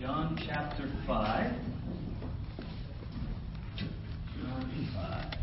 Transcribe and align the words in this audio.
John 0.00 0.38
chapter 0.46 0.88
5. 1.08 1.52
John 4.40 4.88
5. 4.94 5.34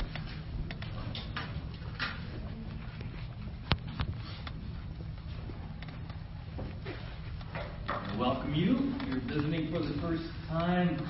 I 7.90 8.18
welcome 8.18 8.54
you. 8.54 8.94
If 9.02 9.08
you're 9.10 9.20
visiting 9.28 9.74
for 9.74 9.80
the 9.80 10.00
first 10.00 10.24
time, 10.48 11.02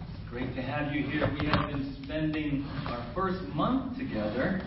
it's 0.00 0.30
great 0.30 0.54
to 0.54 0.62
have 0.62 0.94
you 0.94 1.02
here. 1.02 1.28
We 1.40 1.48
have 1.48 1.70
been 1.70 1.96
spending 2.04 2.64
our 2.86 3.04
first 3.12 3.42
month 3.54 3.98
together 3.98 4.62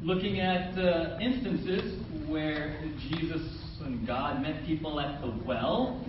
looking 0.00 0.38
at 0.38 0.78
uh, 0.78 1.18
instances 1.20 2.00
where 2.28 2.80
Jesus 3.10 3.42
and 3.80 4.06
God 4.06 4.42
met 4.42 4.64
people 4.64 5.00
at 5.00 5.20
the 5.20 5.34
well 5.44 6.04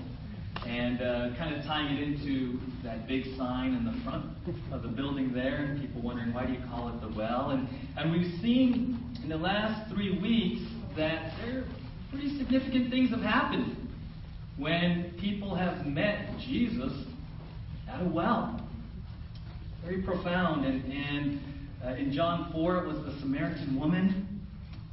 and 0.68 1.02
uh, 1.02 1.30
kind 1.38 1.55
of 1.55 1.64
tying 1.66 1.98
it 1.98 2.04
into 2.04 2.59
that 2.84 3.08
big 3.08 3.23
sign 3.38 3.73
in 3.73 3.86
the 3.86 4.04
front 4.04 4.26
of 4.72 4.84
the 4.84 4.90
building 4.90 5.34
there, 5.34 5.66
and 5.66 5.81
people 5.81 6.02
wondering 6.02 6.34
why 6.34 6.45
do 6.45 6.54
you 6.54 6.59
call 6.70 6.90
it 6.90 7.02
the 7.02 7.17
well? 7.17 7.52
And 7.52 7.67
and 7.98 8.12
we've 8.12 8.40
seen 8.41 9.00
in 9.23 9.30
the 9.30 9.38
last 9.38 9.91
three 9.91 10.20
weeks 10.20 10.62
that 10.95 11.34
there 11.41 11.64
pretty 12.09 12.38
significant 12.38 12.90
things 12.90 13.12
have 13.12 13.22
happened 13.22 13.76
when 14.58 15.14
people 15.20 15.55
have 15.55 15.86
met 15.86 16.38
Jesus 16.40 16.91
at 17.88 18.02
a 18.02 18.09
well. 18.09 18.59
Very 19.84 20.02
profound, 20.02 20.66
and 20.66 20.91
and 20.91 21.39
uh, 21.84 21.95
in 21.95 22.12
John 22.12 22.52
4 22.52 22.84
it 22.84 22.88
was 22.88 22.98
the 23.05 23.20
Samaritan 23.22 23.80
woman, 23.80 24.41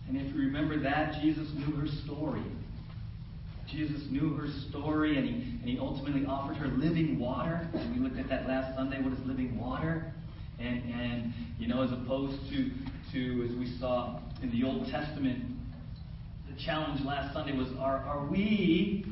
and 0.09 0.17
if 0.17 0.33
you 0.33 0.41
remember 0.41 0.79
that, 0.81 1.21
Jesus 1.21 1.49
knew 1.55 1.75
her 1.77 1.89
story. 2.05 2.43
Jesus 3.67 4.03
knew 4.11 4.35
her 4.35 4.49
story 4.69 5.17
and 5.19 5.27
he, 5.27 5.35
and 5.35 5.65
he 5.65 5.79
ultimately 5.79 6.25
offered 6.27 6.57
her 6.57 6.69
living 6.69 7.19
water. 7.19 7.69
And 7.75 7.95
we 7.95 8.01
looked 8.01 8.19
at 8.19 8.29
that 8.29 8.47
last 8.47 8.77
Sunday. 8.77 9.03
What 9.03 9.13
is 9.13 9.19
living 9.27 9.59
water? 9.59 10.13
And, 10.59 10.83
and 10.91 11.35
you 11.59 11.69
know, 11.69 11.83
as 11.83 11.93
opposed 11.93 12.39
to, 12.51 12.71
to, 13.13 13.49
as 13.51 13.57
we 13.57 13.77
saw 13.79 14.21
in 14.43 14.51
the 14.51 14.65
Old 14.65 14.89
Testament, 14.89 15.45
the 16.49 16.63
challenge 16.65 17.05
last 17.05 17.35
Sunday 17.35 17.57
was 17.57 17.69
are, 17.79 17.99
are 17.99 18.27
we, 18.27 19.05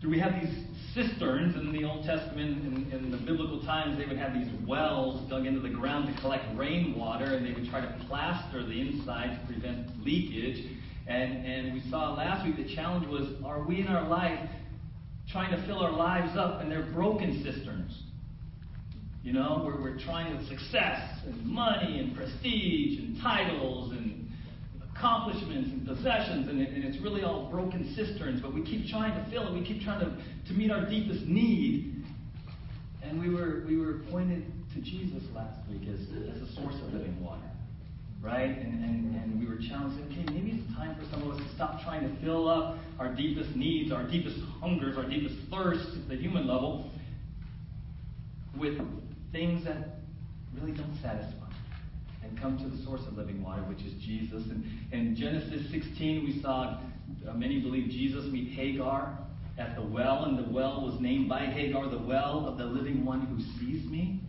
do 0.00 0.08
we 0.08 0.18
have 0.18 0.32
these 0.40 0.54
cisterns 0.94 1.56
in 1.56 1.72
the 1.72 1.84
Old 1.84 2.04
Testament, 2.04 2.64
in, 2.64 2.92
in 2.92 3.10
the 3.10 3.16
biblical 3.16 3.60
times, 3.62 3.98
they 3.98 4.06
would 4.06 4.18
have 4.18 4.34
these 4.34 4.48
wells 4.66 5.28
dug 5.28 5.46
into 5.46 5.60
the 5.60 5.68
ground 5.68 6.14
to 6.14 6.20
collect 6.20 6.44
rainwater, 6.56 7.24
and 7.24 7.46
they 7.46 7.52
would 7.52 7.68
try 7.68 7.80
to 7.80 8.04
plaster 8.08 8.64
the 8.64 8.80
inside 8.80 9.40
to 9.40 9.52
prevent 9.52 10.04
leakage. 10.04 10.66
And, 11.06 11.44
and 11.44 11.74
we 11.74 11.82
saw 11.90 12.14
last 12.14 12.46
week 12.46 12.56
the 12.56 12.74
challenge 12.74 13.06
was 13.08 13.28
are 13.44 13.64
we 13.64 13.80
in 13.80 13.88
our 13.88 14.08
life 14.08 14.48
trying 15.30 15.50
to 15.56 15.66
fill 15.66 15.78
our 15.78 15.92
lives 15.92 16.36
up 16.36 16.60
and 16.60 16.70
they're 16.70 16.90
broken 16.92 17.42
cisterns? 17.42 18.02
You 19.22 19.32
know, 19.32 19.62
where 19.64 19.76
we're 19.76 19.98
trying 19.98 20.36
with 20.36 20.48
success 20.48 21.20
and 21.26 21.44
money 21.44 22.00
and 22.00 22.16
prestige 22.16 22.98
and 22.98 23.20
titles 23.22 23.92
and 23.92 24.28
accomplishments 24.96 25.70
and 25.70 25.86
possessions, 25.86 26.48
and, 26.48 26.60
it, 26.60 26.70
and 26.70 26.84
it's 26.84 27.00
really 27.02 27.22
all 27.22 27.48
broken 27.50 27.94
cisterns, 27.94 28.40
but 28.40 28.52
we 28.52 28.62
keep 28.64 28.88
trying 28.88 29.12
to 29.12 29.30
fill 29.30 29.46
it. 29.46 29.54
We 29.54 29.64
keep 29.64 29.82
trying 29.82 30.00
to, 30.00 30.16
to 30.48 30.54
meet 30.54 30.70
our 30.70 30.88
deepest 30.88 31.24
need. 31.26 32.04
And 33.02 33.20
we 33.20 33.30
were, 33.30 33.64
we 33.66 33.76
were 33.76 34.00
pointed 34.10 34.44
to 34.74 34.80
Jesus 34.80 35.22
last 35.34 35.68
week 35.68 35.82
as, 35.88 36.00
as 36.34 36.48
a 36.48 36.52
source 36.54 36.74
of 36.74 36.92
living 36.92 37.22
water 37.22 37.51
right? 38.22 38.56
And, 38.56 38.84
and, 38.84 39.16
and 39.16 39.40
we 39.40 39.46
were 39.46 39.60
challenged, 39.68 40.00
okay, 40.06 40.24
maybe 40.32 40.62
it's 40.62 40.76
time 40.76 40.96
for 40.96 41.04
some 41.10 41.22
of 41.22 41.36
us 41.36 41.42
to 41.42 41.54
stop 41.54 41.82
trying 41.82 42.08
to 42.08 42.24
fill 42.24 42.48
up 42.48 42.78
our 42.98 43.14
deepest 43.14 43.56
needs, 43.56 43.92
our 43.92 44.04
deepest 44.04 44.38
hungers, 44.60 44.96
our 44.96 45.08
deepest 45.08 45.34
thirsts 45.50 45.96
at 45.96 46.08
the 46.08 46.16
human 46.16 46.46
level 46.46 46.90
with 48.56 48.78
things 49.32 49.64
that 49.64 49.98
really 50.54 50.72
don't 50.72 50.96
satisfy. 51.02 51.38
And 52.22 52.40
come 52.40 52.56
to 52.58 52.68
the 52.68 52.84
source 52.84 53.00
of 53.08 53.14
living 53.14 53.42
water, 53.42 53.62
which 53.62 53.80
is 53.80 53.92
Jesus. 54.00 54.44
And 54.44 54.64
in 54.92 55.16
Genesis 55.16 55.68
16, 55.72 56.24
we 56.24 56.40
saw 56.40 56.78
uh, 57.28 57.32
many 57.34 57.60
believe 57.60 57.90
Jesus 57.90 58.24
meet 58.26 58.52
Hagar 58.52 59.18
at 59.58 59.74
the 59.74 59.82
well, 59.82 60.24
and 60.24 60.38
the 60.38 60.50
well 60.50 60.82
was 60.82 61.00
named 61.00 61.28
by 61.28 61.46
Hagar 61.46 61.88
the 61.88 61.98
well 61.98 62.46
of 62.46 62.58
the 62.58 62.64
living 62.64 63.04
one 63.04 63.26
who 63.26 63.40
sees 63.58 63.84
me. 63.90 64.20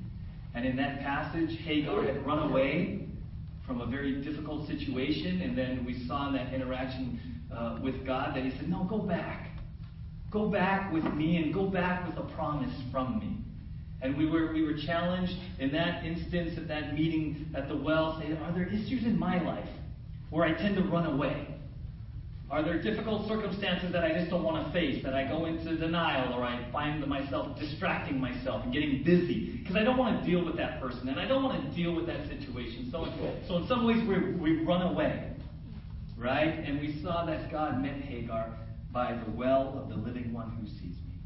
And 0.56 0.66
in 0.66 0.76
that 0.78 1.02
passage, 1.02 1.59
Hagar 1.62 2.03
had 2.03 2.26
run 2.26 2.50
away 2.50 3.03
from 3.66 3.81
a 3.81 3.85
very 3.85 4.22
difficult 4.22 4.68
situation, 4.68 5.41
and 5.41 5.57
then 5.57 5.85
we 5.85 6.06
saw 6.07 6.28
in 6.28 6.34
that 6.34 6.53
interaction 6.53 7.19
uh, 7.56 7.79
with 7.81 8.06
God 8.06 8.35
that 8.35 8.44
He 8.44 8.51
said, 8.51 8.69
No, 8.69 8.84
go 8.84 9.00
back. 9.00 9.50
Go 10.31 10.50
back 10.50 10.91
with 10.91 11.06
me 11.13 11.38
and 11.38 11.53
go 11.53 11.68
back 11.68 12.07
with 12.07 12.18
a 12.18 12.28
promise 12.34 12.73
from 12.91 13.19
me. 13.19 13.38
And 14.02 14.18
we 14.18 14.25
were, 14.25 14.52
we 14.52 14.63
were 14.63 14.73
challenged 14.73 15.38
in 15.59 15.72
that 15.72 16.03
instance 16.03 16.57
at 16.57 16.68
that 16.68 16.94
meeting 16.94 17.50
at 17.56 17.69
the 17.69 17.78
well, 17.78 18.19
saying, 18.19 18.38
Are 18.38 18.52
there 18.52 18.68
issues 18.68 19.06
in 19.06 19.18
my 19.18 19.41
life 19.41 19.69
where 20.29 20.46
I 20.46 20.53
tend 20.53 20.75
to 20.75 20.84
run 20.84 21.06
away? 21.06 21.53
Are 22.53 22.62
there 22.62 22.80
difficult 22.80 23.28
circumstances 23.28 23.91
that 23.94 24.03
I 24.03 24.14
just 24.14 24.30
don't 24.30 24.44
want 24.44 24.64
to 24.64 24.72
face, 24.72 25.03
that 25.03 25.16
I 25.16 25.24
go 25.24 25.47
into 25.47 25.75
denial 25.75 26.36
or 26.36 26.44
I 26.44 26.64
find 26.72 27.03
myself 27.08 27.58
distracting 27.58 28.19
myself 28.19 28.64
and 28.64 28.72
getting 28.72 29.03
busy? 29.03 29.58
Because 29.58 29.75
I 29.75 29.84
don't 29.84 29.97
want 29.97 30.24
to 30.24 30.30
deal 30.30 30.46
with 30.46 30.56
that 30.58 30.80
person 30.80 31.09
and 31.09 31.19
I 31.19 31.28
don't 31.28 31.41
want 31.41 31.59
to 31.64 31.75
deal 31.75 31.96
with 31.96 32.06
that 32.06 32.28
situation. 32.28 32.90
So, 32.91 33.12
so 33.47 33.58
in 33.58 33.68
some 33.68 33.88
ways, 33.88 34.08
we 34.08 34.36
we 34.36 34.64
run 34.64 34.84
away, 34.84 35.31
right? 36.16 36.59
And 36.64 36.80
we 36.80 37.02
saw 37.02 37.25
that 37.25 37.52
God 37.52 37.81
met 37.81 38.00
Hagar 38.02 38.56
by 38.91 39.14
the 39.14 39.31
well 39.31 39.81
of 39.81 39.90
the 39.90 39.96
living 39.96 40.31
one 40.31 40.52
who 40.52 40.68
sees 40.68 40.97
me. 41.08 41.18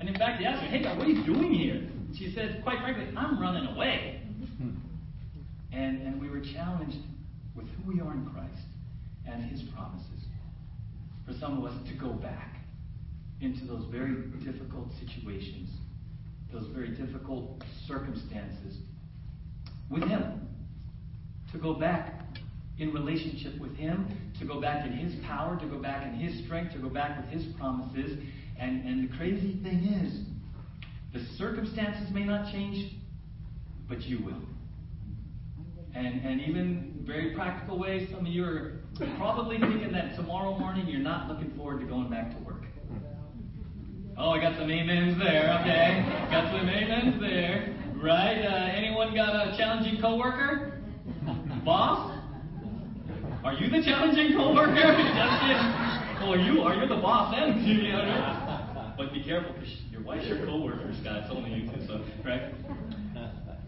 And 0.00 0.08
in 0.10 0.18
fact, 0.18 0.38
he 0.38 0.44
asked 0.44 0.64
her, 0.64 0.68
Hagar, 0.68 0.98
what 0.98 1.06
are 1.06 1.10
you 1.10 1.24
doing 1.24 1.54
here? 1.54 1.82
She 2.14 2.30
said, 2.34 2.60
quite 2.62 2.80
frankly, 2.80 3.06
I'm 3.16 3.40
running 3.40 3.68
away. 3.74 4.20
Mm-hmm. 4.38 4.76
and, 5.72 6.02
and 6.02 6.20
we 6.20 6.28
were 6.28 6.40
challenged 6.40 6.98
with 7.54 7.64
who 7.68 7.90
we 7.90 8.00
are 8.02 8.12
in 8.12 8.26
Christ 8.26 8.66
and 9.26 9.50
his 9.50 9.62
promises 9.74 10.13
for 11.26 11.32
some 11.38 11.58
of 11.58 11.64
us 11.64 11.88
to 11.88 11.94
go 11.94 12.12
back 12.12 12.56
into 13.40 13.64
those 13.66 13.84
very 13.90 14.14
difficult 14.44 14.88
situations, 15.00 15.70
those 16.52 16.66
very 16.74 16.90
difficult 16.90 17.62
circumstances 17.86 18.78
with 19.90 20.02
Him. 20.04 20.40
To 21.52 21.58
go 21.58 21.74
back 21.74 22.20
in 22.78 22.92
relationship 22.92 23.60
with 23.60 23.76
Him, 23.76 24.08
to 24.40 24.44
go 24.44 24.60
back 24.60 24.84
in 24.86 24.92
His 24.92 25.14
power, 25.24 25.58
to 25.58 25.66
go 25.66 25.78
back 25.78 26.04
in 26.04 26.14
His 26.14 26.44
strength, 26.44 26.72
to 26.72 26.78
go 26.78 26.88
back 26.88 27.16
with 27.16 27.26
His 27.30 27.52
promises. 27.54 28.18
And, 28.58 28.84
and 28.86 29.08
the 29.08 29.16
crazy 29.16 29.60
thing 29.62 29.84
is, 29.84 30.20
the 31.12 31.24
circumstances 31.36 32.12
may 32.12 32.24
not 32.24 32.52
change, 32.52 32.94
but 33.88 34.00
you 34.02 34.24
will. 34.24 34.42
And, 35.94 36.24
and 36.24 36.40
even 36.40 37.02
very 37.06 37.34
practical 37.34 37.78
ways, 37.78 38.08
some 38.10 38.26
of 38.26 38.32
you 38.32 38.44
are 38.44 38.80
probably 39.16 39.58
thinking 39.58 39.92
that 39.92 40.16
tomorrow 40.16 40.58
morning 40.58 40.88
you're 40.88 41.00
not 41.00 41.28
looking 41.28 41.52
forward 41.56 41.80
to 41.80 41.86
going 41.86 42.10
back 42.10 42.36
to 42.36 42.42
work. 42.42 42.62
Oh, 44.16 44.30
I 44.30 44.40
got 44.40 44.54
some 44.54 44.70
amens 44.70 45.18
there, 45.18 45.56
okay. 45.60 46.04
Got 46.30 46.50
some 46.50 46.68
amens 46.68 47.20
there, 47.20 47.76
right? 48.02 48.44
Uh, 48.44 48.76
anyone 48.76 49.14
got 49.14 49.34
a 49.34 49.56
challenging 49.56 50.00
coworker? 50.00 50.82
Boss? 51.64 52.10
Are 53.44 53.54
you 53.54 53.70
the 53.70 53.82
challenging 53.82 54.36
coworker? 54.36 54.74
Just 54.74 55.40
kidding. 55.42 55.94
Oh, 56.26 56.34
you 56.34 56.62
are. 56.62 56.74
You're 56.74 56.88
the 56.88 56.96
boss 56.96 57.34
then. 57.34 57.62
You 57.64 57.92
know? 57.92 58.94
But 58.96 59.12
be 59.12 59.22
careful 59.22 59.52
because 59.54 59.74
your 59.90 60.02
wife's 60.02 60.26
your 60.26 60.38
coworker, 60.46 60.92
Scott. 61.00 61.24
It's 61.24 61.30
only 61.30 61.50
you 61.50 61.68
two, 61.68 61.86
so, 61.86 62.00
right? 62.24 62.54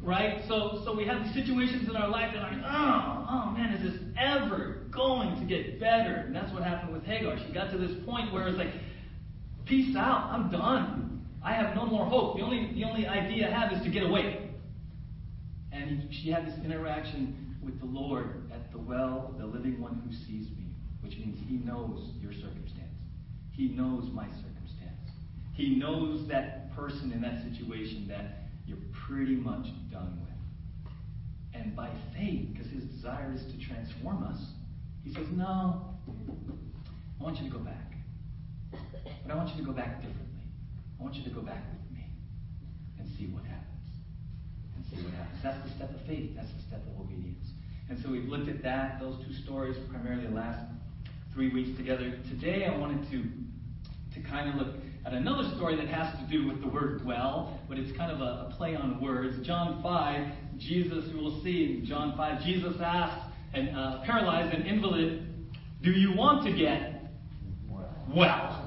Right? 0.06 0.40
So, 0.46 0.82
so 0.84 0.94
we 0.94 1.04
have 1.06 1.24
these 1.24 1.34
situations 1.34 1.88
in 1.88 1.96
our 1.96 2.08
life 2.08 2.30
that 2.32 2.42
are 2.42 2.52
like, 2.52 2.62
oh, 2.64 3.26
oh 3.28 3.50
man, 3.50 3.74
is 3.74 3.92
this 3.92 4.00
ever 4.16 4.84
going 4.92 5.38
to 5.40 5.44
get 5.44 5.80
better? 5.80 6.24
And 6.26 6.34
that's 6.34 6.52
what 6.52 6.62
happened 6.62 6.92
with 6.92 7.04
Hagar. 7.04 7.36
She 7.44 7.52
got 7.52 7.72
to 7.72 7.78
this 7.78 7.90
point 8.06 8.32
where 8.32 8.46
it's 8.46 8.56
like, 8.56 8.72
peace 9.64 9.96
out, 9.96 10.30
I'm 10.30 10.50
done. 10.50 11.26
I 11.44 11.52
have 11.54 11.74
no 11.74 11.86
more 11.86 12.06
hope. 12.06 12.36
The 12.36 12.42
only, 12.42 12.72
the 12.72 12.84
only 12.84 13.06
idea 13.06 13.48
I 13.48 13.60
have 13.60 13.72
is 13.72 13.82
to 13.82 13.90
get 13.90 14.04
away. 14.04 14.48
And 15.72 16.08
she 16.10 16.30
had 16.30 16.46
this 16.46 16.54
interaction 16.64 17.56
with 17.62 17.80
the 17.80 17.86
Lord 17.86 18.48
at 18.52 18.70
the 18.72 18.78
well 18.78 19.34
the 19.38 19.44
living 19.44 19.80
one 19.80 20.00
who 20.06 20.12
sees 20.12 20.48
me, 20.56 20.70
which 21.00 21.18
means 21.18 21.36
he 21.48 21.56
knows 21.56 22.10
your 22.20 22.32
circumstance. 22.32 22.94
He 23.52 23.68
knows 23.68 24.08
my 24.12 24.26
circumstance. 24.26 25.10
He 25.54 25.74
knows 25.74 26.28
that 26.28 26.74
person 26.76 27.10
in 27.12 27.20
that 27.22 27.42
situation 27.42 28.06
that 28.08 28.45
you're 28.66 28.78
pretty 29.06 29.36
much 29.36 29.66
done 29.90 30.18
with. 30.20 30.92
And 31.54 31.74
by 31.74 31.90
faith, 32.14 32.48
because 32.52 32.70
his 32.70 32.84
desire 32.84 33.32
is 33.34 33.42
to 33.52 33.66
transform 33.66 34.24
us, 34.24 34.38
he 35.04 35.12
says, 35.12 35.26
No, 35.32 35.94
I 37.20 37.22
want 37.22 37.38
you 37.40 37.48
to 37.48 37.56
go 37.56 37.62
back. 37.62 37.92
But 38.70 39.32
I 39.32 39.36
want 39.36 39.50
you 39.50 39.62
to 39.62 39.66
go 39.66 39.72
back 39.72 40.02
differently. 40.02 40.44
I 40.98 41.02
want 41.02 41.14
you 41.14 41.24
to 41.24 41.30
go 41.30 41.40
back 41.40 41.64
with 41.72 41.96
me 41.96 42.04
and 42.98 43.08
see 43.16 43.26
what 43.26 43.44
happens. 43.44 43.90
And 44.76 44.84
see 44.90 45.02
what 45.04 45.14
happens. 45.14 45.38
That's 45.42 45.62
the 45.68 45.74
step 45.76 45.94
of 45.94 46.00
faith. 46.06 46.32
That's 46.34 46.50
the 46.52 46.62
step 46.68 46.82
of 46.86 47.00
obedience. 47.00 47.46
And 47.88 48.02
so 48.02 48.10
we've 48.10 48.28
looked 48.28 48.48
at 48.48 48.62
that, 48.62 48.98
those 49.00 49.16
two 49.24 49.32
stories, 49.44 49.76
primarily 49.90 50.26
the 50.26 50.34
last 50.34 50.60
three 51.32 51.52
weeks 51.52 51.76
together. 51.76 52.18
Today 52.28 52.66
I 52.66 52.76
wanted 52.76 53.08
to, 53.10 53.22
to 54.14 54.28
kind 54.28 54.50
of 54.50 54.56
look 54.56 54.74
at 55.06 55.12
another 55.12 55.48
story 55.54 55.76
that 55.76 55.86
has 55.86 56.12
to 56.18 56.26
do 56.28 56.48
with 56.48 56.60
the 56.60 56.66
word 56.66 57.06
well, 57.06 57.60
but 57.68 57.78
it's 57.78 57.96
kind 57.96 58.10
of 58.10 58.20
a, 58.20 58.50
a 58.50 58.54
play 58.56 58.74
on 58.74 59.00
words. 59.00 59.46
John 59.46 59.80
5, 59.80 60.32
Jesus, 60.58 61.04
you 61.12 61.16
will 61.16 61.40
see 61.44 61.78
in 61.78 61.86
John 61.86 62.16
5, 62.16 62.42
Jesus 62.42 62.74
asked 62.82 63.32
a 63.54 63.60
uh, 63.60 64.04
paralyzed 64.04 64.52
and 64.52 64.66
invalid, 64.66 65.24
Do 65.82 65.92
you 65.92 66.16
want 66.16 66.44
to 66.46 66.52
get 66.52 67.12
well? 68.12 68.64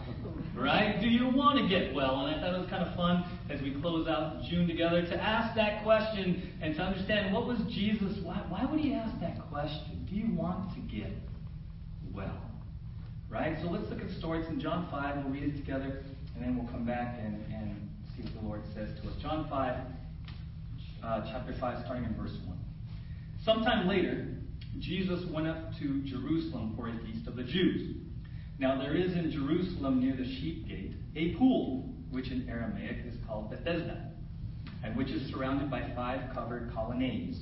Right? 0.56 1.00
Do 1.00 1.08
you 1.08 1.30
want 1.30 1.60
to 1.60 1.68
get 1.68 1.94
well? 1.94 2.26
And 2.26 2.36
I 2.36 2.40
thought 2.40 2.56
it 2.56 2.60
was 2.60 2.70
kind 2.70 2.88
of 2.88 2.96
fun 2.96 3.24
as 3.50 3.62
we 3.62 3.80
close 3.82 4.08
out 4.08 4.42
June 4.50 4.68
together 4.68 5.02
to 5.02 5.16
ask 5.22 5.56
that 5.56 5.84
question 5.84 6.52
and 6.62 6.76
to 6.76 6.82
understand 6.82 7.34
what 7.34 7.48
was 7.48 7.60
Jesus, 7.70 8.18
why, 8.24 8.44
why 8.48 8.66
would 8.66 8.80
he 8.80 8.94
ask 8.94 9.18
that 9.20 9.38
question? 9.50 10.06
Do 10.10 10.16
you 10.16 10.34
want 10.34 10.74
to 10.74 10.80
get 10.82 11.12
well? 12.14 12.42
Right? 13.30 13.58
So 13.62 13.70
let's 13.70 13.90
look 13.90 14.02
at 14.02 14.10
stories 14.18 14.48
in 14.50 14.60
John 14.60 14.88
5. 14.90 15.24
We'll 15.24 15.34
read 15.34 15.44
it 15.44 15.58
together, 15.58 16.04
and 16.40 16.48
then 16.48 16.58
we'll 16.58 16.72
come 16.72 16.86
back 16.86 17.20
and, 17.22 17.36
and 17.54 17.90
see 18.16 18.24
what 18.24 18.34
the 18.34 18.48
Lord 18.48 18.62
says 18.74 18.90
to 19.02 19.10
us. 19.10 19.16
John 19.22 19.48
5, 19.50 19.76
uh, 21.04 21.22
chapter 21.30 21.54
5, 21.60 21.84
starting 21.84 22.06
in 22.06 22.16
verse 22.16 22.32
1. 22.46 22.58
Sometime 23.44 23.90
later, 23.90 24.26
Jesus 24.80 25.26
went 25.32 25.48
up 25.48 25.78
to 25.80 26.02
Jerusalem 26.04 26.76
for 26.78 26.88
a 26.88 26.98
feast 27.06 27.28
of 27.28 27.36
the 27.36 27.44
Jews. 27.44 27.98
Now 28.58 28.78
there 28.78 28.96
is 28.96 29.14
in 29.14 29.32
Jerusalem 29.32 30.00
near 30.00 30.16
the 30.16 30.24
sheep 30.24 30.68
gate 30.68 30.94
a 31.18 31.36
pool, 31.38 31.94
which 32.10 32.32
in 32.32 32.48
Aramaic 32.48 33.06
is 33.06 33.16
called 33.28 33.50
Bethesda, 33.50 34.12
and 34.84 34.96
which 34.96 35.10
is 35.10 35.30
surrounded 35.34 35.70
by 35.70 35.92
five 35.94 36.34
covered 36.34 36.72
colonnades. 36.74 37.38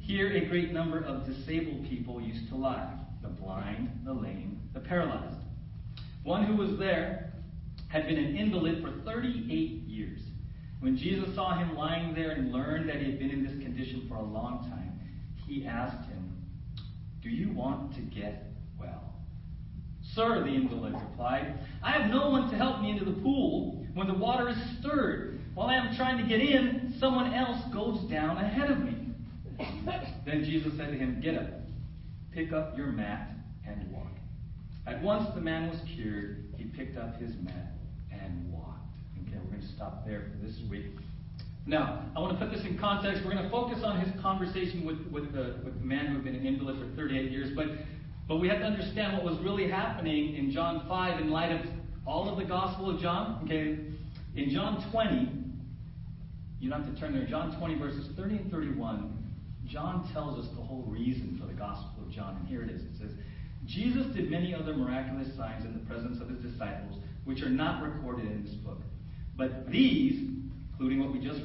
Here 0.00 0.32
a 0.32 0.46
great 0.46 0.72
number 0.72 1.00
of 1.00 1.26
disabled 1.26 1.86
people 1.86 2.18
used 2.18 2.48
to 2.48 2.56
lie 2.56 2.94
the 3.20 3.28
blind, 3.28 3.90
the 4.06 4.12
lame, 4.12 4.60
the 4.72 4.80
paralyzed. 4.80 5.36
One 6.22 6.44
who 6.44 6.56
was 6.56 6.78
there 6.78 7.28
had 7.88 8.06
been 8.06 8.18
an 8.18 8.36
invalid 8.36 8.82
for 8.82 8.92
38 9.04 9.50
years. 9.86 10.20
When 10.80 10.96
Jesus 10.96 11.34
saw 11.34 11.58
him 11.58 11.76
lying 11.76 12.14
there 12.14 12.30
and 12.30 12.52
learned 12.52 12.88
that 12.88 12.96
he 12.96 13.06
had 13.06 13.18
been 13.18 13.30
in 13.30 13.44
this 13.44 13.62
condition 13.62 14.06
for 14.08 14.16
a 14.16 14.22
long 14.22 14.68
time, 14.70 15.00
he 15.46 15.66
asked 15.66 16.08
him, 16.08 16.36
Do 17.22 17.30
you 17.30 17.50
want 17.52 17.94
to 17.96 18.00
get 18.02 18.44
well? 18.78 19.14
Sir, 20.14 20.40
the 20.44 20.54
invalid 20.54 20.92
replied, 20.92 21.54
I 21.82 21.92
have 21.92 22.10
no 22.10 22.30
one 22.30 22.50
to 22.50 22.56
help 22.56 22.80
me 22.80 22.90
into 22.90 23.04
the 23.04 23.20
pool 23.22 23.84
when 23.94 24.06
the 24.06 24.14
water 24.14 24.48
is 24.48 24.56
stirred. 24.78 25.40
While 25.54 25.68
I 25.68 25.74
am 25.74 25.96
trying 25.96 26.18
to 26.18 26.28
get 26.28 26.40
in, 26.40 26.94
someone 27.00 27.34
else 27.34 27.60
goes 27.72 28.08
down 28.08 28.36
ahead 28.36 28.70
of 28.70 28.78
me. 28.78 28.94
then 30.24 30.44
Jesus 30.44 30.76
said 30.76 30.92
to 30.92 30.98
him, 30.98 31.20
Get 31.20 31.36
up, 31.36 31.50
pick 32.32 32.52
up 32.52 32.76
your 32.76 32.88
mat, 32.88 33.30
and 33.66 33.90
walk. 33.90 34.06
At 34.86 35.02
once 35.02 35.28
the 35.34 35.40
man 35.40 35.68
was 35.68 35.78
cured. 35.94 36.44
He 36.56 36.64
picked 36.64 36.96
up 36.96 37.20
his 37.20 37.32
mat 37.42 37.77
and 38.22 38.52
walked. 38.52 38.88
Okay, 39.26 39.38
we're 39.42 39.50
going 39.50 39.60
to 39.60 39.74
stop 39.74 40.06
there 40.06 40.24
for 40.30 40.46
this 40.46 40.56
week. 40.70 40.86
Now, 41.66 42.04
I 42.16 42.20
want 42.20 42.38
to 42.38 42.44
put 42.44 42.54
this 42.54 42.64
in 42.64 42.78
context. 42.78 43.22
We're 43.24 43.32
going 43.32 43.44
to 43.44 43.50
focus 43.50 43.80
on 43.84 44.00
his 44.00 44.08
conversation 44.22 44.86
with, 44.86 44.98
with, 45.12 45.32
the, 45.32 45.60
with 45.64 45.78
the 45.78 45.84
man 45.84 46.06
who 46.06 46.14
had 46.14 46.24
been 46.24 46.34
an 46.34 46.46
invalid 46.46 46.78
for 46.78 46.96
38 46.96 47.30
years, 47.30 47.50
but 47.54 47.66
but 48.28 48.36
we 48.36 48.48
have 48.48 48.58
to 48.58 48.66
understand 48.66 49.14
what 49.14 49.24
was 49.24 49.38
really 49.42 49.70
happening 49.70 50.36
in 50.36 50.52
John 50.52 50.84
5 50.86 51.20
in 51.20 51.30
light 51.30 51.50
of 51.50 51.66
all 52.06 52.28
of 52.28 52.36
the 52.38 52.44
Gospel 52.44 52.94
of 52.94 53.00
John. 53.00 53.40
Okay, 53.44 53.78
in 54.36 54.50
John 54.50 54.84
20, 54.92 55.32
you 56.60 56.68
don't 56.68 56.84
have 56.84 56.94
to 56.94 57.00
turn 57.00 57.14
there. 57.14 57.26
John 57.26 57.58
20, 57.58 57.78
verses 57.78 58.06
30 58.16 58.36
and 58.36 58.50
31, 58.50 59.32
John 59.66 60.10
tells 60.12 60.38
us 60.38 60.50
the 60.54 60.62
whole 60.62 60.84
reason 60.86 61.38
for 61.40 61.46
the 61.46 61.54
Gospel 61.54 62.04
of 62.06 62.12
John. 62.12 62.36
And 62.36 62.48
here 62.48 62.62
it 62.62 62.70
is. 62.70 62.82
It 62.82 62.98
says, 63.00 63.10
Jesus 63.64 64.06
did 64.14 64.30
many 64.30 64.54
other 64.54 64.74
miraculous 64.74 65.34
signs 65.34 65.64
in 65.64 65.72
the 65.72 65.84
presence 65.86 66.20
of 66.20 66.28
his 66.28 66.38
disciples, 66.40 67.00
which 67.28 67.42
are 67.42 67.50
not 67.50 67.82
recorded 67.82 68.26
in 68.26 68.44
this 68.44 68.54
book. 68.54 68.80
But 69.36 69.70
these, 69.70 70.28
including 70.72 71.00
what 71.00 71.12
we 71.12 71.20
just 71.20 71.40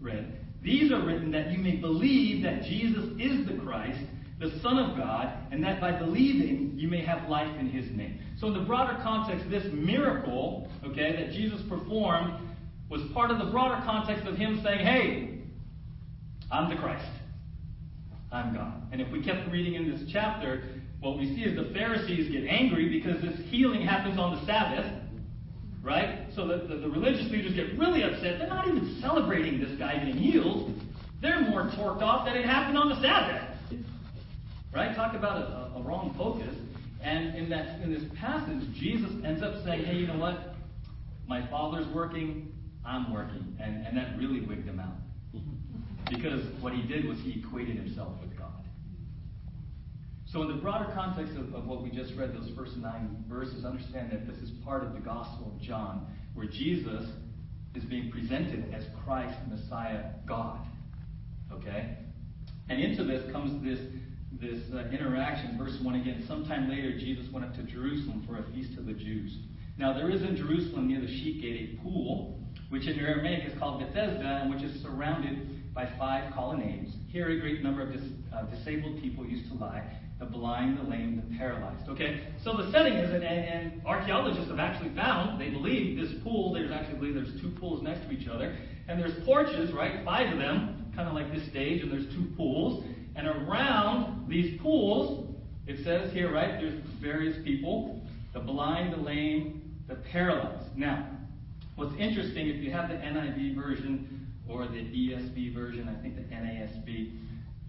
read, 0.00 0.36
these 0.62 0.90
are 0.90 1.00
written 1.00 1.30
that 1.30 1.52
you 1.52 1.58
may 1.58 1.76
believe 1.76 2.42
that 2.42 2.64
Jesus 2.64 3.04
is 3.18 3.46
the 3.46 3.54
Christ 3.64 4.00
the 4.40 4.56
Son 4.60 4.78
of 4.78 4.96
God, 4.96 5.32
and 5.50 5.62
that 5.64 5.80
by 5.80 5.92
believing 5.92 6.72
you 6.76 6.86
may 6.86 7.04
have 7.04 7.28
life 7.28 7.50
in 7.58 7.68
his 7.68 7.90
name. 7.96 8.20
So, 8.38 8.46
in 8.46 8.54
the 8.54 8.60
broader 8.60 8.96
context, 9.02 9.50
this 9.50 9.64
miracle, 9.72 10.68
okay, 10.84 11.16
that 11.16 11.32
Jesus 11.32 11.60
performed 11.68 12.34
was 12.88 13.02
part 13.12 13.30
of 13.30 13.38
the 13.38 13.46
broader 13.46 13.82
context 13.84 14.26
of 14.26 14.36
him 14.36 14.60
saying, 14.62 14.86
Hey, 14.86 15.40
I'm 16.52 16.70
the 16.70 16.76
Christ. 16.76 17.10
I'm 18.30 18.54
God. 18.54 18.82
And 18.92 19.00
if 19.00 19.10
we 19.10 19.22
kept 19.22 19.50
reading 19.50 19.74
in 19.74 19.90
this 19.90 20.08
chapter, 20.12 20.62
what 21.00 21.18
we 21.18 21.34
see 21.34 21.42
is 21.42 21.56
the 21.56 21.72
Pharisees 21.74 22.30
get 22.30 22.44
angry 22.44 22.88
because 22.88 23.20
this 23.20 23.38
healing 23.50 23.82
happens 23.82 24.18
on 24.18 24.36
the 24.36 24.46
Sabbath, 24.46 24.86
right? 25.82 26.26
So 26.34 26.46
the, 26.46 26.66
the, 26.66 26.76
the 26.76 26.88
religious 26.88 27.30
leaders 27.30 27.54
get 27.54 27.78
really 27.78 28.02
upset. 28.02 28.38
They're 28.38 28.48
not 28.48 28.68
even 28.68 28.98
celebrating 29.00 29.60
this 29.60 29.78
guy 29.78 29.96
getting 29.98 30.16
healed. 30.16 30.74
They're 31.20 31.40
more 31.40 31.64
torqued 31.64 32.02
off 32.02 32.26
that 32.26 32.36
it 32.36 32.44
happened 32.44 32.78
on 32.78 32.88
the 32.88 33.00
Sabbath. 33.00 33.56
Right? 34.74 34.94
Talk 34.94 35.14
about 35.14 35.38
a, 35.42 35.78
a, 35.78 35.82
wrong 35.82 36.14
focus. 36.16 36.54
And 37.02 37.34
in 37.36 37.48
that 37.50 37.80
in 37.80 37.92
this 37.92 38.04
passage, 38.18 38.62
Jesus 38.74 39.10
ends 39.24 39.42
up 39.42 39.64
saying, 39.64 39.84
Hey, 39.84 39.96
you 39.96 40.06
know 40.06 40.18
what? 40.18 40.54
My 41.26 41.48
father's 41.48 41.86
working, 41.94 42.52
I'm 42.84 43.12
working. 43.12 43.56
And, 43.60 43.86
and 43.86 43.96
that 43.96 44.18
really 44.18 44.40
wigged 44.40 44.66
him 44.66 44.80
out. 44.80 44.96
Because 46.10 46.42
what 46.60 46.72
he 46.72 46.82
did 46.82 47.06
was 47.06 47.18
he 47.18 47.42
equated 47.44 47.76
himself 47.76 48.12
with. 48.20 48.28
So, 50.32 50.42
in 50.42 50.48
the 50.48 50.60
broader 50.60 50.90
context 50.94 51.32
of, 51.38 51.54
of 51.54 51.66
what 51.66 51.82
we 51.82 51.90
just 51.90 52.12
read, 52.14 52.34
those 52.34 52.50
first 52.54 52.76
nine 52.76 53.24
verses, 53.30 53.64
understand 53.64 54.12
that 54.12 54.26
this 54.26 54.36
is 54.36 54.50
part 54.62 54.84
of 54.84 54.92
the 54.92 55.00
Gospel 55.00 55.54
of 55.54 55.62
John, 55.62 56.06
where 56.34 56.46
Jesus 56.46 57.08
is 57.74 57.84
being 57.84 58.10
presented 58.10 58.74
as 58.74 58.84
Christ, 59.04 59.38
Messiah, 59.48 60.10
God. 60.26 60.66
Okay? 61.50 61.96
And 62.68 62.78
into 62.78 63.04
this 63.04 63.30
comes 63.32 63.64
this 63.64 63.80
this 64.38 64.60
uh, 64.74 64.90
interaction. 64.90 65.56
Verse 65.56 65.78
1 65.82 65.94
again. 65.94 66.22
Sometime 66.28 66.68
later, 66.68 66.92
Jesus 66.98 67.24
went 67.32 67.46
up 67.46 67.54
to 67.54 67.62
Jerusalem 67.62 68.22
for 68.28 68.38
a 68.38 68.42
feast 68.52 68.78
of 68.78 68.84
the 68.84 68.92
Jews. 68.92 69.34
Now, 69.78 69.94
there 69.94 70.10
is 70.10 70.20
in 70.20 70.36
Jerusalem 70.36 70.88
near 70.88 71.00
the 71.00 71.06
sheep 71.06 71.40
gate 71.40 71.78
a 71.78 71.82
pool, 71.82 72.38
which 72.68 72.86
in 72.86 72.98
Aramaic 73.00 73.50
is 73.50 73.58
called 73.58 73.80
Bethesda, 73.80 74.40
and 74.42 74.50
which 74.50 74.62
is 74.62 74.82
surrounded 74.82 75.72
by 75.72 75.88
five 75.98 76.34
colonnades. 76.34 76.90
Here, 77.08 77.30
a 77.30 77.40
great 77.40 77.62
number 77.62 77.80
of 77.80 77.94
dis- 77.94 78.12
uh, 78.34 78.42
disabled 78.42 79.00
people 79.00 79.24
used 79.26 79.48
to 79.50 79.54
lie 79.54 79.82
the 80.18 80.26
blind, 80.26 80.78
the 80.78 80.82
lame, 80.82 81.16
the 81.16 81.38
paralyzed. 81.38 81.88
Okay? 81.88 82.22
So 82.42 82.56
the 82.56 82.70
setting 82.72 82.94
is, 82.94 83.10
and, 83.12 83.22
and 83.22 83.82
archaeologists 83.86 84.50
have 84.50 84.58
actually 84.58 84.90
found, 84.90 85.40
they 85.40 85.48
believe, 85.48 85.96
this 85.96 86.12
pool, 86.22 86.52
there's 86.52 86.72
actually 86.72 86.98
believe 86.98 87.14
there's 87.14 87.40
two 87.40 87.50
pools 87.50 87.82
next 87.82 88.06
to 88.08 88.10
each 88.10 88.26
other, 88.28 88.56
and 88.88 89.00
there's 89.00 89.24
porches, 89.24 89.72
right? 89.72 90.04
Five 90.04 90.32
of 90.32 90.38
them, 90.38 90.90
kind 90.96 91.08
of 91.08 91.14
like 91.14 91.32
this 91.32 91.46
stage, 91.48 91.82
and 91.82 91.92
there's 91.92 92.12
two 92.14 92.26
pools. 92.36 92.84
And 93.14 93.28
around 93.28 94.28
these 94.28 94.60
pools, 94.60 95.34
it 95.66 95.84
says 95.84 96.12
here, 96.12 96.32
right, 96.32 96.60
there's 96.60 96.80
various 97.00 97.36
people 97.44 98.02
the 98.34 98.40
blind, 98.40 98.92
the 98.92 98.96
lame, 98.96 99.74
the 99.88 99.94
paralyzed. 99.94 100.76
Now, 100.76 101.08
what's 101.76 101.94
interesting, 101.96 102.48
if 102.48 102.56
you 102.56 102.70
have 102.70 102.88
the 102.88 102.96
NIV 102.96 103.54
version 103.54 104.26
or 104.48 104.66
the 104.66 104.80
ESV 104.80 105.54
version, 105.54 105.88
I 105.88 106.00
think 106.02 106.16
the 106.16 106.34
NASB, 106.34 107.18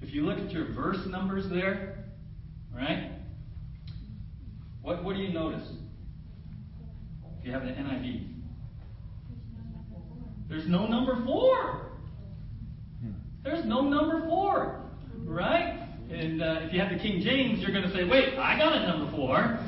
if 0.01 0.13
you 0.13 0.25
look 0.25 0.37
at 0.37 0.51
your 0.51 0.73
verse 0.73 1.05
numbers 1.07 1.49
there, 1.49 2.08
right, 2.79 3.11
what, 4.81 5.03
what 5.03 5.15
do 5.15 5.21
you 5.21 5.33
notice? 5.33 5.67
If 7.39 7.45
you 7.45 7.51
have 7.51 7.63
the 7.63 7.69
NIV, 7.69 8.27
there's 10.49 10.67
no 10.67 10.87
number 10.87 11.23
four. 11.25 11.91
There's 13.43 13.65
no 13.65 13.81
number 13.81 14.27
four. 14.27 14.81
Right? 15.23 15.87
And 16.11 16.41
uh, 16.41 16.61
if 16.61 16.73
you 16.73 16.79
have 16.79 16.91
the 16.91 16.97
King 16.97 17.21
James, 17.21 17.59
you're 17.59 17.71
going 17.71 17.87
to 17.87 17.93
say, 17.93 18.03
wait, 18.03 18.37
I 18.37 18.57
got 18.57 18.73
a 18.73 18.87
number 18.87 19.15
four, 19.15 19.59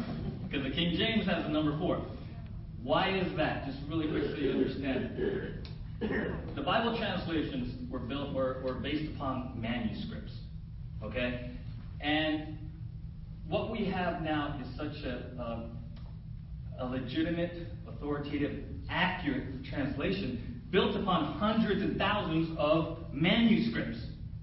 because 0.43 0.63
the 0.63 0.71
King 0.71 0.97
James 0.97 1.27
has 1.27 1.45
a 1.45 1.49
number 1.49 1.77
four. 1.77 2.03
Why 2.81 3.15
is 3.15 3.35
that? 3.37 3.67
Just 3.67 3.77
really 3.87 4.07
quick 4.09 4.23
so 4.23 4.37
you 4.37 4.51
understand. 4.51 5.67
The 6.55 6.61
Bible 6.63 6.97
translations 6.97 7.89
were 7.91 7.99
built 7.99 8.33
were, 8.33 8.63
were 8.65 8.73
based 8.73 9.13
upon 9.15 9.53
manuscripts. 9.55 10.33
Okay? 11.03 11.51
And 12.01 12.57
what 13.47 13.71
we 13.71 13.85
have 13.85 14.21
now 14.21 14.59
is 14.61 14.77
such 14.77 15.03
a, 15.03 15.69
a, 16.79 16.83
a 16.83 16.85
legitimate, 16.85 17.67
authoritative, 17.87 18.63
accurate 18.89 19.63
translation 19.65 20.61
built 20.71 20.95
upon 20.95 21.37
hundreds 21.37 21.81
and 21.81 21.97
thousands 21.97 22.55
of 22.57 22.97
manuscripts. 23.13 23.99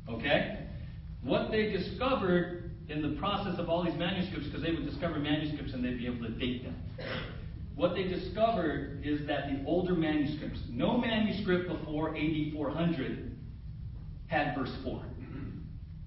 Okay? 0.09 0.67
What 1.23 1.51
they 1.51 1.71
discovered 1.71 2.71
in 2.89 3.03
the 3.03 3.19
process 3.19 3.59
of 3.59 3.69
all 3.69 3.85
these 3.85 3.99
manuscripts, 3.99 4.47
because 4.47 4.63
they 4.63 4.73
would 4.73 4.87
discover 4.87 5.19
manuscripts 5.19 5.73
and 5.75 5.85
they'd 5.85 5.99
be 5.99 6.07
able 6.07 6.27
to 6.27 6.31
date 6.31 6.65
them. 6.65 6.77
What 7.75 7.95
they 7.95 8.05
discovered 8.05 9.03
is 9.05 9.27
that 9.27 9.49
the 9.51 9.65
older 9.67 9.95
manuscripts, 9.95 10.61
no 10.71 10.99
manuscript 10.99 11.69
before 11.69 12.17
AD 12.17 12.53
400 12.53 13.37
had 14.27 14.57
verse 14.57 14.75
4. 14.83 15.03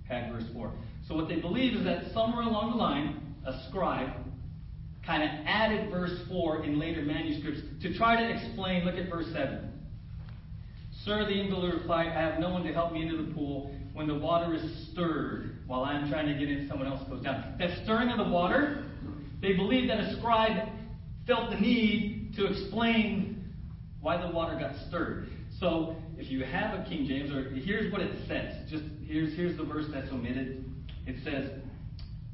Had 0.07 0.31
verse 0.33 0.43
4. 0.53 0.74
So 1.08 1.15
what 1.15 1.27
they 1.27 1.39
believe 1.39 1.75
is 1.75 1.84
that 1.84 2.12
somewhere 2.13 2.43
along 2.43 2.72
the 2.72 2.77
line, 2.77 3.36
a 3.46 3.67
scribe 3.67 4.12
kind 5.05 5.24
of 5.24 5.29
added 5.46 5.89
verse 5.89 6.20
4 6.29 6.63
in 6.63 6.79
later 6.79 7.01
manuscripts 7.01 7.62
to 7.81 7.98
try 7.98 8.15
to 8.15 8.29
explain. 8.29 8.86
Look 8.86 8.96
at 8.96 9.10
verse 9.10 9.25
7. 9.34 9.72
Sir, 11.03 11.25
the 11.25 11.34
invalid 11.34 11.74
replied, 11.74 12.10
I 12.10 12.22
have 12.22 12.39
no 12.39 12.51
one 12.51 12.63
to 12.63 12.74
help 12.74 12.93
me 12.93 13.01
into 13.01 13.17
the 13.17 13.34
pool 13.34 13.75
when 13.93 14.08
the 14.08 14.15
water 14.15 14.53
is 14.53 14.88
stirred 14.91 15.58
while 15.67 15.84
I 15.84 15.96
am 15.96 16.10
trying 16.10 16.27
to 16.27 16.34
get 16.34 16.50
in, 16.50 16.67
someone 16.67 16.88
else 16.88 17.08
goes 17.10 17.24
down. 17.24 17.55
That 17.60 17.84
stirring 17.84 18.10
of 18.10 18.17
the 18.17 18.31
water, 18.31 18.86
they 19.41 19.53
believe 19.53 19.88
that 19.88 20.00
a 20.00 20.17
scribe 20.17 20.70
felt 21.25 21.50
the 21.50 21.60
need 21.60 22.34
to 22.36 22.46
explain 22.46 23.53
why 24.01 24.17
the 24.17 24.31
water 24.31 24.58
got 24.58 24.75
stirred. 24.88 25.29
So 25.60 25.96
if 26.17 26.29
you 26.31 26.43
have 26.43 26.79
a 26.79 26.84
King 26.88 27.08
James, 27.08 27.31
or 27.31 27.50
here's 27.50 27.91
what 27.91 28.01
it 28.01 28.27
says. 28.27 28.70
Just 28.70 28.84
here's 29.05 29.36
here's 29.36 29.58
the 29.58 29.63
verse 29.63 29.86
that's 29.91 30.12
omitted. 30.12 30.65
It 31.05 31.15
says, 31.24 31.50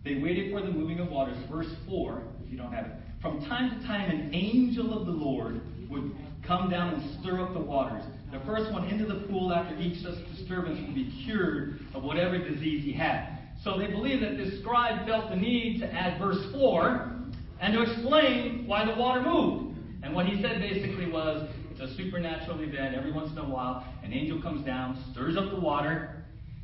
They 0.03 0.15
waited 0.15 0.51
for 0.51 0.61
the 0.61 0.71
moving 0.71 0.99
of 0.99 1.09
waters. 1.09 1.37
Verse 1.49 1.73
4, 1.87 2.23
if 2.43 2.51
you 2.51 2.57
don't 2.57 2.73
have 2.73 2.85
it. 2.85 2.91
From 3.21 3.43
time 3.45 3.79
to 3.79 3.87
time 3.87 4.09
an 4.09 4.33
angel 4.33 4.97
of 4.97 5.05
the 5.05 5.11
Lord 5.11 5.61
would 5.89 6.15
come 6.45 6.69
down 6.69 6.93
and 6.93 7.19
stir 7.19 7.41
up 7.41 7.53
the 7.53 7.59
waters. 7.59 8.03
The 8.31 8.39
first 8.41 8.71
one 8.71 8.87
into 8.87 9.05
the 9.05 9.27
pool 9.27 9.53
after 9.53 9.75
each 9.79 10.01
such 10.01 10.15
disturbance 10.35 10.79
would 10.81 10.95
be 10.95 11.11
cured 11.25 11.79
of 11.93 12.03
whatever 12.03 12.37
disease 12.37 12.83
he 12.83 12.93
had. 12.93 13.39
So 13.63 13.77
they 13.77 13.87
believe 13.87 14.21
that 14.21 14.37
this 14.37 14.59
scribe 14.61 15.07
felt 15.07 15.29
the 15.29 15.35
need 15.35 15.79
to 15.79 15.91
add 15.91 16.19
verse 16.19 16.45
4 16.53 17.13
and 17.59 17.73
to 17.73 17.81
explain 17.81 18.65
why 18.67 18.85
the 18.85 18.93
water 18.99 19.21
moved. 19.21 19.77
And 20.03 20.13
what 20.13 20.27
he 20.27 20.41
said 20.41 20.61
basically 20.61 21.09
was 21.09 21.49
it's 21.71 21.91
a 21.91 21.95
supernatural 21.95 22.59
event. 22.61 22.95
Every 22.95 23.11
once 23.11 23.31
in 23.31 23.37
a 23.37 23.47
while, 23.47 23.85
an 24.03 24.13
angel 24.13 24.41
comes 24.41 24.65
down, 24.65 25.03
stirs 25.11 25.37
up 25.37 25.51
the 25.51 25.59
water, 25.59 26.16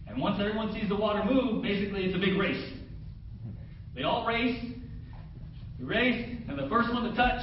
and 0.07 0.21
once 0.21 0.39
everyone 0.39 0.73
sees 0.73 0.89
the 0.89 0.95
water 0.95 1.23
move, 1.23 1.61
basically 1.61 2.03
it's 2.03 2.15
a 2.15 2.19
big 2.19 2.37
race. 2.37 2.63
They 3.95 4.03
all 4.03 4.25
race, 4.25 4.63
they 5.79 5.83
race, 5.83 6.37
and 6.47 6.57
the 6.57 6.67
first 6.69 6.91
one 6.91 7.03
to 7.03 7.15
touch 7.15 7.41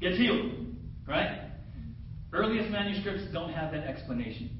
gets 0.00 0.16
healed. 0.16 0.52
Right? 1.06 1.50
Earliest 2.32 2.70
manuscripts 2.70 3.24
don't 3.32 3.52
have 3.52 3.72
that 3.72 3.84
explanation. 3.84 4.50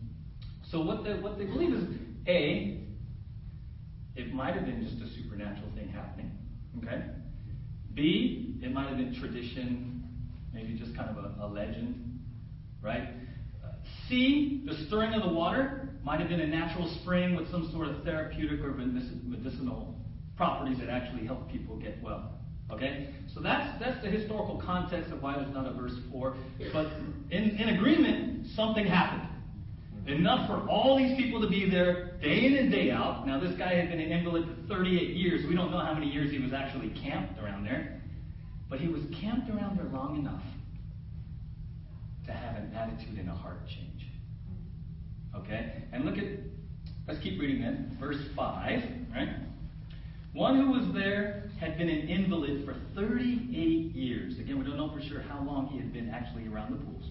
So 0.71 0.81
what 0.81 1.05
they, 1.05 1.15
what 1.15 1.39
they 1.39 1.45
believe 1.45 1.75
is 1.75 1.85
A, 2.27 2.85
it 4.17 4.35
might 4.35 4.55
have 4.55 4.65
been 4.65 4.83
just 4.83 5.01
a 5.03 5.15
supernatural 5.15 5.71
thing 5.75 5.89
happening. 5.89 6.33
Okay? 6.79 7.05
B, 7.95 8.59
it 8.63 8.73
might 8.73 8.89
have 8.89 8.97
been 8.97 9.15
tradition, 9.21 10.05
maybe 10.53 10.75
just 10.75 10.95
kind 10.97 11.11
of 11.11 11.25
a, 11.25 11.45
a 11.45 11.47
legend. 11.47 12.21
Right? 12.83 13.11
C, 14.09 14.63
the 14.67 14.75
stirring 14.87 15.15
of 15.15 15.23
the 15.23 15.33
water 15.33 15.90
might 16.05 16.21
have 16.21 16.29
been 16.29 16.41
a 16.41 16.47
natural 16.47 16.89
spring 17.03 17.37
with 17.37 17.51
some 17.51 17.71
sort 17.73 17.89
of 17.89 18.03
therapeutic 18.05 18.61
or 18.61 18.73
medicinal 18.73 19.95
properties 20.37 20.79
that 20.79 20.89
actually 20.89 21.27
help 21.27 21.51
people 21.51 21.77
get 21.77 22.03
well. 22.03 22.33
Okay? 22.71 23.11
So 23.35 23.41
that's 23.41 23.79
that's 23.81 24.03
the 24.03 24.11
historical 24.11 24.61
context 24.65 25.13
of 25.13 25.23
why 25.23 25.37
there's 25.37 25.53
not 25.53 25.67
a 25.67 25.73
verse 25.73 25.95
4. 26.11 26.37
But 26.73 26.87
in, 27.31 27.57
in 27.57 27.77
agreement, 27.77 28.47
something 28.55 28.87
happened. 28.87 29.29
Enough 30.07 30.49
for 30.49 30.69
all 30.69 30.97
these 30.97 31.17
people 31.17 31.41
to 31.43 31.49
be 31.49 31.69
there 31.69 32.19
day 32.23 32.47
in 32.47 32.57
and 32.57 32.71
day 32.71 32.91
out. 32.91 33.27
Now, 33.27 33.39
this 33.39 33.57
guy 33.59 33.75
had 33.75 33.91
been 33.91 34.01
an 34.01 34.11
invalid 34.11 34.47
for 34.47 34.75
38 34.75 35.15
years. 35.15 35.47
We 35.47 35.55
don't 35.55 35.71
know 35.71 35.79
how 35.79 35.93
many 35.93 36.07
years 36.07 36.31
he 36.31 36.39
was 36.39 36.53
actually 36.53 36.89
camped 37.03 37.39
around 37.39 37.65
there. 37.65 38.01
But 38.69 38.81
he 38.81 38.89
was 38.89 39.03
camped 39.21 39.51
around 39.51 39.79
there 39.79 39.87
long 39.87 40.19
enough 40.19 40.43
to 42.27 42.33
have 42.33 42.57
an 42.57 42.73
attitude 42.75 43.19
and 43.19 43.29
a 43.29 43.35
heart 43.35 43.67
change. 43.69 44.07
Okay? 45.37 45.80
And 46.01 46.09
look 46.09 46.19
at, 46.19 46.31
let's 47.07 47.21
keep 47.21 47.39
reading 47.39 47.61
then. 47.61 47.95
Verse 48.01 48.17
5, 48.35 48.83
right? 49.15 49.29
One 50.33 50.57
who 50.57 50.71
was 50.71 50.95
there 50.95 51.51
had 51.61 51.77
been 51.77 51.91
an 51.91 52.09
invalid 52.09 52.65
for 52.65 52.75
38 52.95 53.95
years. 53.95 54.39
Again, 54.39 54.59
we 54.59 54.65
don't 54.65 54.79
know 54.79 54.91
for 54.91 55.03
sure 55.03 55.21
how 55.21 55.43
long 55.43 55.67
he 55.67 55.77
had 55.77 55.93
been 55.93 56.09
actually 56.09 56.49
around 56.49 56.73
the 56.73 56.83
pools. 56.83 57.05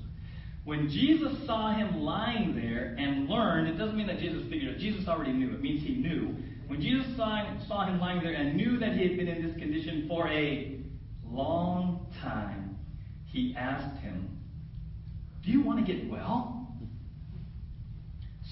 When 0.65 0.89
Jesus 0.89 1.37
saw 1.45 1.71
him 1.71 2.01
lying 2.01 2.55
there 2.55 2.95
and 2.97 3.29
learned, 3.29 3.67
it 3.67 3.77
doesn't 3.77 3.95
mean 3.95 4.07
that 4.07 4.17
Jesus 4.17 4.41
figured 4.49 4.75
it. 4.75 4.79
Jesus 4.79 5.07
already 5.07 5.33
knew. 5.33 5.53
It 5.53 5.61
means 5.61 5.83
he 5.83 5.93
knew. 5.93 6.35
When 6.65 6.81
Jesus 6.81 7.05
saw 7.15 7.45
saw 7.67 7.85
him 7.85 7.99
lying 7.99 8.23
there 8.23 8.33
and 8.33 8.55
knew 8.55 8.79
that 8.79 8.93
he 8.93 9.07
had 9.07 9.17
been 9.17 9.27
in 9.27 9.45
this 9.45 9.55
condition 9.57 10.07
for 10.07 10.27
a 10.29 10.79
long 11.29 12.07
time, 12.23 12.75
he 13.25 13.55
asked 13.55 13.99
him, 13.99 14.35
Do 15.45 15.51
you 15.51 15.61
want 15.61 15.85
to 15.85 15.93
get 15.93 16.09
well? 16.09 16.58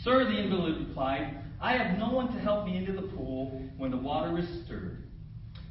Sir, 0.08 0.24
the 0.24 0.40
invalid 0.40 0.88
replied, 0.88 1.38
I 1.60 1.74
have 1.74 2.00
no 2.00 2.10
one 2.10 2.34
to 2.34 2.40
help 2.40 2.66
me 2.66 2.78
into 2.78 2.94
the 2.94 3.10
pool 3.10 3.62
when 3.76 3.92
the 3.92 3.98
water 3.98 4.40
is 4.40 4.48
stirred. 4.64 5.04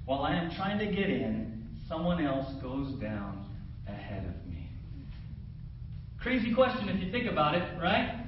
While 0.05 0.25
I 0.25 0.35
am 0.35 0.55
trying 0.55 0.79
to 0.79 0.85
get 0.85 1.09
in, 1.09 1.67
someone 1.89 2.23
else 2.23 2.53
goes 2.61 2.93
down 3.01 3.47
ahead 3.89 4.27
of 4.27 4.47
me. 4.47 4.69
Crazy 6.21 6.53
question 6.55 6.91
if 6.91 7.03
you 7.03 7.11
think 7.11 7.33
about 7.33 7.55
it, 7.55 7.81
right? 7.81 8.27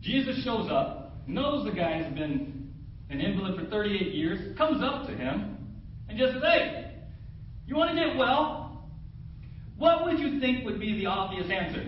Jesus 0.00 0.42
shows 0.42 0.68
up, 0.68 1.14
knows 1.28 1.64
the 1.64 1.70
guy 1.70 2.02
has 2.02 2.12
been 2.14 2.74
an 3.08 3.20
invalid 3.20 3.60
for 3.60 3.70
38 3.70 4.12
years, 4.12 4.58
comes 4.58 4.82
up 4.82 5.06
to 5.06 5.14
him, 5.14 5.58
and 6.08 6.18
just 6.18 6.32
says, 6.32 6.42
Hey, 6.42 6.94
you 7.68 7.76
want 7.76 7.96
to 7.96 8.04
get 8.04 8.16
well? 8.16 8.88
What 9.78 10.06
would 10.06 10.18
you 10.18 10.40
think 10.40 10.64
would 10.64 10.80
be 10.80 10.98
the 10.98 11.06
obvious 11.06 11.48
answer? 11.52 11.86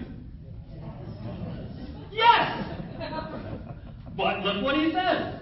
Yes! 2.12 2.73
But 4.16 4.40
look 4.40 4.62
what 4.62 4.76
he 4.76 4.92
says. 4.92 5.40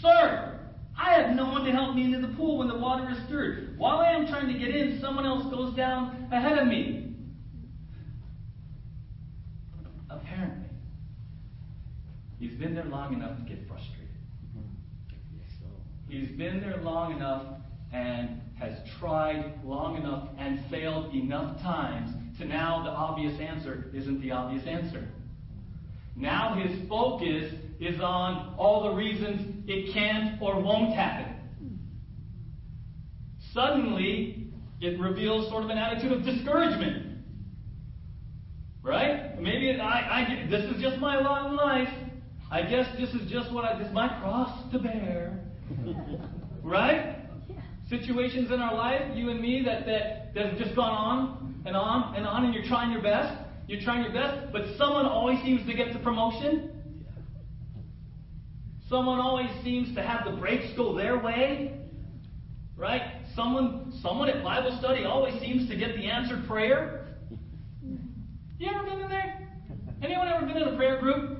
Sir, 0.00 0.60
I 0.98 1.14
have 1.14 1.34
no 1.34 1.46
one 1.46 1.64
to 1.64 1.72
help 1.72 1.94
me 1.94 2.04
into 2.04 2.26
the 2.26 2.34
pool 2.34 2.58
when 2.58 2.68
the 2.68 2.76
water 2.76 3.10
is 3.10 3.18
stirred. 3.26 3.78
While 3.78 3.98
I 3.98 4.12
am 4.12 4.26
trying 4.26 4.52
to 4.52 4.58
get 4.58 4.74
in, 4.74 5.00
someone 5.00 5.26
else 5.26 5.44
goes 5.50 5.74
down 5.74 6.28
ahead 6.32 6.58
of 6.58 6.66
me. 6.66 7.14
Apparently, 10.10 10.68
he's 12.38 12.54
been 12.54 12.74
there 12.74 12.84
long 12.84 13.14
enough 13.14 13.36
to 13.38 13.42
get 13.44 13.66
frustrated. 13.66 14.06
He's 16.08 16.28
been 16.28 16.60
there 16.60 16.78
long 16.82 17.12
enough 17.12 17.42
and 17.92 18.40
has 18.58 18.78
tried 18.98 19.52
long 19.64 19.96
enough 19.96 20.28
and 20.38 20.64
failed 20.70 21.14
enough 21.14 21.60
times 21.62 22.10
to 22.38 22.44
now 22.44 22.82
the 22.84 22.90
obvious 22.90 23.38
answer 23.40 23.90
isn't 23.92 24.20
the 24.20 24.30
obvious 24.30 24.66
answer. 24.66 25.08
Now 26.16 26.54
his 26.54 26.88
focus 26.88 27.52
is 27.78 28.00
on 28.00 28.54
all 28.58 28.88
the 28.88 28.96
reasons 28.96 29.64
it 29.68 29.92
can't 29.92 30.40
or 30.40 30.60
won't 30.60 30.94
happen. 30.94 31.34
Suddenly, 33.52 34.48
it 34.80 34.98
reveals 34.98 35.48
sort 35.50 35.64
of 35.64 35.70
an 35.70 35.78
attitude 35.78 36.12
of 36.12 36.24
discouragement. 36.24 37.18
Right? 38.82 39.40
Maybe 39.40 39.78
I, 39.80 40.22
I 40.22 40.46
this 40.50 40.64
is 40.70 40.80
just 40.80 40.98
my 40.98 41.20
lot 41.20 41.50
in 41.50 41.56
life. 41.56 41.88
I 42.50 42.62
guess 42.62 42.86
this 42.98 43.10
is 43.10 43.30
just 43.30 43.52
what 43.52 43.64
I, 43.64 43.78
this 43.78 43.88
is 43.88 43.92
my 43.94 44.08
cross 44.20 44.70
to 44.72 44.78
bear. 44.78 45.40
right? 46.62 47.16
Situations 47.88 48.50
in 48.50 48.60
our 48.60 48.74
life, 48.74 49.16
you 49.16 49.30
and 49.30 49.40
me, 49.40 49.62
that, 49.64 49.86
that, 49.86 50.34
that 50.34 50.46
have 50.46 50.58
just 50.58 50.76
gone 50.76 50.92
on 50.92 51.62
and 51.66 51.76
on 51.76 52.14
and 52.14 52.26
on, 52.26 52.44
and 52.44 52.54
you're 52.54 52.64
trying 52.64 52.92
your 52.92 53.02
best. 53.02 53.45
You're 53.66 53.80
trying 53.80 54.04
your 54.04 54.12
best, 54.12 54.52
but 54.52 54.62
someone 54.78 55.06
always 55.06 55.42
seems 55.42 55.66
to 55.66 55.74
get 55.74 55.92
the 55.92 55.98
promotion. 55.98 56.70
Someone 58.88 59.18
always 59.18 59.50
seems 59.64 59.92
to 59.96 60.02
have 60.02 60.24
the 60.24 60.36
breaks 60.36 60.72
go 60.76 60.96
their 60.96 61.18
way. 61.18 61.80
Right? 62.76 63.02
Someone 63.34 63.98
someone 64.02 64.28
at 64.28 64.44
Bible 64.44 64.76
study 64.78 65.04
always 65.04 65.40
seems 65.40 65.68
to 65.68 65.76
get 65.76 65.96
the 65.96 66.04
answered 66.04 66.46
prayer. 66.46 67.08
You 68.58 68.70
ever 68.70 68.84
been 68.84 69.00
in 69.00 69.08
there? 69.08 69.48
Anyone 70.02 70.28
ever 70.28 70.46
been 70.46 70.56
in 70.56 70.68
a 70.68 70.76
prayer 70.76 71.00
group 71.00 71.38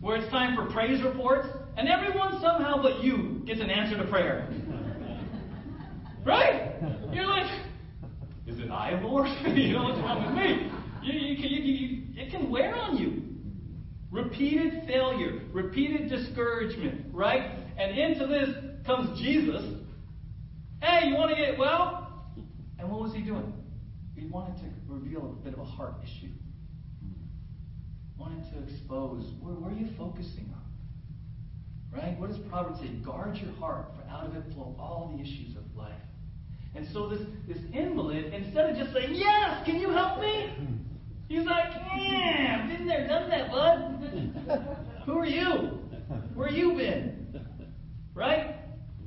where 0.00 0.16
it's 0.16 0.30
time 0.30 0.56
for 0.56 0.70
praise 0.72 1.02
reports? 1.02 1.48
And 1.76 1.88
everyone 1.88 2.40
somehow 2.40 2.82
but 2.82 3.02
you 3.02 3.42
gets 3.46 3.60
an 3.60 3.70
answer 3.70 3.96
to 3.96 4.08
prayer. 4.10 4.48
Right? 6.24 6.74
You're 7.12 7.26
like, 7.26 7.50
is 8.46 8.58
it 8.58 8.70
I, 8.70 9.00
Lord? 9.00 9.28
you 9.54 9.72
know 9.74 9.84
what's 9.84 9.98
wrong 10.00 10.26
with 10.26 10.34
me? 10.34 10.70
You, 11.06 11.20
you, 11.20 11.58
you, 11.62 12.02
it 12.16 12.30
can 12.30 12.50
wear 12.50 12.74
on 12.74 12.96
you. 12.96 13.22
Repeated 14.10 14.84
failure, 14.86 15.40
repeated 15.52 16.08
discouragement, 16.08 17.06
right? 17.12 17.50
And 17.78 17.96
into 17.96 18.26
this 18.26 18.48
comes 18.84 19.20
Jesus. 19.20 19.62
Hey, 20.82 21.08
you 21.08 21.14
want 21.14 21.30
to 21.30 21.36
get 21.36 21.58
well? 21.58 22.24
And 22.78 22.90
what 22.90 23.00
was 23.00 23.12
he 23.14 23.20
doing? 23.20 23.52
He 24.16 24.26
wanted 24.26 24.56
to 24.58 24.64
reveal 24.88 25.36
a 25.40 25.44
bit 25.44 25.52
of 25.52 25.60
a 25.60 25.64
heart 25.64 25.94
issue. 26.02 26.32
Wanted 28.18 28.50
to 28.52 28.72
expose 28.72 29.30
where, 29.40 29.54
where 29.54 29.70
are 29.70 29.74
you 29.74 29.88
focusing 29.98 30.52
on? 30.54 31.98
Right? 31.98 32.18
What 32.18 32.30
does 32.30 32.38
Proverbs 32.48 32.80
say? 32.80 32.88
Guard 33.04 33.36
your 33.36 33.52
heart, 33.54 33.86
for 33.96 34.08
out 34.10 34.26
of 34.26 34.34
it 34.34 34.44
flow 34.54 34.74
all 34.78 35.14
the 35.14 35.22
issues 35.22 35.56
of 35.56 35.62
life. 35.76 35.92
And 36.74 36.86
so 36.92 37.08
this, 37.08 37.20
this 37.48 37.58
invalid, 37.72 38.32
instead 38.34 38.70
of 38.70 38.76
just 38.76 38.92
saying, 38.92 39.14
Yes, 39.14 39.64
can 39.64 39.80
you 39.80 39.90
help 39.90 40.20
me? 40.20 40.52
He's 41.28 41.44
like, 41.44 41.72
Yeah, 41.96 42.66
been 42.68 42.86
there, 42.86 43.06
done 43.06 43.28
that, 43.30 43.50
bud. 43.50 44.76
Who 45.06 45.18
are 45.18 45.26
you? 45.26 45.78
Where 46.34 46.50
you 46.50 46.74
been? 46.74 47.26
Right? 48.14 48.56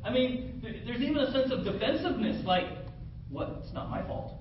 I 0.03 0.11
mean, 0.11 0.61
there's 0.85 1.01
even 1.01 1.17
a 1.17 1.31
sense 1.31 1.51
of 1.51 1.63
defensiveness, 1.63 2.45
like, 2.45 2.65
what? 3.29 3.61
It's 3.63 3.73
not 3.73 3.89
my 3.89 4.01
fault. 4.03 4.33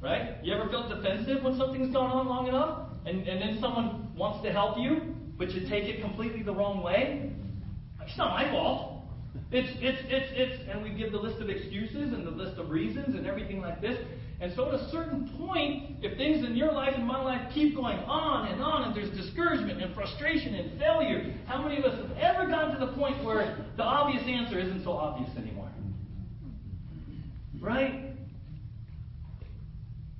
Right? 0.00 0.36
You 0.42 0.54
ever 0.54 0.68
felt 0.68 0.88
defensive 0.88 1.42
when 1.42 1.56
something's 1.56 1.92
gone 1.92 2.10
on 2.10 2.28
long 2.28 2.48
enough? 2.48 2.88
And, 3.06 3.26
and 3.26 3.40
then 3.40 3.58
someone 3.60 4.14
wants 4.16 4.42
to 4.44 4.52
help 4.52 4.78
you, 4.78 5.14
but 5.38 5.50
you 5.52 5.68
take 5.68 5.84
it 5.84 6.00
completely 6.00 6.42
the 6.42 6.54
wrong 6.54 6.82
way? 6.82 7.32
It's 8.02 8.16
not 8.18 8.30
my 8.30 8.50
fault. 8.50 9.02
It's, 9.50 9.70
it's, 9.80 9.98
it's, 10.08 10.32
it's, 10.34 10.70
and 10.70 10.82
we 10.82 10.90
give 10.90 11.12
the 11.12 11.18
list 11.18 11.40
of 11.40 11.48
excuses 11.48 12.12
and 12.12 12.26
the 12.26 12.30
list 12.30 12.58
of 12.58 12.70
reasons 12.70 13.14
and 13.14 13.26
everything 13.26 13.60
like 13.60 13.80
this. 13.80 13.98
And 14.40 14.52
so 14.54 14.68
at 14.68 14.74
a 14.74 14.90
certain 14.90 15.28
point, 15.38 15.96
if 16.02 16.18
things 16.18 16.44
in 16.44 16.56
your 16.56 16.72
life 16.72 16.94
and 16.94 17.06
my 17.06 17.22
life 17.22 17.52
keep 17.54 17.74
going 17.74 17.98
on 18.00 18.48
and 18.48 18.60
on, 18.60 18.84
and 18.84 18.96
there's 18.96 19.10
discouragement 19.10 19.80
and 19.80 19.94
frustration 19.94 20.54
and 20.54 20.78
failure, 20.78 21.32
how 21.46 21.62
many 21.62 21.78
of 21.78 21.84
us 21.84 21.96
have 21.96 22.16
ever 22.18 22.48
gotten 22.48 22.78
to 22.78 22.84
the 22.84 22.92
point 22.92 23.22
where 23.24 23.64
the 23.76 23.82
obvious 23.82 24.22
answer 24.26 24.58
isn't 24.58 24.82
so 24.82 24.92
obvious 24.92 25.30
anymore? 25.36 25.70
Right? 27.60 28.04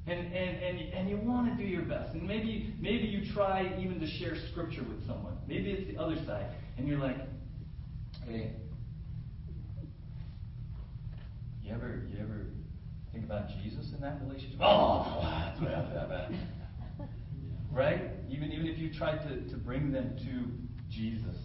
And, 0.07 0.33
and, 0.35 0.63
and, 0.63 0.93
and 0.93 1.11
you 1.11 1.17
want 1.17 1.57
to 1.57 1.63
do 1.63 1.69
your 1.69 1.83
best. 1.83 2.15
And 2.15 2.27
maybe, 2.27 2.75
maybe 2.79 3.05
you 3.05 3.33
try 3.33 3.75
even 3.81 3.99
to 4.01 4.07
share 4.07 4.37
scripture 4.51 4.85
with 4.85 5.07
someone. 5.07 5.37
Maybe 5.49 5.71
it's 5.71 5.91
the 5.91 6.01
other 6.01 6.17
side. 6.25 6.47
And 6.79 6.87
you're 6.87 6.99
like, 6.99 7.17
hey, 8.27 8.53
you 11.63 11.73
ever, 11.73 12.03
you 12.11 12.19
ever 12.21 12.47
think 13.15 13.25
about 13.25 13.49
Jesus 13.63 13.93
in 13.95 14.01
that 14.03 14.21
relationship? 14.21 14.59
Oh, 14.61 15.23
right? 17.73 18.11
Even, 18.29 18.53
even 18.53 18.67
if 18.67 18.79
you 18.79 18.93
try 18.93 19.17
to, 19.17 19.41
to 19.49 19.57
bring 19.57 19.91
them 19.93 20.17
to 20.19 20.93
Jesus. 20.93 21.37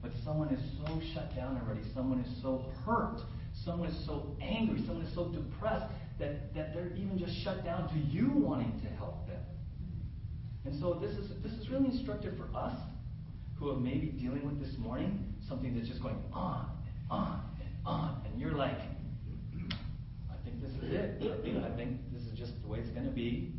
But 0.00 0.12
someone 0.24 0.48
is 0.48 0.60
so 0.78 1.00
shut 1.12 1.34
down 1.36 1.60
already. 1.62 1.82
Someone 1.94 2.20
is 2.20 2.42
so 2.42 2.66
hurt. 2.86 3.20
Someone 3.64 3.88
is 3.88 4.06
so 4.06 4.36
angry. 4.40 4.82
Someone 4.86 5.04
is 5.04 5.14
so 5.14 5.28
depressed 5.28 5.92
that, 6.18 6.54
that 6.54 6.72
they're 6.72 6.92
even 6.96 7.18
just 7.18 7.36
shut 7.42 7.64
down 7.64 7.88
to 7.88 7.98
you 7.98 8.30
wanting 8.30 8.80
to 8.80 8.88
help 8.96 9.26
them. 9.26 9.42
And 10.64 10.78
so 10.80 10.94
this 11.00 11.12
is 11.12 11.30
this 11.42 11.52
is 11.52 11.70
really 11.70 11.86
instructive 11.86 12.34
for 12.36 12.48
us 12.56 12.78
who 13.58 13.70
are 13.70 13.76
maybe 13.76 14.08
dealing 14.08 14.44
with 14.44 14.60
this 14.60 14.76
morning 14.78 15.34
something 15.48 15.74
that's 15.74 15.88
just 15.88 16.02
going 16.02 16.22
on 16.32 16.68
and 16.86 17.10
on 17.10 17.40
and 17.60 17.70
on, 17.86 18.22
and 18.26 18.40
you're 18.40 18.52
like, 18.52 18.78
I 20.30 20.36
think 20.44 20.60
this 20.60 20.72
is 20.72 20.92
it. 20.92 21.22
I 21.22 21.42
think, 21.42 21.64
I 21.64 21.70
think 21.76 22.12
this 22.12 22.22
is 22.22 22.38
just 22.38 22.52
the 22.62 22.68
way 22.68 22.80
it's 22.80 22.90
going 22.90 23.06
to 23.06 23.12
be. 23.12 23.54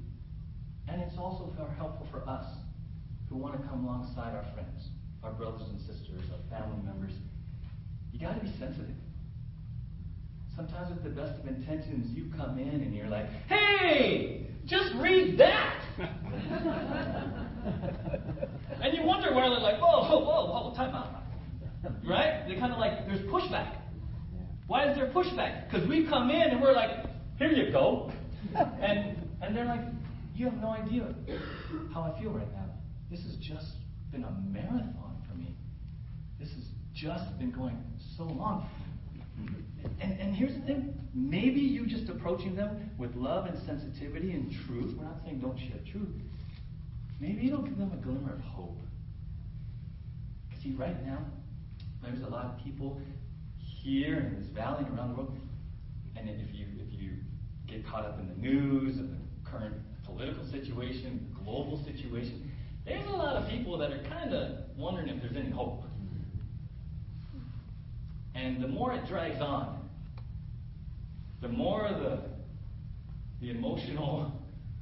And 0.92 1.02
it's 1.02 1.18
also 1.18 1.54
helpful 1.78 2.08
for 2.12 2.28
us 2.28 2.46
who 3.30 3.38
want 3.38 3.62
to 3.62 3.68
come 3.68 3.86
alongside 3.86 4.36
our 4.36 4.46
friends, 4.54 4.90
our 5.24 5.32
brothers 5.32 5.68
and 5.70 5.80
sisters, 5.82 6.24
our 6.32 6.60
family 6.60 6.84
members. 6.84 7.14
You 8.12 8.20
got 8.20 8.34
to 8.34 8.42
be 8.42 8.52
sensitive. 8.58 8.96
Sometimes 10.56 10.92
with 10.92 11.04
the 11.04 11.12
best 11.12 11.40
of 11.40 11.48
intentions, 11.48 12.08
you 12.18 12.32
come 12.36 12.58
in 12.58 12.68
and 12.68 12.94
you're 12.94 13.08
like, 13.08 13.28
hey, 13.48 14.48
just 14.66 14.94
read 14.96 15.38
that. 15.38 15.80
and 18.82 18.98
you 18.98 19.04
wonder 19.04 19.34
why 19.34 19.48
they're 19.48 19.60
like, 19.60 19.80
whoa, 19.80 20.04
whoa, 20.04 20.20
whoa, 20.20 20.70
whoa, 20.70 20.74
time 20.76 20.96
out. 20.96 21.24
Right? 22.06 22.46
They 22.48 22.56
kind 22.56 22.74
of 22.74 22.80
like, 22.80 23.06
there's 23.06 23.22
pushback. 23.30 23.76
Why 24.68 24.90
is 24.90 24.98
there 24.98 25.12
pushback? 25.12 25.70
Because 25.70 25.88
we 25.88 26.08
come 26.08 26.30
in 26.30 26.50
and 26.50 26.62
we're 26.62 26.74
like, 26.74 27.06
here 27.38 27.52
you 27.52 27.72
go. 27.72 28.12
And, 28.56 29.16
and 29.42 29.56
they're 29.56 29.66
like, 29.66 29.82
you 30.40 30.46
have 30.46 30.62
no 30.62 30.70
idea 30.70 31.14
how 31.94 32.02
I 32.02 32.20
feel 32.20 32.32
right 32.32 32.52
now. 32.54 32.66
This 33.12 33.22
has 33.24 33.36
just 33.36 33.74
been 34.12 34.24
a 34.24 34.32
marathon 34.32 35.22
for 35.28 35.36
me. 35.38 35.56
This 36.40 36.50
has 36.50 36.64
just 36.94 37.38
been 37.38 37.52
going 37.52 37.78
so 38.16 38.24
long. 38.24 38.70
And, 40.02 40.20
and 40.20 40.36
here's 40.36 40.54
the 40.54 40.62
thing 40.62 40.94
maybe 41.14 41.60
you 41.60 41.86
just 41.86 42.10
approaching 42.10 42.56
them 42.56 42.92
with 42.98 43.16
love 43.16 43.46
and 43.48 43.58
sensitivity 43.66 44.32
and 44.32 44.52
truth. 44.66 44.96
We're 44.98 45.06
not 45.06 45.18
saying 45.24 45.40
don't 45.40 45.58
share 45.58 45.80
truth. 45.92 46.16
Maybe 47.20 47.48
it'll 47.48 47.62
give 47.62 47.78
them 47.78 47.92
a 47.92 47.98
glimmer 47.98 48.34
of 48.34 48.40
hope. 48.40 48.78
See, 50.64 50.74
right 50.78 51.06
now, 51.06 51.20
there's 52.02 52.22
a 52.22 52.30
lot 52.30 52.46
of 52.46 52.64
people 52.64 53.02
here 53.84 54.20
in 54.20 54.42
this 54.42 54.50
valley 54.50 54.86
and 54.86 54.98
around 54.98 55.10
the 55.10 55.16
world. 55.16 55.38
And 56.16 56.30
if 56.30 56.54
you 56.54 56.66
if 56.78 57.00
you 57.00 57.12
get 57.68 57.86
caught 57.88 58.06
up 58.06 58.20
in 58.20 58.28
the 58.28 58.36
news 58.36 58.98
and 58.98 59.12
the 59.12 59.50
current 59.50 59.76
political 60.20 60.46
situation, 60.52 61.34
global 61.46 61.82
situation, 61.86 62.52
there's 62.86 63.06
a 63.06 63.12
lot 63.12 63.38
of 63.38 63.50
people 63.50 63.78
that 63.78 63.90
are 63.90 64.04
kind 64.10 64.34
of 64.34 64.58
wondering 64.76 65.08
if 65.08 65.22
there's 65.22 65.38
any 65.38 65.50
hope. 65.50 65.84
And 68.36 68.62
the 68.62 68.68
more 68.68 68.92
it 68.92 69.08
drags 69.08 69.42
on, 69.42 69.90
the 71.42 71.48
more 71.48 71.88
the, 71.90 72.20
the 73.40 73.52
emotional, 73.52 74.34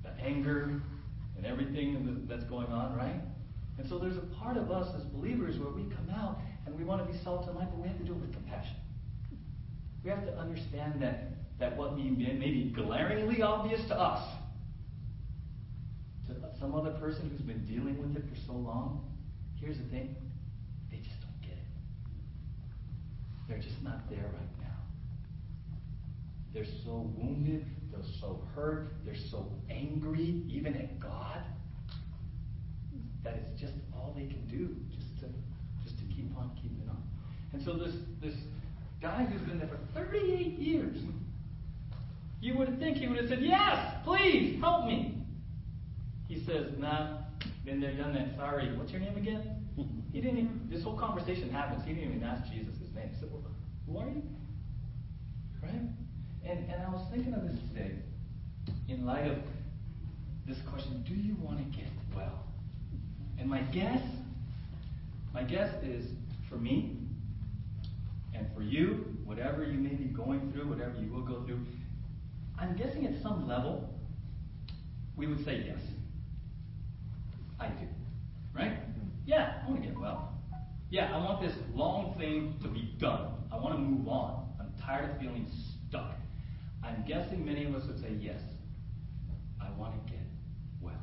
the 0.03 0.09
anger, 0.23 0.81
and 1.37 1.45
everything 1.45 2.25
that's 2.27 2.45
going 2.45 2.67
on, 2.67 2.95
right? 2.95 3.21
And 3.77 3.87
so 3.87 3.99
there's 3.99 4.17
a 4.17 4.25
part 4.41 4.57
of 4.57 4.71
us 4.71 4.87
as 4.95 5.03
believers 5.03 5.59
where 5.59 5.69
we 5.69 5.83
come 5.83 6.09
out 6.15 6.39
and 6.65 6.75
we 6.75 6.83
want 6.83 7.05
to 7.05 7.13
be 7.13 7.23
salt 7.23 7.47
and 7.47 7.55
light, 7.55 7.67
but 7.69 7.79
we 7.79 7.87
have 7.87 7.97
to 7.99 8.03
do 8.03 8.13
it 8.13 8.21
with 8.21 8.33
compassion. 8.33 8.75
We 10.03 10.09
have 10.09 10.25
to 10.25 10.35
understand 10.35 10.99
that, 11.03 11.29
that 11.59 11.77
what 11.77 11.95
may 11.95 12.09
be 12.09 12.73
glaringly 12.75 13.43
obvious 13.43 13.81
to 13.89 13.95
us, 13.95 14.36
some 16.59 16.75
other 16.75 16.91
person 16.91 17.29
who's 17.29 17.41
been 17.41 17.65
dealing 17.65 17.97
with 18.01 18.15
it 18.15 18.23
for 18.29 18.39
so 18.45 18.53
long, 18.53 19.05
here's 19.59 19.77
the 19.77 19.83
thing 19.85 20.15
they 20.91 20.97
just 20.97 21.19
don't 21.21 21.41
get 21.41 21.51
it. 21.51 21.67
They're 23.47 23.59
just 23.59 23.81
not 23.83 24.09
there 24.09 24.25
right 24.25 24.59
now. 24.61 24.67
They're 26.53 26.65
so 26.83 27.11
wounded, 27.17 27.65
they're 27.91 28.01
so 28.19 28.41
hurt, 28.55 28.93
they're 29.05 29.15
so 29.29 29.51
angry, 29.69 30.43
even 30.49 30.75
at 30.75 30.99
God, 30.99 31.41
that 33.23 33.35
it's 33.35 33.59
just 33.59 33.73
all 33.93 34.13
they 34.15 34.25
can 34.25 34.45
do, 34.47 34.75
just 34.95 35.19
to 35.19 35.27
just 35.83 35.97
to 35.99 36.05
keep 36.05 36.35
on 36.37 36.51
keeping 36.61 36.87
on. 36.89 37.01
And 37.53 37.63
so 37.63 37.73
this 37.73 37.93
this 38.21 38.35
guy 39.01 39.25
who's 39.25 39.41
been 39.41 39.59
there 39.59 39.67
for 39.67 39.79
38 39.93 40.57
years, 40.57 40.97
you 42.41 42.57
would 42.57 42.79
think 42.79 42.97
he 42.97 43.07
would 43.07 43.17
have 43.17 43.29
said, 43.29 43.41
Yes, 43.41 43.95
please, 44.03 44.59
help 44.59 44.85
me. 44.85 45.16
He 46.27 46.43
says, 46.45 46.73
Nah, 46.77 47.19
been 47.65 47.81
there, 47.81 47.93
done 47.93 48.13
that, 48.13 48.35
sorry. 48.37 48.75
What's 48.77 48.91
your 48.91 49.01
name 49.01 49.17
again? 49.17 49.63
He 50.13 50.21
didn't 50.21 50.39
even, 50.39 50.67
this 50.71 50.83
whole 50.83 50.97
conversation 50.97 51.51
happens. 51.51 51.83
He 51.85 51.93
didn't 51.93 52.15
even 52.15 52.23
ask 52.23 52.51
Jesus 52.51 52.73
his 52.79 52.91
name. 52.95 53.09
He 53.13 53.19
said, 53.19 53.29
well, 53.31 53.43
who 53.85 53.97
are 53.99 54.09
you? 54.09 54.23
Right? 55.61 55.81
And, 56.43 56.71
and 56.71 56.81
I 56.81 56.89
was 56.89 57.05
thinking 57.11 57.33
of 57.33 57.43
this 57.43 57.59
today 57.69 57.91
in 58.87 59.05
light 59.05 59.27
of 59.27 59.37
this 60.47 60.57
question 60.71 61.03
do 61.07 61.13
you 61.13 61.35
want 61.41 61.59
to 61.59 61.77
get 61.77 61.89
well? 62.15 62.45
And 63.37 63.49
my 63.49 63.61
guess, 63.61 64.01
my 65.33 65.43
guess 65.43 65.71
is 65.83 66.05
for 66.49 66.55
me 66.55 66.97
and 68.33 68.47
for 68.55 68.63
you, 68.63 69.05
whatever 69.25 69.63
you 69.63 69.77
may 69.77 69.93
be 69.93 70.05
going 70.05 70.51
through, 70.51 70.69
whatever 70.69 70.95
you 70.99 71.11
will 71.11 71.21
go 71.21 71.43
through, 71.45 71.59
I'm 72.57 72.75
guessing 72.75 73.05
at 73.05 73.21
some 73.21 73.47
level, 73.47 73.87
we 75.15 75.27
would 75.27 75.43
say 75.45 75.63
yes. 75.67 75.79
I 77.59 77.67
do. 77.67 77.87
Right? 78.53 78.77
Yeah, 79.25 79.61
I 79.63 79.69
want 79.69 79.81
to 79.81 79.87
get 79.87 79.99
well. 79.99 80.33
Yeah, 80.89 81.13
I 81.13 81.17
want 81.17 81.41
this 81.41 81.53
long 81.73 82.15
thing 82.17 82.55
to 82.61 82.69
be 82.69 82.93
done. 82.97 83.27
I 83.51 83.57
want 83.57 83.75
to 83.75 83.79
move 83.79 84.07
on. 84.07 84.47
I'm 84.59 84.71
tired 84.81 85.09
of 85.09 85.19
feeling 85.19 85.45
stuck. 85.87 86.15
I'm 86.83 87.03
guessing 87.05 87.45
many 87.45 87.65
of 87.65 87.75
us 87.75 87.83
would 87.87 87.99
say, 87.99 88.15
yes, 88.19 88.39
I 89.61 89.69
want 89.77 89.93
to 89.93 90.11
get 90.11 90.23
well. 90.79 90.93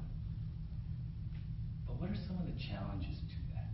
But 1.87 2.01
what 2.01 2.11
are 2.11 2.17
some 2.27 2.39
of 2.39 2.47
the 2.47 2.59
challenges 2.59 3.19
to 3.19 3.37
that? 3.55 3.69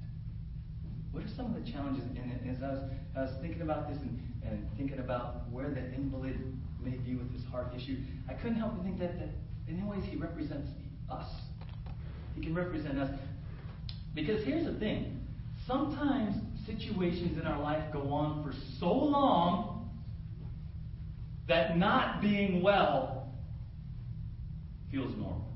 What 1.12 1.22
are 1.22 1.28
some 1.36 1.54
of 1.54 1.64
the 1.64 1.70
challenges? 1.70 2.02
And 2.16 2.50
as 2.50 2.62
I 2.62 2.70
was, 2.70 2.82
I 3.16 3.20
was 3.22 3.30
thinking 3.40 3.62
about 3.62 3.88
this 3.88 3.98
and, 4.02 4.18
and 4.42 4.68
thinking 4.76 4.98
about 4.98 5.48
where 5.50 5.70
the 5.70 5.94
invalid 5.94 6.58
may 6.82 6.96
be 6.96 7.14
with 7.14 7.32
this 7.32 7.44
heart 7.50 7.72
issue, 7.76 7.98
I 8.28 8.34
couldn't 8.34 8.56
help 8.56 8.74
but 8.74 8.84
think 8.84 8.98
that, 8.98 9.18
that 9.20 9.28
in 9.68 9.86
ways 9.86 10.02
he 10.04 10.16
represents 10.16 10.70
us. 11.08 11.28
He 12.34 12.42
can 12.42 12.54
represent 12.54 12.98
us. 12.98 13.10
Because 14.14 14.44
here's 14.44 14.64
the 14.64 14.78
thing 14.78 15.20
sometimes 15.66 16.36
situations 16.66 17.38
in 17.38 17.46
our 17.46 17.60
life 17.60 17.92
go 17.92 18.12
on 18.12 18.42
for 18.42 18.52
so 18.78 18.92
long 18.92 19.90
that 21.48 21.76
not 21.76 22.20
being 22.20 22.62
well 22.62 23.32
feels 24.90 25.14
normal. 25.16 25.46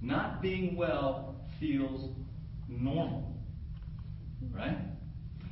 Not 0.00 0.42
being 0.42 0.76
well 0.76 1.36
feels 1.60 2.10
normal. 2.68 3.36
Right? 4.52 4.76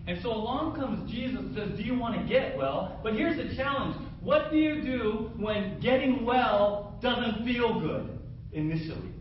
And 0.06 0.20
so 0.22 0.32
along 0.32 0.74
comes 0.74 1.10
Jesus 1.10 1.38
and 1.38 1.54
says, 1.54 1.76
Do 1.76 1.84
you 1.84 1.96
want 1.96 2.20
to 2.20 2.26
get 2.26 2.56
well? 2.56 2.98
But 3.02 3.14
here's 3.14 3.36
the 3.36 3.54
challenge. 3.54 3.96
What 4.20 4.50
do 4.50 4.56
you 4.58 4.82
do 4.82 5.30
when 5.36 5.80
getting 5.80 6.24
well 6.24 6.89
doesn't 7.00 7.44
feel 7.44 7.80
good? 7.80 8.20
initially? 8.52 9.12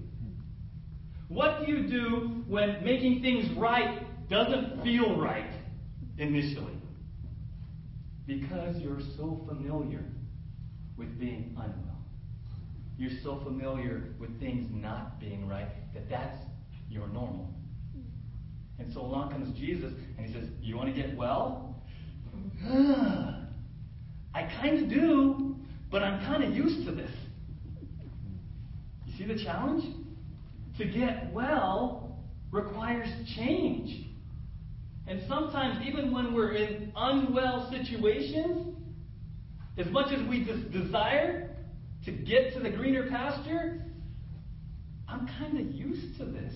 What 1.27 1.65
do 1.65 1.71
you 1.71 1.87
do 1.87 2.43
when 2.47 2.83
making 2.83 3.21
things 3.21 3.49
right 3.57 4.05
doesn't 4.29 4.83
feel 4.83 5.19
right 5.19 5.51
initially 6.17 6.73
because 8.25 8.77
you're 8.77 9.01
so 9.17 9.43
familiar 9.47 10.03
with 10.97 11.19
being 11.19 11.55
unwell. 11.55 11.97
You're 12.97 13.17
so 13.23 13.39
familiar 13.43 14.03
with 14.19 14.39
things 14.39 14.67
not 14.71 15.19
being 15.19 15.47
right 15.47 15.67
that 15.93 16.09
that's 16.09 16.37
your 16.89 17.07
normal. 17.07 17.53
And 18.77 18.91
so 18.93 19.01
along 19.01 19.31
comes 19.31 19.57
Jesus 19.57 19.93
and 20.17 20.27
he 20.27 20.33
says, 20.33 20.49
You 20.61 20.77
want 20.77 20.93
to 20.93 21.01
get 21.01 21.15
well? 21.15 21.81
I 24.35 24.43
kind 24.61 24.83
of 24.83 24.89
do, 24.89 25.55
but 25.89 26.03
I'm 26.03 26.23
kind 26.25 26.43
of 26.43 26.55
used 26.55 26.85
to 26.85 26.91
this. 26.91 27.11
See 29.19 29.25
the 29.25 29.43
challenge? 29.43 29.83
To 30.77 30.85
get 30.85 31.33
well 31.33 32.17
requires 32.51 33.09
change. 33.35 34.07
And 35.07 35.21
sometimes, 35.27 35.85
even 35.85 36.13
when 36.13 36.33
we're 36.33 36.53
in 36.53 36.93
unwell 36.95 37.69
situations, 37.69 38.77
as 39.77 39.87
much 39.87 40.13
as 40.13 40.25
we 40.29 40.45
just 40.45 40.71
desire 40.71 41.49
to 42.05 42.11
get 42.11 42.53
to 42.53 42.61
the 42.61 42.69
greener 42.69 43.09
pasture, 43.09 43.83
I'm 45.09 45.27
kind 45.39 45.59
of 45.59 45.75
used 45.75 46.17
to 46.19 46.25
this. 46.25 46.53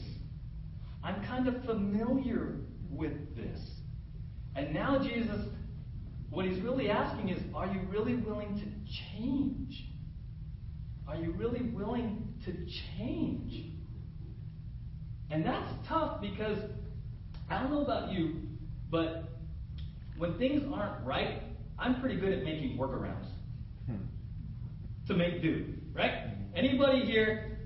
I'm 1.04 1.21
kind 1.26 1.49
of 1.49 1.65
familiar 1.65 2.56
with 2.89 3.36
this. 3.36 3.60
And 4.56 4.73
now 4.73 5.04
Jesus, 5.04 5.47
what 6.30 6.45
he's 6.45 6.62
really 6.62 6.89
asking 6.89 7.28
is, 7.28 7.41
are 7.54 7.67
you 7.67 7.82
really 7.89 8.15
willing 8.15 8.56
to 8.56 9.17
change? 9.17 9.86
Are 11.08 11.17
you 11.17 11.34
really 11.34 11.63
willing 11.63 12.32
to 12.45 12.53
change? 12.97 13.71
And 15.32 15.45
that's 15.45 15.71
tough 15.88 16.21
because 16.21 16.60
I 17.49 17.60
don't 17.60 17.71
know 17.71 17.84
about 17.84 18.12
you, 18.12 18.36
but 18.89 19.25
when 20.17 20.38
things 20.38 20.63
aren't 20.73 21.06
right, 21.06 21.41
I'm 21.79 21.99
pretty 21.99 22.19
good 22.19 22.32
at 22.32 22.43
making 22.43 22.77
workarounds 22.77 23.27
hmm. 23.88 23.97
to 25.08 25.13
make 25.15 25.41
do, 25.41 25.73
right? 25.93 26.12
Hmm. 26.12 26.58
Anybody 26.58 27.06
here, 27.06 27.58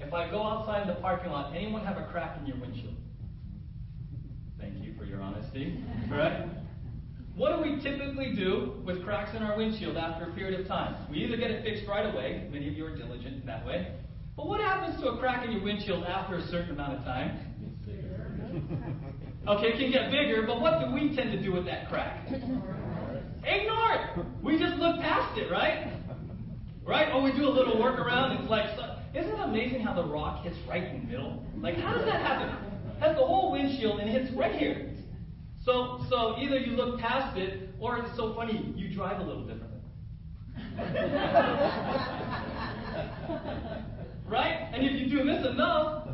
if 0.00 0.12
I 0.12 0.30
go 0.30 0.42
outside 0.42 0.82
in 0.82 0.88
the 0.88 1.00
parking 1.00 1.30
lot, 1.30 1.54
anyone 1.56 1.84
have 1.84 1.96
a 1.96 2.04
crack 2.04 2.38
in 2.40 2.46
your 2.46 2.56
windshield? 2.58 2.94
Thank 4.60 4.84
you 4.84 4.94
for 4.98 5.04
your 5.04 5.22
honesty, 5.22 5.82
right? 6.10 6.46
What 7.36 7.56
do 7.56 7.62
we 7.62 7.80
typically 7.80 8.34
do 8.34 8.82
with 8.84 9.04
cracks 9.04 9.30
in 9.34 9.42
our 9.42 9.56
windshield 9.56 9.96
after 9.96 10.28
a 10.28 10.32
period 10.34 10.60
of 10.60 10.66
time? 10.66 10.96
We 11.08 11.18
either 11.18 11.36
get 11.36 11.52
it 11.52 11.62
fixed 11.62 11.88
right 11.88 12.04
away, 12.04 12.48
many 12.52 12.68
of 12.68 12.74
you 12.74 12.84
are 12.84 12.96
diligent 12.96 13.40
in 13.40 13.46
that 13.46 13.64
way, 13.64 13.92
but 14.38 14.46
what 14.46 14.60
happens 14.60 15.00
to 15.00 15.08
a 15.08 15.18
crack 15.18 15.44
in 15.44 15.50
your 15.50 15.64
windshield 15.64 16.04
after 16.04 16.36
a 16.36 16.46
certain 16.46 16.70
amount 16.70 16.96
of 16.96 17.04
time? 17.04 17.40
Okay, 19.48 19.66
it 19.66 19.78
can 19.78 19.90
get 19.90 20.12
bigger, 20.12 20.44
but 20.46 20.60
what 20.60 20.78
do 20.78 20.94
we 20.94 21.16
tend 21.16 21.32
to 21.32 21.42
do 21.42 21.52
with 21.52 21.64
that 21.64 21.88
crack? 21.88 22.24
Ignore 22.30 23.92
it. 23.94 24.26
We 24.40 24.56
just 24.56 24.76
look 24.76 25.00
past 25.00 25.36
it, 25.36 25.50
right? 25.50 25.92
Right? 26.86 27.12
Or 27.12 27.20
we 27.20 27.32
do 27.32 27.48
a 27.48 27.50
little 27.50 27.74
workaround. 27.76 28.40
It's 28.40 28.48
like, 28.48 28.66
isn't 29.12 29.32
it 29.32 29.40
amazing 29.40 29.80
how 29.80 29.92
the 29.92 30.04
rock 30.04 30.44
hits 30.44 30.56
right 30.68 30.84
in 30.84 31.00
the 31.00 31.06
middle? 31.06 31.44
Like, 31.56 31.76
how 31.76 31.94
does 31.94 32.04
that 32.04 32.20
happen? 32.20 32.54
Has 33.00 33.16
the 33.16 33.26
whole 33.26 33.50
windshield 33.50 33.98
and 33.98 34.08
it 34.08 34.22
hits 34.22 34.32
right 34.36 34.54
here. 34.54 34.92
So, 35.64 36.04
so 36.08 36.36
either 36.38 36.58
you 36.58 36.76
look 36.76 37.00
past 37.00 37.36
it, 37.36 37.70
or 37.80 37.98
it's 37.98 38.16
so 38.16 38.36
funny, 38.36 38.72
you 38.76 38.94
drive 38.94 39.20
a 39.20 39.24
little 39.24 39.46
differently. 39.46 39.80
right? 44.28 44.70
And 44.72 44.84
if 44.84 44.92
you 45.00 45.18
do 45.18 45.24
this 45.24 45.46
enough, 45.46 46.08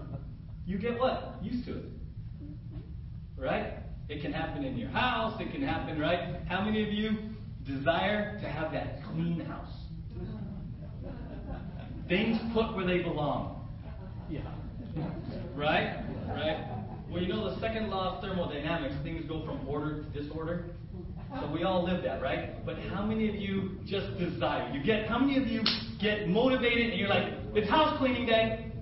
you 0.66 0.78
get 0.78 0.98
what? 0.98 1.36
Used 1.42 1.66
to 1.66 1.78
it. 1.78 1.84
Right? 3.36 3.74
It 4.08 4.22
can 4.22 4.32
happen 4.32 4.64
in 4.64 4.76
your 4.76 4.90
house. 4.90 5.40
It 5.40 5.52
can 5.52 5.62
happen, 5.62 5.98
right? 5.98 6.40
How 6.46 6.64
many 6.64 6.82
of 6.82 6.92
you 6.92 7.10
desire 7.66 8.38
to 8.40 8.48
have 8.48 8.72
that 8.72 9.00
clean 9.10 9.40
house? 9.40 9.72
Things 12.08 12.38
put 12.52 12.76
where 12.76 12.86
they 12.86 13.02
belong. 13.02 13.66
Yeah. 14.28 14.40
Right? 15.54 16.04
Right? 16.28 16.66
Well, 17.10 17.22
you 17.22 17.28
know 17.28 17.54
the 17.54 17.60
second 17.60 17.90
law 17.90 18.16
of 18.16 18.22
thermodynamics, 18.22 18.94
things 19.02 19.24
go 19.26 19.44
from 19.44 19.66
order 19.68 20.02
to 20.02 20.22
disorder. 20.22 20.76
So 21.40 21.50
we 21.50 21.64
all 21.64 21.84
live 21.84 22.02
that, 22.04 22.22
right? 22.22 22.64
But 22.64 22.78
how 22.92 23.04
many 23.04 23.28
of 23.28 23.34
you 23.34 23.78
just 23.84 24.18
desire? 24.18 24.70
You 24.72 24.82
get 24.84 25.08
how 25.08 25.18
many 25.18 25.36
of 25.36 25.48
you 25.48 25.62
get 26.00 26.28
motivated 26.28 26.90
and 26.90 26.98
you're 26.98 27.08
like, 27.08 27.32
it's 27.54 27.68
house 27.68 27.96
cleaning 27.98 28.26
day. 28.26 28.72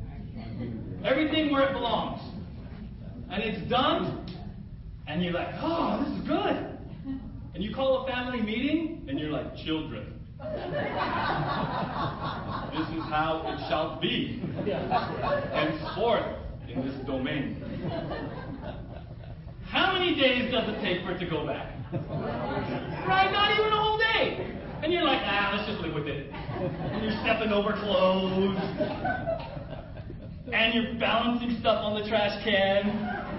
Everything 1.04 1.52
where 1.52 1.68
it 1.68 1.72
belongs. 1.72 2.20
And 3.30 3.42
it's 3.42 3.68
done, 3.70 4.26
and 5.06 5.22
you're 5.22 5.32
like, 5.32 5.54
oh, 5.60 6.04
this 6.04 6.20
is 6.20 6.28
good. 6.28 6.68
And 7.54 7.62
you 7.62 7.74
call 7.74 8.04
a 8.04 8.06
family 8.06 8.40
meeting, 8.40 9.04
and 9.08 9.18
you're 9.18 9.30
like, 9.30 9.56
children. 9.64 10.18
this 10.42 10.48
is 12.88 13.04
how 13.08 13.42
it 13.46 13.58
shall 13.68 14.00
be. 14.00 14.40
Henceforth 15.52 16.36
in 16.68 16.86
this 16.86 17.06
domain. 17.06 17.62
How 19.66 19.92
many 19.92 20.14
days 20.14 20.50
does 20.52 20.68
it 20.68 20.80
take 20.82 21.04
for 21.04 21.12
it 21.12 21.18
to 21.20 21.26
go 21.28 21.46
back? 21.46 21.72
Right? 23.02 23.32
Not 23.32 23.58
even 23.58 23.72
a 23.72 23.76
whole 23.82 23.98
day. 23.98 24.56
And 24.82 24.92
you're 24.92 25.02
like, 25.02 25.20
ah, 25.24 25.54
let's 25.56 25.68
just 25.68 25.80
live 25.80 25.94
with 25.94 26.06
it. 26.06 26.30
And 26.62 27.02
you're 27.02 27.18
stepping 27.22 27.52
over 27.52 27.72
clothes. 27.72 28.56
And 30.52 30.74
you're 30.74 30.94
balancing 31.00 31.58
stuff 31.60 31.82
on 31.82 32.00
the 32.00 32.08
trash 32.08 32.44
can. 32.44 32.84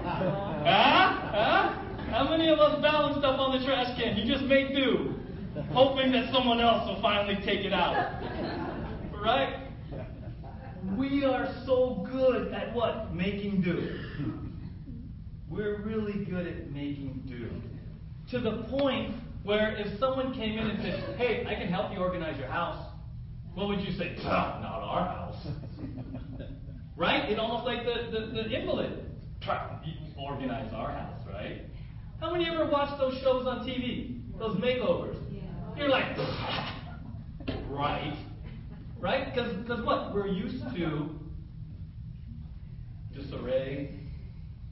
Huh? 0.04 1.12
Huh? 1.32 1.80
How 2.10 2.28
many 2.28 2.48
of 2.48 2.58
us 2.58 2.80
balance 2.82 3.18
stuff 3.18 3.38
on 3.40 3.58
the 3.58 3.64
trash 3.64 3.96
can? 3.98 4.16
You 4.16 4.30
just 4.30 4.44
make 4.44 4.74
do, 4.74 5.14
hoping 5.72 6.12
that 6.12 6.32
someone 6.32 6.60
else 6.60 6.86
will 6.86 7.00
finally 7.00 7.36
take 7.44 7.60
it 7.60 7.72
out. 7.72 8.22
Right? 9.22 9.68
We 10.98 11.24
are 11.24 11.48
so 11.64 12.06
good 12.10 12.52
at 12.52 12.74
what? 12.74 13.14
Making 13.14 13.62
do. 13.62 14.00
We're 15.48 15.82
really 15.82 16.24
good 16.24 16.46
at 16.46 16.70
making 16.72 17.22
do. 17.26 17.48
To 18.32 18.40
the 18.42 18.64
point 18.68 19.14
where 19.44 19.76
if 19.76 19.98
someone 19.98 20.34
came 20.34 20.58
in 20.58 20.70
and 20.70 20.82
said, 20.82 21.16
hey, 21.16 21.46
I 21.46 21.54
can 21.54 21.68
help 21.68 21.92
you 21.92 21.98
organize 21.98 22.38
your 22.38 22.48
house, 22.48 22.93
what 23.54 23.68
would 23.68 23.80
you 23.80 23.92
say? 23.92 24.16
Not 24.60 24.82
our 24.82 25.04
house. 25.06 25.46
right? 26.96 27.30
It's 27.30 27.38
almost 27.40 27.64
like 27.64 27.84
the, 27.84 28.10
the, 28.10 28.26
the 28.32 28.60
invalid. 28.60 29.04
Organize 30.18 30.72
our 30.72 30.90
house, 30.90 31.20
right? 31.28 31.62
How 32.20 32.32
many 32.32 32.46
ever 32.48 32.70
watch 32.70 32.98
those 32.98 33.20
shows 33.22 33.46
on 33.46 33.66
TV? 33.66 34.20
Those 34.38 34.56
makeovers? 34.56 35.16
You're 35.76 35.88
like, 35.88 36.16
right. 37.68 38.16
Right? 38.98 39.34
Because 39.34 39.84
what? 39.84 40.14
We're 40.14 40.28
used 40.28 40.64
to 40.74 41.10
disarray, 43.14 43.94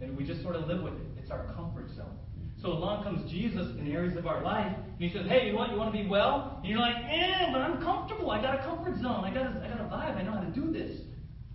and 0.00 0.16
we 0.16 0.24
just 0.24 0.42
sort 0.42 0.56
of 0.56 0.66
live 0.66 0.82
with 0.82 0.94
it. 0.94 1.06
It's 1.20 1.30
our 1.30 1.44
comfort 1.54 1.90
zone. 1.96 2.18
So 2.62 2.68
along 2.68 3.02
comes 3.02 3.28
Jesus 3.28 3.66
in 3.76 3.90
areas 3.90 4.16
of 4.16 4.24
our 4.26 4.44
life, 4.44 4.72
and 4.76 5.00
he 5.00 5.10
says, 5.12 5.26
Hey, 5.28 5.48
you 5.48 5.56
want 5.56 5.72
you 5.72 5.78
want 5.78 5.92
to 5.92 6.00
be 6.00 6.06
well? 6.08 6.60
And 6.62 6.70
you're 6.70 6.78
like, 6.78 6.94
Eh, 6.94 7.50
but 7.50 7.60
I'm 7.60 7.82
comfortable. 7.82 8.30
I 8.30 8.40
got 8.40 8.60
a 8.60 8.62
comfort 8.62 8.94
zone. 9.02 9.24
I 9.24 9.34
got 9.34 9.46
a, 9.46 9.62
I 9.64 9.68
got 9.68 9.80
a 9.80 9.84
vibe. 9.84 10.16
I 10.16 10.22
know 10.22 10.30
how 10.32 10.40
to 10.40 10.50
do 10.50 10.70
this. 10.70 11.00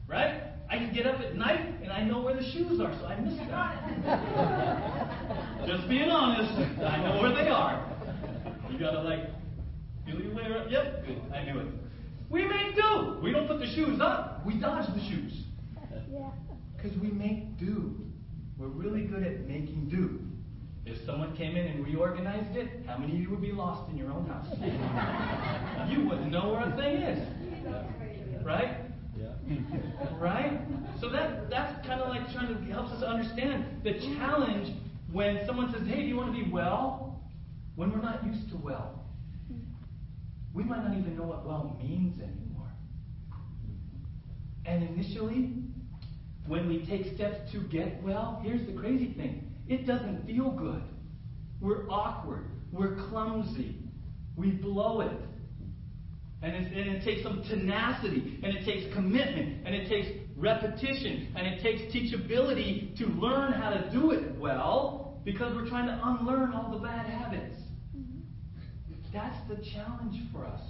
Right? 0.06 0.42
I 0.70 0.76
can 0.76 0.94
get 0.94 1.08
up 1.08 1.22
at 1.22 1.36
night 1.36 1.82
and 1.82 1.94
I 1.94 2.04
know 2.04 2.20
where 2.22 2.36
the 2.36 2.44
shoes 2.52 2.82
are, 2.82 2.94
so 3.00 3.06
I 3.06 3.18
miss 3.22 3.38
them. 3.38 3.48
Just 5.68 5.88
being 5.88 6.10
honest, 6.10 6.52
I 6.84 6.98
know 6.98 7.22
where 7.22 7.34
they 7.34 7.48
are. 7.50 7.86
You 8.70 8.78
gotta 8.78 9.02
like 9.02 9.30
feel 10.06 10.20
your 10.20 10.36
way 10.36 10.44
around. 10.44 10.70
Yep, 10.70 11.06
good. 11.06 11.22
I 11.34 11.46
knew 11.46 11.60
it. 11.60 11.68
We 12.30 12.44
make 12.46 12.76
do. 12.76 13.18
We 13.24 13.32
don't 13.32 13.48
put 13.48 13.60
the 13.60 13.74
shoes 13.76 14.02
up. 14.02 14.46
We 14.46 14.56
dodge 14.60 14.88
the 14.94 15.00
shoes. 15.10 15.46
Because 16.76 16.98
we 16.98 17.12
make 17.12 17.58
do. 17.58 17.96
We're 18.58 18.68
really 18.68 19.04
good 19.04 19.24
at 19.24 19.48
making 19.48 19.88
do. 19.90 20.20
If 20.90 21.06
someone 21.06 21.36
came 21.36 21.58
in 21.58 21.68
and 21.68 21.86
reorganized 21.86 22.56
it, 22.56 22.70
how 22.86 22.98
many 22.98 23.14
of 23.14 23.20
you 23.20 23.30
would 23.30 23.42
be 23.42 23.52
lost 23.52 23.92
in 23.92 23.98
your 23.98 24.10
own 24.12 24.26
house? 24.28 24.48
you 25.92 26.08
wouldn't 26.08 26.32
know 26.32 26.54
where 26.54 26.64
a 26.64 26.76
thing 26.78 27.02
is. 27.02 27.28
Right? 28.46 28.78
Yeah. 29.18 29.34
Right? 30.18 30.62
So 31.02 31.10
that 31.10 31.50
that's 31.50 31.86
kind 31.86 32.00
of 32.00 32.08
like 32.08 32.32
trying 32.32 32.48
to 32.48 32.72
helps 32.72 32.92
us 32.94 33.04
understand 33.04 33.66
the 33.84 34.00
challenge 34.16 34.74
when 35.12 35.46
someone 35.46 35.74
says, 35.74 35.86
"Hey, 35.88 36.04
do 36.04 36.08
you 36.08 36.16
want 36.16 36.34
to 36.34 36.44
be 36.44 36.50
well?" 36.50 37.22
When 37.76 37.92
we're 37.92 38.02
not 38.02 38.26
used 38.26 38.50
to 38.50 38.58
well, 38.58 39.06
we 40.54 40.64
might 40.64 40.84
not 40.84 40.98
even 40.98 41.16
know 41.18 41.24
what 41.24 41.46
well 41.46 41.78
means 41.84 42.20
anymore. 42.20 42.72
And 44.66 44.84
initially, 44.84 45.54
when 46.48 46.68
we 46.68 46.86
take 46.86 47.14
steps 47.14 47.52
to 47.52 47.60
get 47.60 48.02
well, 48.02 48.42
here's 48.44 48.66
the 48.66 48.74
crazy 48.74 49.14
thing: 49.14 49.47
it 49.70 49.86
doesn't 49.86 50.26
feel 50.26 50.52
good. 50.52 50.84
We're 51.60 51.90
awkward. 51.90 52.46
We're 52.72 52.96
clumsy. 53.10 53.76
We 54.36 54.52
blow 54.52 55.02
it. 55.02 55.12
And, 56.42 56.56
and, 56.56 56.90
it 56.90 57.04
takes 57.04 57.24
some 57.24 57.42
tenacity, 57.50 58.40
and 58.44 58.56
it 58.56 58.64
takes 58.64 58.94
commitment, 58.94 59.66
and 59.66 59.74
it 59.74 59.90
takes 59.90 60.08
repetition, 60.36 61.34
and 61.36 61.48
it 61.48 61.64
takes 61.64 61.82
teachability 61.94 62.96
to 63.00 63.08
learn 63.08 63.54
how 63.54 63.72
to 63.72 63.90
do 63.92 64.12
it 64.12 64.38
well 64.38 65.20
because 65.26 65.56
we're 65.56 65.68
trying 65.68 65.88
to 65.88 66.00
unlearn 66.04 66.54
all 66.54 66.72
the 66.72 66.78
bad 66.78 67.08
habits. 67.08 67.58
Mm-hmm. 67.98 68.20
That's 69.12 69.36
the 69.50 69.56
challenge 69.74 70.22
for 70.32 70.46
us 70.46 70.62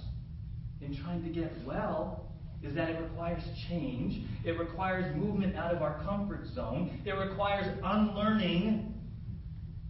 in 0.80 0.96
trying 0.96 1.22
to 1.22 1.28
get 1.28 1.52
well 1.66 2.27
is 2.68 2.74
that 2.74 2.90
it 2.90 3.00
requires 3.00 3.42
change. 3.68 4.24
It 4.44 4.58
requires 4.58 5.14
movement 5.16 5.56
out 5.56 5.74
of 5.74 5.82
our 5.82 6.02
comfort 6.04 6.46
zone. 6.54 7.00
It 7.04 7.12
requires 7.12 7.66
unlearning 7.82 8.94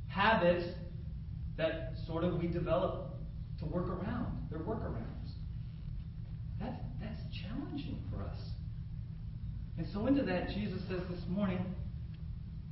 habits 0.07 0.65
that 1.57 1.95
sort 2.07 2.25
of 2.25 2.39
we 2.39 2.47
develop 2.47 3.17
to 3.59 3.67
work 3.67 3.89
around. 3.89 4.47
They're 4.51 4.61
workarounds. 4.61 5.33
That's, 6.61 6.77
that's 7.01 7.21
challenging 7.43 8.03
for 8.11 8.23
us. 8.23 8.39
And 9.77 9.87
so, 9.93 10.07
into 10.07 10.23
that, 10.25 10.49
Jesus 10.49 10.81
says 10.89 11.01
this 11.11 11.21
morning 11.29 11.65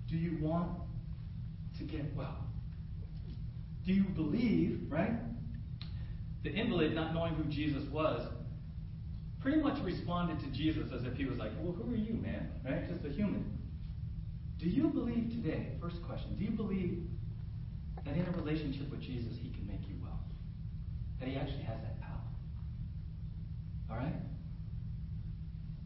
Do 0.09 0.17
you 0.17 0.39
want 0.41 0.71
to 1.79 1.85
get 1.85 2.15
well? 2.17 2.39
Do 3.85 3.93
you 3.93 4.05
believe, 4.05 4.87
right? 4.89 5.13
The 6.43 6.51
invalid, 6.51 6.95
not 6.95 7.15
knowing 7.15 7.35
who 7.35 7.45
Jesus 7.45 7.85
was, 7.93 8.29
pretty 9.41 9.61
much 9.61 9.79
responded 9.83 10.41
to 10.41 10.47
Jesus 10.47 10.93
as 10.93 11.05
if 11.05 11.15
he 11.15 11.25
was 11.25 11.39
like, 11.39 11.53
Well, 11.61 11.73
who 11.73 11.93
are 11.93 11.97
you, 11.97 12.15
man? 12.15 12.51
Right? 12.65 12.89
Just 12.89 13.05
a 13.05 13.11
human. 13.11 13.59
Do 14.59 14.69
you 14.69 14.89
believe 14.89 15.31
today, 15.31 15.73
first 15.81 16.03
question, 16.07 16.35
do 16.37 16.45
you 16.45 16.51
believe 16.51 17.07
that 18.05 18.17
in 18.17 18.27
a 18.27 18.31
relationship 18.33 18.91
with 18.91 19.01
Jesus, 19.01 19.35
he 19.41 19.51
can 19.51 19.67
make 19.67 19.87
you 19.89 19.97
well? 20.03 20.19
That 21.21 21.29
he 21.29 21.37
actually 21.37 21.63
has 21.65 21.79
that 21.83 22.01
power? 22.01 22.21
All 23.91 23.97
right? 23.97 24.15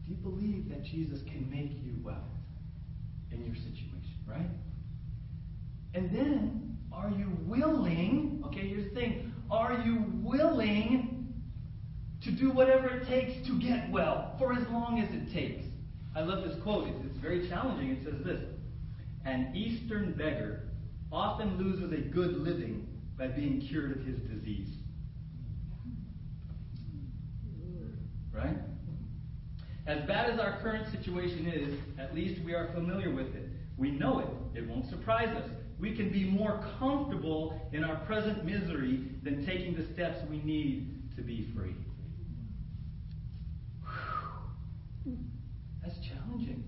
Do 0.05 0.11
you 0.11 0.17
believe 0.17 0.69
that 0.69 0.83
Jesus 0.83 1.21
can 1.23 1.49
make 1.49 1.71
you 1.83 1.95
well 2.01 2.23
in 3.31 3.45
your 3.45 3.55
situation, 3.55 4.15
right? 4.25 4.49
And 5.93 6.15
then, 6.15 6.77
are 6.93 7.09
you 7.09 7.37
willing? 7.45 8.41
Okay, 8.47 8.67
here's 8.69 8.93
the 8.93 8.99
thing. 8.99 9.33
Are 9.49 9.81
you 9.85 10.05
willing 10.23 11.20
to 12.23 12.31
do 12.31 12.51
whatever 12.51 12.87
it 12.87 13.07
takes 13.07 13.45
to 13.47 13.59
get 13.59 13.89
well 13.89 14.35
for 14.37 14.53
as 14.53 14.67
long 14.69 14.99
as 14.99 15.09
it 15.13 15.33
takes? 15.33 15.63
I 16.15 16.21
love 16.21 16.43
this 16.43 16.61
quote. 16.61 16.87
It's, 16.87 17.05
it's 17.05 17.17
very 17.17 17.47
challenging. 17.47 17.91
It 17.91 18.03
says 18.03 18.23
this 18.23 18.41
An 19.25 19.53
Eastern 19.55 20.13
beggar 20.13 20.63
often 21.11 21.57
loses 21.57 21.91
a 21.91 22.01
good 22.01 22.37
living 22.37 22.87
by 23.17 23.27
being 23.27 23.61
cured 23.61 23.97
of 23.97 24.05
his 24.05 24.19
disease. 24.21 24.69
Right? 28.33 28.57
As 29.87 30.05
bad 30.07 30.29
as 30.29 30.39
our 30.39 30.59
current 30.61 30.89
situation 30.91 31.47
is, 31.47 31.79
at 31.99 32.15
least 32.15 32.41
we 32.43 32.53
are 32.53 32.71
familiar 32.73 33.13
with 33.13 33.35
it. 33.35 33.49
We 33.77 33.91
know 33.91 34.19
it. 34.19 34.59
It 34.59 34.67
won't 34.67 34.89
surprise 34.89 35.29
us. 35.35 35.49
We 35.79 35.95
can 35.95 36.11
be 36.11 36.23
more 36.23 36.63
comfortable 36.79 37.59
in 37.73 37.83
our 37.83 37.97
present 38.05 38.45
misery 38.45 39.09
than 39.23 39.45
taking 39.45 39.75
the 39.75 39.91
steps 39.93 40.19
we 40.29 40.37
need 40.43 41.15
to 41.15 41.21
be 41.21 41.51
free. 41.55 41.75
That's 45.83 45.95
challenging. 45.99 46.63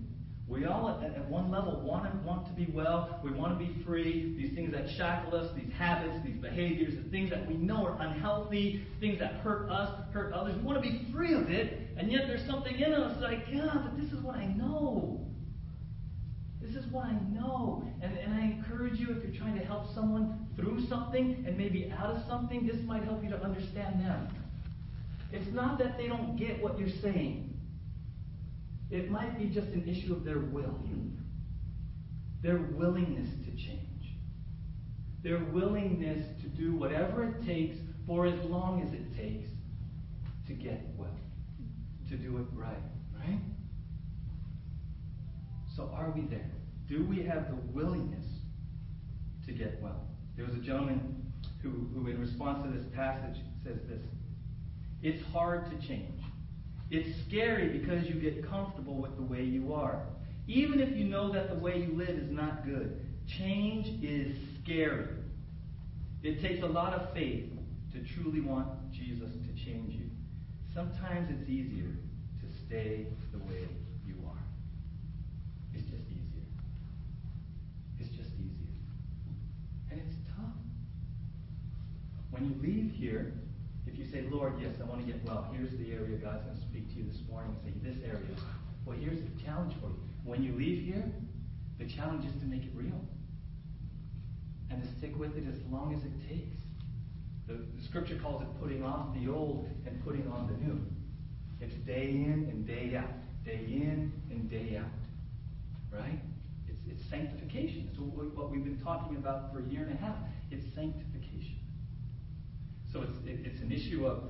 We 0.46 0.66
all, 0.66 1.00
at, 1.02 1.16
at 1.16 1.28
one 1.30 1.50
level, 1.50 1.80
want 1.80 2.04
to, 2.04 2.26
want 2.26 2.46
to 2.46 2.52
be 2.52 2.70
well. 2.70 3.18
We 3.24 3.32
want 3.32 3.58
to 3.58 3.64
be 3.64 3.82
free. 3.84 4.34
These 4.36 4.54
things 4.54 4.72
that 4.72 4.90
shackle 4.96 5.34
us, 5.34 5.50
these 5.56 5.72
habits, 5.72 6.22
these 6.24 6.36
behaviors, 6.36 6.94
the 7.02 7.10
things 7.10 7.30
that 7.30 7.46
we 7.48 7.54
know 7.54 7.86
are 7.86 7.96
unhealthy, 8.00 8.84
things 9.00 9.18
that 9.20 9.34
hurt 9.36 9.70
us, 9.70 9.88
hurt 10.12 10.34
others. 10.34 10.54
We 10.56 10.62
want 10.62 10.82
to 10.82 10.88
be 10.88 11.06
free 11.12 11.32
of 11.32 11.48
it, 11.48 11.88
and 11.96 12.12
yet 12.12 12.22
there's 12.26 12.46
something 12.46 12.78
in 12.78 12.92
us 12.92 13.20
like, 13.22 13.46
yeah, 13.50 13.72
but 13.72 13.96
this 13.96 14.12
is 14.12 14.22
what 14.22 14.36
I 14.36 14.46
know. 14.46 15.26
This 16.60 16.76
is 16.76 16.90
what 16.92 17.06
I 17.06 17.18
know. 17.32 17.82
And, 18.02 18.16
and 18.18 18.34
I 18.34 18.44
encourage 18.44 18.98
you, 18.98 19.08
if 19.10 19.24
you're 19.24 19.36
trying 19.36 19.58
to 19.58 19.64
help 19.64 19.94
someone 19.94 20.46
through 20.56 20.86
something 20.88 21.44
and 21.46 21.56
maybe 21.56 21.92
out 21.96 22.16
of 22.16 22.22
something, 22.28 22.66
this 22.66 22.76
might 22.84 23.04
help 23.04 23.24
you 23.24 23.30
to 23.30 23.42
understand 23.42 24.00
them. 24.00 24.28
It's 25.32 25.52
not 25.54 25.78
that 25.78 25.96
they 25.96 26.06
don't 26.06 26.36
get 26.36 26.62
what 26.62 26.78
you're 26.78 26.96
saying. 27.02 27.53
It 28.90 29.10
might 29.10 29.38
be 29.38 29.46
just 29.46 29.68
an 29.68 29.88
issue 29.88 30.12
of 30.12 30.24
their 30.24 30.38
will, 30.38 30.78
their 32.42 32.58
willingness 32.74 33.28
to 33.46 33.50
change, 33.52 34.14
their 35.22 35.38
willingness 35.52 36.24
to 36.42 36.48
do 36.48 36.76
whatever 36.76 37.24
it 37.24 37.46
takes 37.46 37.76
for 38.06 38.26
as 38.26 38.38
long 38.44 38.82
as 38.82 38.92
it 38.92 39.16
takes 39.16 39.48
to 40.46 40.52
get 40.52 40.82
well, 40.96 41.08
to 42.10 42.16
do 42.16 42.36
it 42.36 42.46
right, 42.54 42.76
right? 43.18 43.40
So 45.74 45.90
are 45.94 46.12
we 46.14 46.22
there? 46.22 46.50
Do 46.88 47.04
we 47.04 47.24
have 47.24 47.48
the 47.48 47.56
willingness 47.72 48.26
to 49.46 49.52
get 49.52 49.80
well? 49.82 50.02
There 50.36 50.44
was 50.44 50.54
a 50.54 50.60
gentleman 50.60 51.32
who, 51.62 51.88
who 51.94 52.06
in 52.08 52.20
response 52.20 52.64
to 52.64 52.78
this 52.78 52.86
passage, 52.94 53.40
says 53.64 53.78
this 53.88 54.02
It's 55.02 55.24
hard 55.32 55.70
to 55.70 55.88
change. 55.88 56.20
It's 56.90 57.08
scary 57.26 57.78
because 57.78 58.06
you 58.06 58.14
get 58.14 58.48
comfortable 58.48 58.96
with 58.96 59.16
the 59.16 59.22
way 59.22 59.42
you 59.42 59.72
are. 59.74 60.02
Even 60.46 60.80
if 60.80 60.96
you 60.96 61.04
know 61.04 61.32
that 61.32 61.48
the 61.48 61.58
way 61.58 61.78
you 61.78 61.96
live 61.96 62.10
is 62.10 62.30
not 62.30 62.64
good, 62.64 63.00
change 63.26 64.02
is 64.02 64.36
scary. 64.62 65.08
It 66.22 66.40
takes 66.42 66.62
a 66.62 66.66
lot 66.66 66.92
of 66.92 67.12
faith 67.14 67.50
to 67.92 68.00
truly 68.14 68.40
want 68.40 68.68
Jesus 68.92 69.30
to 69.30 69.64
change 69.64 69.94
you. 69.94 70.10
Sometimes 70.74 71.28
it's 71.30 71.48
easier 71.48 71.88
to 72.40 72.66
stay 72.66 73.06
the 73.32 73.38
way 73.38 73.68
you 74.06 74.16
are. 74.26 74.42
It's 75.72 75.84
just 75.84 76.04
easier. 76.10 76.44
It's 78.00 78.10
just 78.10 78.30
easier. 78.34 78.74
And 79.90 80.00
it's 80.00 80.16
tough. 80.36 80.56
When 82.30 82.44
you 82.44 82.56
leave 82.60 82.92
here, 82.92 83.32
if 83.94 84.00
you 84.00 84.10
say, 84.10 84.26
Lord, 84.28 84.54
yes, 84.60 84.74
I 84.82 84.84
want 84.84 85.06
to 85.06 85.12
get 85.12 85.22
well, 85.24 85.48
here's 85.54 85.70
the 85.78 85.92
area 85.92 86.18
God's 86.18 86.42
going 86.42 86.56
to 86.56 86.62
speak 86.62 86.90
to 86.90 86.94
you 86.98 87.04
this 87.06 87.20
morning 87.30 87.54
and 87.54 87.62
say, 87.62 87.90
this 87.90 88.02
area. 88.04 88.26
Well, 88.84 88.98
here's 88.98 89.20
the 89.22 89.44
challenge 89.44 89.72
for 89.80 89.86
you. 89.86 90.00
When 90.24 90.42
you 90.42 90.52
leave 90.52 90.84
here, 90.84 91.04
the 91.78 91.86
challenge 91.86 92.26
is 92.26 92.32
to 92.40 92.46
make 92.46 92.64
it 92.64 92.72
real 92.74 93.00
and 94.68 94.82
to 94.82 94.88
stick 94.98 95.16
with 95.16 95.36
it 95.36 95.44
as 95.46 95.62
long 95.70 95.94
as 95.94 96.02
it 96.02 96.28
takes. 96.28 96.58
The, 97.46 97.54
the 97.54 97.84
scripture 97.84 98.18
calls 98.18 98.42
it 98.42 98.48
putting 98.60 98.82
off 98.82 99.14
the 99.14 99.30
old 99.30 99.70
and 99.86 100.02
putting 100.04 100.26
on 100.26 100.48
the 100.48 100.58
new. 100.66 100.80
It's 101.60 101.74
day 101.86 102.10
in 102.10 102.50
and 102.50 102.66
day 102.66 102.96
out, 102.96 103.14
day 103.44 103.62
in 103.68 104.12
and 104.30 104.50
day 104.50 104.76
out. 104.76 104.90
Right? 105.92 106.18
It's, 106.68 106.80
it's 106.90 107.08
sanctification. 107.08 107.88
It's 107.90 108.00
what 108.00 108.50
we've 108.50 108.64
been 108.64 108.80
talking 108.82 109.16
about 109.16 109.52
for 109.52 109.60
a 109.60 109.64
year 109.64 109.82
and 109.82 109.94
a 109.94 110.02
half. 110.02 110.16
It's 110.50 110.64
sanctification. 110.74 111.13
So 112.94 113.02
it's, 113.02 113.18
it, 113.26 113.40
it's 113.44 113.60
an 113.60 113.72
issue 113.72 114.06
of 114.06 114.22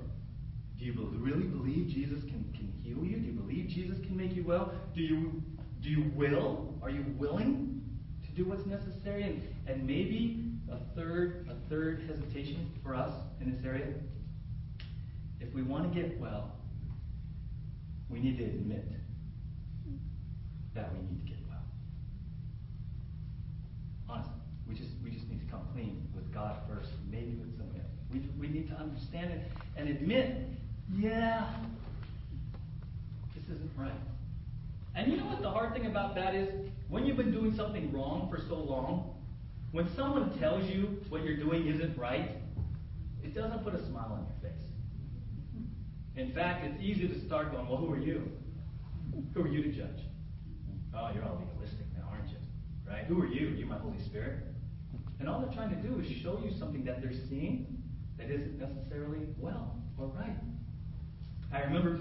do 0.79 0.87
you 0.87 0.95
really 1.19 1.45
believe 1.45 1.89
Jesus 1.89 2.23
can, 2.25 2.51
can 2.57 2.73
heal 2.83 3.05
you? 3.05 3.19
Do 3.19 3.27
you 3.27 3.33
believe 3.33 3.69
Jesus 3.69 3.99
can 3.99 4.17
make 4.17 4.35
you 4.35 4.43
well? 4.43 4.73
Do 4.95 5.03
you, 5.03 5.43
do 5.83 5.91
you 5.91 6.11
will? 6.17 6.75
Are 6.83 6.89
you 6.89 7.05
willing 7.19 7.83
to 8.25 8.31
do 8.33 8.49
what's 8.49 8.65
necessary? 8.65 9.23
And, 9.23 9.43
and 9.67 9.87
maybe 9.87 10.51
a 10.73 10.79
third, 10.97 11.47
a 11.51 11.69
third 11.69 12.09
hesitation 12.09 12.71
for 12.83 12.95
us 12.95 13.13
in 13.43 13.53
this 13.53 13.63
area. 13.67 13.93
If 15.41 15.53
we 15.53 15.63
want 15.63 15.93
to 15.93 16.01
get 16.01 16.19
well, 16.19 16.53
we 18.09 18.19
need 18.19 18.39
to 18.39 18.45
admit 18.45 18.87
that 20.75 20.91
we 20.95 21.01
need 21.01 21.21
to 21.23 21.29
get 21.29 21.39
well. 21.49 21.59
Honestly, 24.09 24.33
we 24.67 24.75
just 24.75 24.91
we 25.05 25.11
just 25.11 25.29
need 25.29 25.45
to 25.45 25.53
come 25.53 25.67
clean 25.75 26.09
with 26.15 26.33
God 26.33 26.57
first, 26.67 26.91
maybe 27.11 27.35
with 27.35 27.55
else. 27.61 27.84
We, 28.15 28.21
we 28.39 28.47
need 28.47 28.69
to 28.69 28.77
understand 28.77 29.33
it 29.33 29.43
and 29.77 29.89
admit, 29.89 30.37
yeah, 30.97 31.49
this 33.35 33.43
isn't 33.45 33.71
right. 33.77 33.91
And 34.95 35.11
you 35.11 35.19
know 35.19 35.27
what 35.27 35.43
the 35.43 35.51
hard 35.51 35.75
thing 35.75 35.87
about 35.87 36.15
that 36.15 36.37
is? 36.37 36.49
When 36.89 37.05
you've 37.05 37.17
been 37.17 37.33
doing 37.33 37.57
something 37.57 37.93
wrong 37.93 38.29
for 38.31 38.41
so 38.49 38.55
long, 38.55 39.17
when 39.73 39.93
someone 39.97 40.39
tells 40.39 40.71
you 40.71 41.03
what 41.09 41.25
you're 41.25 41.37
doing 41.37 41.67
isn't 41.67 41.99
right, 41.99 42.37
it 43.25 43.35
doesn't 43.35 43.65
put 43.65 43.75
a 43.75 43.85
smile 43.89 44.13
on 44.13 44.27
your 44.29 44.53
face. 44.53 44.63
In 46.15 46.33
fact, 46.33 46.65
it's 46.65 46.81
easy 46.81 47.09
to 47.09 47.27
start 47.27 47.51
going, 47.51 47.67
well, 47.67 47.79
who 47.79 47.93
are 47.93 47.99
you? 47.99 48.31
Who 49.35 49.43
are 49.43 49.49
you 49.49 49.65
to 49.65 49.73
judge? 49.73 50.05
Oh, 50.97 51.11
you're 51.13 51.25
all 51.25 51.43
legalistic 51.45 51.87
now, 51.99 52.09
aren't 52.13 52.31
you? 52.31 52.37
Right? 52.89 53.05
Who 53.07 53.21
are 53.21 53.27
you? 53.27 53.49
You're 53.49 53.67
my 53.67 53.79
Holy 53.79 53.99
Spirit. 54.05 54.45
And 55.19 55.29
all 55.29 55.41
they're 55.41 55.53
trying 55.53 55.71
to 55.71 55.89
do 55.89 55.99
is 55.99 56.07
show 56.23 56.41
you 56.45 56.57
something 56.57 56.85
that 56.85 57.03
they're 57.03 57.19
seeing 57.29 57.83
that 58.27 58.35
isn't 58.35 58.59
necessarily 58.59 59.27
well 59.39 59.77
or 59.99 60.07
right. 60.07 60.37
I 61.53 61.61
remember 61.61 62.01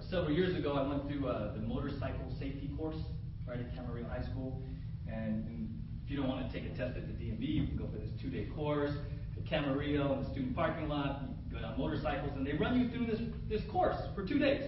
several 0.00 0.32
years 0.32 0.54
ago, 0.54 0.74
I 0.74 0.86
went 0.86 1.08
through 1.08 1.26
uh, 1.26 1.54
the 1.54 1.60
motorcycle 1.60 2.30
safety 2.38 2.70
course 2.76 2.96
right 3.46 3.58
at 3.58 3.74
Camarillo 3.74 4.08
High 4.08 4.22
School. 4.22 4.62
And, 5.08 5.46
and, 5.46 5.72
if 6.04 6.12
you 6.12 6.18
don't 6.18 6.28
want 6.28 6.48
to 6.48 6.56
take 6.56 6.70
a 6.70 6.76
test 6.76 6.96
at 6.96 7.08
the 7.08 7.14
DMV, 7.14 7.40
you 7.40 7.66
can 7.66 7.76
go 7.76 7.88
for 7.88 7.98
this 7.98 8.10
two-day 8.22 8.46
course 8.54 8.92
at 9.36 9.44
Camarillo 9.44 10.16
in 10.16 10.22
the 10.22 10.30
student 10.30 10.54
parking 10.54 10.88
lot. 10.88 11.22
You 11.50 11.56
go 11.56 11.60
down 11.60 11.76
motorcycles, 11.76 12.30
and 12.36 12.46
they 12.46 12.52
run 12.52 12.80
you 12.80 12.88
through 12.90 13.06
this, 13.06 13.20
this 13.48 13.62
course 13.68 13.96
for 14.14 14.24
two 14.24 14.38
days. 14.38 14.62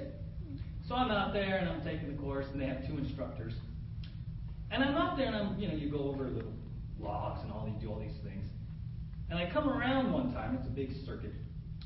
So 0.88 0.96
I'm 0.96 1.12
out 1.12 1.32
there 1.32 1.58
and 1.58 1.68
I'm 1.68 1.80
taking 1.84 2.10
the 2.10 2.20
course, 2.20 2.46
and 2.52 2.60
they 2.60 2.66
have 2.66 2.84
two 2.88 2.98
instructors. 2.98 3.54
And 4.72 4.82
I'm 4.82 4.96
out 4.96 5.16
there 5.16 5.28
and 5.28 5.36
I'm, 5.36 5.58
you 5.60 5.68
know, 5.68 5.74
you 5.74 5.90
go 5.90 6.08
over 6.08 6.24
little 6.24 6.52
logs 6.98 7.40
and 7.44 7.52
all 7.52 7.64
these, 7.64 7.80
do 7.80 7.88
all 7.88 8.00
these 8.00 8.18
things. 8.24 8.47
And 9.30 9.38
I 9.38 9.50
come 9.50 9.68
around 9.68 10.12
one 10.12 10.32
time, 10.32 10.56
it's 10.58 10.66
a 10.66 10.70
big 10.70 10.92
circuit, 11.04 11.32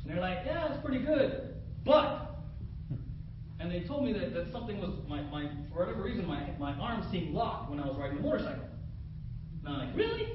and 0.03 0.13
they're 0.13 0.21
like, 0.21 0.39
yeah, 0.47 0.73
it's 0.73 0.83
pretty 0.85 1.05
good, 1.05 1.55
but, 1.85 2.37
and 3.59 3.71
they 3.71 3.81
told 3.81 4.05
me 4.05 4.13
that, 4.13 4.33
that 4.35 4.53
something 4.53 4.81
was, 4.81 4.91
my, 5.09 5.23
my, 5.23 5.49
for 5.73 5.81
whatever 5.81 6.03
reason, 6.03 6.27
my, 6.27 6.51
my 6.59 6.73
arm 6.75 7.05
seemed 7.11 7.35
locked 7.35 7.71
when 7.71 7.81
I 7.81 7.87
was 7.87 7.97
riding 7.97 8.17
the 8.17 8.23
motorcycle. 8.23 8.65
And 9.65 9.75
I'm 9.75 9.87
like, 9.87 9.97
really? 9.97 10.29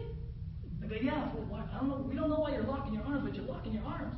They 0.82 0.88
go, 0.88 0.96
yeah, 1.02 1.30
well, 1.34 1.46
why, 1.50 1.64
I 1.74 1.80
don't 1.80 1.90
know, 1.90 2.06
we 2.08 2.16
don't 2.16 2.30
know 2.30 2.40
why 2.40 2.52
you're 2.52 2.64
locking 2.64 2.94
your 2.94 3.04
arms, 3.04 3.24
but 3.26 3.36
you're 3.36 3.46
locking 3.46 3.74
your 3.74 3.84
arms. 3.84 4.16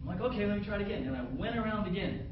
I'm 0.00 0.08
like, 0.08 0.20
okay, 0.20 0.46
let 0.46 0.58
me 0.58 0.64
try 0.64 0.76
it 0.76 0.82
again. 0.82 1.06
And 1.06 1.16
I 1.16 1.22
went 1.36 1.56
around 1.56 1.86
again. 1.86 2.26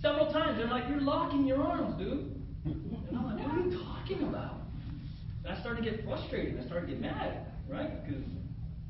Several 0.00 0.32
times, 0.32 0.56
they're 0.56 0.66
like, 0.66 0.88
you're 0.88 1.00
locking 1.00 1.46
your 1.46 1.62
arms, 1.62 1.98
dude. 1.98 2.42
And 2.64 3.16
I'm 3.16 3.26
like, 3.26 3.46
what 3.46 3.58
are 3.58 3.60
you 3.60 3.78
talking 3.78 4.22
about? 4.22 4.62
And 5.44 5.52
I 5.52 5.60
started 5.60 5.84
to 5.84 5.90
get 5.90 6.04
frustrated. 6.04 6.58
I 6.58 6.64
started 6.66 6.86
to 6.86 6.92
get 6.94 7.00
mad, 7.00 7.49
right? 7.70 8.04
Because 8.04 8.22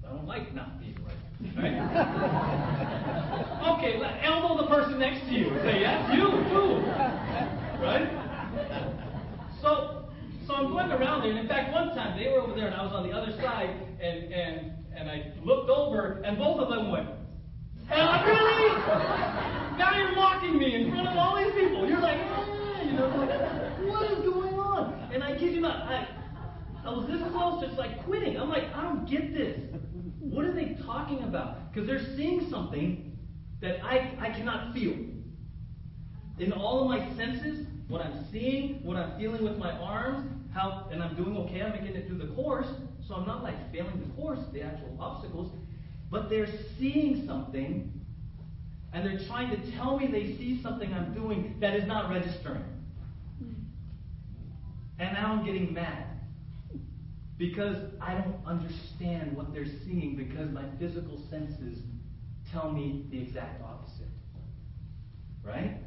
I 0.06 0.10
don't 0.12 0.26
like 0.26 0.54
not 0.54 0.80
being 0.80 0.96
right. 1.04 1.14
Right? 1.56 1.76
okay, 3.78 3.98
well, 3.98 4.14
elbow 4.22 4.56
the 4.62 4.68
person 4.68 4.98
next 4.98 5.26
to 5.26 5.32
you. 5.32 5.50
Say, 5.62 5.80
yes, 5.80 6.10
you 6.14 6.24
too. 6.48 6.82
Right? 7.80 8.08
So, 9.62 10.04
so 10.46 10.54
I'm 10.54 10.68
going 10.68 10.90
around 10.90 11.22
there, 11.22 11.30
and 11.30 11.38
in 11.38 11.48
fact, 11.48 11.72
one 11.72 11.94
time 11.94 12.18
they 12.18 12.28
were 12.28 12.40
over 12.40 12.54
there, 12.54 12.66
and 12.66 12.74
I 12.74 12.82
was 12.82 12.92
on 12.92 13.08
the 13.08 13.14
other 13.14 13.32
side, 13.40 13.70
and 14.00 14.32
and 14.32 14.72
and 14.96 15.08
I 15.10 15.32
looked 15.44 15.70
over, 15.70 16.20
and 16.24 16.36
both 16.38 16.60
of 16.60 16.68
them 16.68 16.90
went. 16.90 17.08
And 17.90 18.02
I'm 18.02 18.26
really? 18.26 18.74
Now 19.78 19.96
you're 19.96 20.14
mocking 20.14 20.58
me 20.58 20.74
in 20.74 20.90
front 20.90 21.08
of 21.08 21.16
all 21.16 21.36
these 21.36 21.52
people. 21.54 21.88
You're 21.88 22.00
like, 22.00 22.18
ah, 22.20 22.82
you 22.82 22.92
know, 22.92 23.08
like, 23.16 23.30
what 23.88 24.10
is 24.10 24.18
going 24.24 24.54
on? 24.54 25.10
And 25.12 25.22
I 25.22 25.36
kid 25.36 25.54
you 25.54 25.60
not, 25.60 25.86
I, 25.86 26.06
I 26.90 26.92
was 26.92 27.06
this 27.06 27.22
close, 27.30 27.62
just 27.62 27.78
like 27.78 28.04
quitting. 28.04 28.36
I'm 28.36 28.48
like, 28.48 28.64
I 28.74 28.82
don't 28.82 29.08
get 29.08 29.32
this. 29.32 29.56
What 30.18 30.44
are 30.44 30.52
they 30.52 30.76
talking 30.84 31.22
about? 31.22 31.72
Because 31.72 31.86
they're 31.86 32.16
seeing 32.16 32.50
something 32.50 33.16
that 33.60 33.84
I, 33.84 34.12
I 34.18 34.30
cannot 34.30 34.74
feel. 34.74 34.96
In 36.40 36.52
all 36.52 36.82
of 36.82 36.88
my 36.88 37.14
senses, 37.16 37.66
what 37.86 38.00
I'm 38.00 38.26
seeing, 38.32 38.82
what 38.82 38.96
I'm 38.96 39.16
feeling 39.18 39.44
with 39.44 39.56
my 39.56 39.70
arms, 39.70 40.28
how, 40.52 40.88
and 40.90 41.00
I'm 41.00 41.14
doing 41.14 41.36
okay, 41.36 41.62
I'm 41.62 41.70
making 41.70 41.94
it 41.94 42.08
through 42.08 42.18
the 42.18 42.34
course, 42.34 42.66
so 43.06 43.14
I'm 43.14 43.26
not 43.26 43.44
like 43.44 43.70
failing 43.70 44.00
the 44.00 44.12
course, 44.20 44.40
the 44.52 44.62
actual 44.62 44.96
obstacles, 44.98 45.52
but 46.10 46.28
they're 46.28 46.48
seeing 46.76 47.24
something, 47.24 47.92
and 48.92 49.06
they're 49.06 49.24
trying 49.28 49.50
to 49.50 49.70
tell 49.72 49.96
me 49.96 50.08
they 50.08 50.36
see 50.36 50.60
something 50.60 50.92
I'm 50.92 51.14
doing 51.14 51.54
that 51.60 51.76
is 51.76 51.86
not 51.86 52.10
registering. 52.10 52.64
Hmm. 53.38 53.52
And 54.98 55.12
now 55.12 55.34
I'm 55.34 55.44
getting 55.44 55.72
mad 55.72 56.19
because 57.40 57.78
I 58.02 58.12
don't 58.12 58.36
understand 58.44 59.34
what 59.34 59.54
they're 59.54 59.64
seeing 59.86 60.14
because 60.14 60.50
my 60.50 60.64
physical 60.78 61.18
senses 61.30 61.78
tell 62.52 62.70
me 62.70 63.06
the 63.10 63.18
exact 63.18 63.62
opposite. 63.62 64.12
Right? 65.42 65.78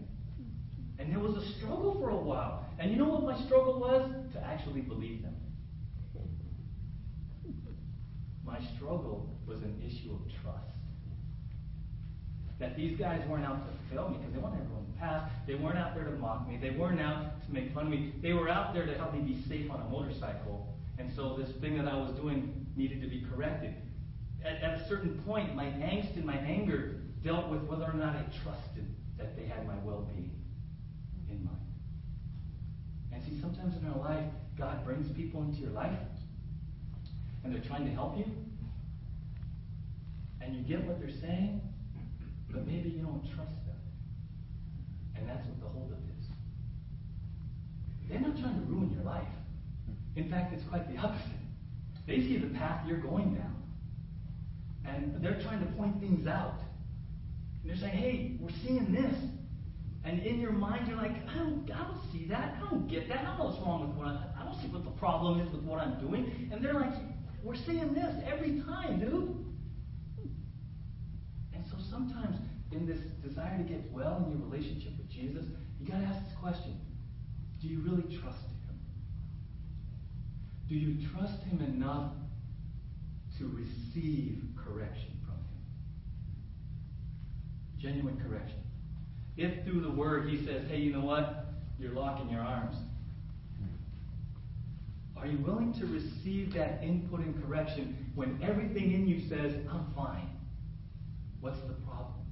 And 0.97 1.11
there 1.11 1.19
was 1.19 1.37
a 1.37 1.47
struggle 1.59 1.93
for 2.01 2.09
a 2.09 2.15
while. 2.15 2.65
And 2.79 2.89
you 2.89 2.97
know 2.97 3.07
what 3.07 3.21
my 3.21 3.39
struggle 3.45 3.79
was? 3.79 4.09
To 4.33 4.43
actually 4.43 4.81
believe 4.81 5.21
them. 5.21 5.35
My 8.43 8.59
struggle 8.75 9.29
was 9.45 9.61
an 9.61 9.79
issue 9.85 10.11
of 10.11 10.21
trust. 10.41 10.73
That 12.59 12.75
these 12.75 12.97
guys 12.97 13.21
weren't 13.29 13.45
out 13.45 13.61
to 13.67 13.95
fail 13.95 14.09
me 14.09 14.17
because 14.17 14.33
they 14.33 14.39
wanted 14.39 14.61
everyone 14.61 14.85
to 14.91 14.99
pass. 14.99 15.29
They 15.45 15.53
weren't 15.53 15.77
out 15.77 15.93
there 15.93 16.05
to 16.05 16.11
mock 16.17 16.47
me. 16.47 16.57
They 16.57 16.71
weren't 16.71 16.99
out 16.99 17.45
to 17.45 17.53
make 17.53 17.75
fun 17.75 17.85
of 17.85 17.91
me. 17.91 18.13
They 18.23 18.33
were 18.33 18.49
out 18.49 18.73
there 18.73 18.87
to 18.87 18.97
help 18.97 19.13
me 19.13 19.19
be 19.19 19.43
safe 19.47 19.69
on 19.69 19.81
a 19.81 19.89
motorcycle. 19.89 20.72
And 21.03 21.11
so 21.13 21.35
this 21.35 21.53
thing 21.57 21.77
that 21.77 21.85
I 21.91 21.97
was 21.97 22.11
doing 22.11 22.65
needed 22.77 23.01
to 23.01 23.07
be 23.07 23.25
corrected. 23.29 23.75
At, 24.45 24.63
at 24.63 24.79
a 24.79 24.87
certain 24.87 25.21
point, 25.25 25.53
my 25.53 25.65
angst 25.65 26.15
and 26.15 26.23
my 26.23 26.37
anger 26.37 27.01
dealt 27.21 27.49
with 27.49 27.63
whether 27.63 27.83
or 27.83 27.93
not 27.93 28.15
I 28.15 28.23
trusted 28.41 28.87
that 29.17 29.35
they 29.35 29.45
had 29.45 29.67
my 29.67 29.75
well 29.83 30.07
being 30.15 30.31
in 31.29 31.43
mind. 31.43 31.57
And 33.11 33.21
see, 33.21 33.37
sometimes 33.41 33.75
in 33.75 33.85
our 33.89 33.97
life, 33.97 34.23
God 34.57 34.85
brings 34.85 35.11
people 35.11 35.41
into 35.41 35.59
your 35.59 35.71
life 35.71 35.91
and 37.43 37.53
they're 37.53 37.61
trying 37.61 37.83
to 37.83 37.91
help 37.91 38.17
you. 38.17 38.25
And 40.39 40.55
you 40.55 40.61
get 40.63 40.85
what 40.85 41.01
they're 41.01 41.19
saying, 41.19 41.61
but 42.49 42.65
maybe 42.65 42.89
you 42.89 42.99
don't 42.99 43.25
trust 43.35 43.59
them. 43.65 43.75
And 45.17 45.27
that's 45.27 45.45
what 45.47 45.59
the 45.59 45.67
holdup 45.67 45.99
is. 46.17 46.27
They're 48.07 48.21
not 48.21 48.39
trying 48.39 48.55
to 48.55 48.65
ruin 48.71 48.89
your 48.93 49.03
life. 49.03 49.27
In 50.15 50.29
fact, 50.29 50.53
it's 50.53 50.63
quite 50.69 50.93
the 50.93 50.99
opposite. 51.01 51.27
They 52.05 52.17
see 52.17 52.37
the 52.37 52.53
path 52.57 52.85
you're 52.87 52.99
going 52.99 53.35
down. 53.35 53.63
And 54.85 55.23
they're 55.23 55.41
trying 55.41 55.65
to 55.65 55.71
point 55.73 55.99
things 55.99 56.27
out. 56.27 56.59
And 57.61 57.71
they're 57.71 57.77
saying, 57.77 57.97
hey, 57.97 58.37
we're 58.39 58.51
seeing 58.65 58.91
this. 58.91 59.15
And 60.05 60.19
in 60.19 60.39
your 60.39 60.51
mind, 60.51 60.87
you're 60.87 60.97
like, 60.97 61.15
I 61.29 61.37
don't, 61.37 61.69
I 61.71 61.83
don't 61.83 62.11
see 62.11 62.25
that. 62.29 62.55
I 62.57 62.69
don't 62.69 62.87
get 62.89 63.07
that. 63.07 63.19
I 63.19 63.23
don't 63.23 63.37
know 63.37 63.45
what's 63.45 63.59
wrong 63.65 63.87
with 63.87 63.97
what 63.97 64.07
I, 64.07 64.41
I 64.41 64.43
don't 64.43 64.61
see 64.61 64.67
what 64.67 64.83
the 64.83 64.91
problem 64.91 65.39
is 65.39 65.51
with 65.53 65.63
what 65.63 65.79
I'm 65.79 65.97
doing. 65.99 66.49
And 66.51 66.63
they're 66.63 66.73
like, 66.73 66.93
we're 67.41 67.55
seeing 67.55 67.93
this 67.93 68.13
every 68.27 68.61
time, 68.61 68.99
dude. 68.99 69.45
And 71.53 71.63
so 71.71 71.77
sometimes 71.89 72.37
in 72.71 72.85
this 72.85 72.99
desire 73.25 73.57
to 73.57 73.63
get 73.63 73.89
well 73.91 74.23
in 74.25 74.37
your 74.37 74.47
relationship 74.47 74.91
with 74.97 75.09
Jesus, 75.09 75.45
you 75.79 75.87
got 75.87 75.99
to 75.99 76.05
ask 76.05 76.23
this 76.25 76.37
question 76.41 76.79
Do 77.61 77.67
you 77.67 77.79
really 77.81 78.03
trust 78.19 78.43
Him? 78.43 78.52
Do 80.69 80.75
you 80.75 81.07
trust 81.09 81.41
Him 81.43 81.61
enough 81.61 82.13
to 83.37 83.47
receive 83.47 84.43
correction 84.55 85.11
from 85.25 85.35
Him? 85.35 85.63
Genuine 87.79 88.21
correction. 88.27 88.59
If 89.35 89.65
through 89.65 89.81
the 89.81 89.91
Word 89.91 90.29
He 90.29 90.45
says, 90.45 90.67
hey, 90.69 90.77
you 90.77 90.93
know 90.93 91.05
what? 91.05 91.47
You're 91.79 91.93
locking 91.93 92.29
your 92.29 92.41
arms. 92.41 92.75
Are 95.23 95.27
you 95.27 95.37
willing 95.37 95.73
to 95.79 95.85
receive 95.85 96.53
that 96.53 96.83
input 96.83 97.21
and 97.21 97.41
correction 97.41 98.11
when 98.13 98.37
everything 98.43 98.91
in 98.91 99.07
you 99.07 99.21
says, 99.29 99.53
I'm 99.71 99.85
fine? 99.95 100.29
What's 101.39 101.61
the 101.61 101.75
problem? 101.87 102.25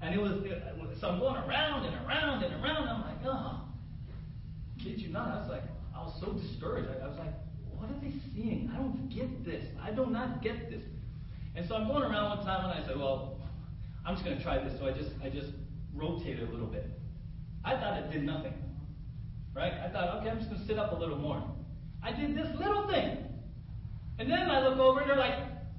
And 0.00 0.14
it 0.14 0.20
was, 0.20 0.44
it, 0.44 0.62
so 1.00 1.08
I'm 1.08 1.18
going 1.18 1.42
around 1.42 1.84
and 1.84 2.06
around 2.06 2.44
and 2.44 2.54
around. 2.62 2.88
I'm 2.88 3.00
like, 3.00 3.26
oh, 3.26 3.62
kid 4.78 5.00
you 5.00 5.08
not. 5.08 5.28
I 5.28 5.40
was 5.40 5.48
like, 5.48 5.62
I 6.02 6.06
was 6.06 6.14
so 6.18 6.32
discouraged. 6.32 6.88
I, 6.90 7.04
I 7.04 7.08
was 7.08 7.18
like, 7.18 7.32
what 7.78 7.88
are 7.88 8.00
they 8.02 8.12
seeing? 8.34 8.72
I 8.74 8.78
don't 8.78 9.08
get 9.08 9.44
this. 9.44 9.64
I 9.80 9.92
do 9.92 10.06
not 10.06 10.42
get 10.42 10.68
this. 10.68 10.82
And 11.54 11.68
so 11.68 11.76
I'm 11.76 11.86
going 11.86 12.02
around 12.02 12.38
one 12.38 12.46
time 12.46 12.68
and 12.68 12.82
I 12.82 12.84
said, 12.84 12.98
well, 12.98 13.38
I'm 14.04 14.14
just 14.14 14.24
going 14.24 14.36
to 14.36 14.42
try 14.42 14.58
this. 14.58 14.76
So 14.80 14.86
I 14.86 14.92
just, 14.92 15.10
I 15.22 15.28
just 15.28 15.52
rotated 15.94 16.48
a 16.48 16.50
little 16.50 16.66
bit. 16.66 16.90
I 17.64 17.76
thought 17.76 17.98
it 17.98 18.10
did 18.10 18.24
nothing. 18.24 18.54
Right? 19.54 19.74
I 19.74 19.88
thought, 19.90 20.18
okay, 20.18 20.30
I'm 20.30 20.38
just 20.38 20.50
going 20.50 20.60
to 20.60 20.66
sit 20.66 20.76
up 20.76 20.90
a 20.90 20.96
little 20.96 21.18
more. 21.18 21.40
I 22.02 22.10
did 22.10 22.36
this 22.36 22.48
little 22.58 22.88
thing. 22.88 23.18
And 24.18 24.28
then 24.28 24.50
I 24.50 24.66
look 24.66 24.78
over 24.78 25.00
and 25.00 25.10
they're 25.10 25.16
like, 25.16 25.38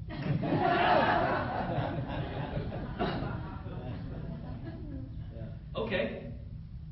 okay, 5.75 6.27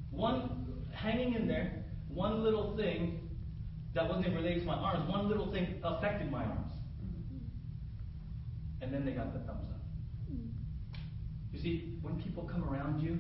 one 0.10 0.84
hanging 0.94 1.36
in 1.36 1.48
there, 1.48 1.81
one 2.14 2.44
little 2.44 2.76
thing 2.78 3.30
that 3.94 4.08
wasn't 4.08 4.34
related 4.36 4.62
to 4.62 4.66
my 4.66 4.76
arms, 4.76 5.10
one 5.10 5.28
little 5.28 5.52
thing 5.52 5.80
affected 5.84 6.32
my 6.32 6.44
arms. 6.44 6.74
And 8.82 8.94
then 8.94 9.06
they 9.06 9.12
got 9.12 9.34
the 9.34 9.40
thumbs 9.40 9.70
up. 9.70 9.82
You 11.52 11.60
see, 11.60 11.98
when 12.02 12.22
people 12.22 12.44
come 12.44 12.64
around 12.64 13.02
you, 13.02 13.20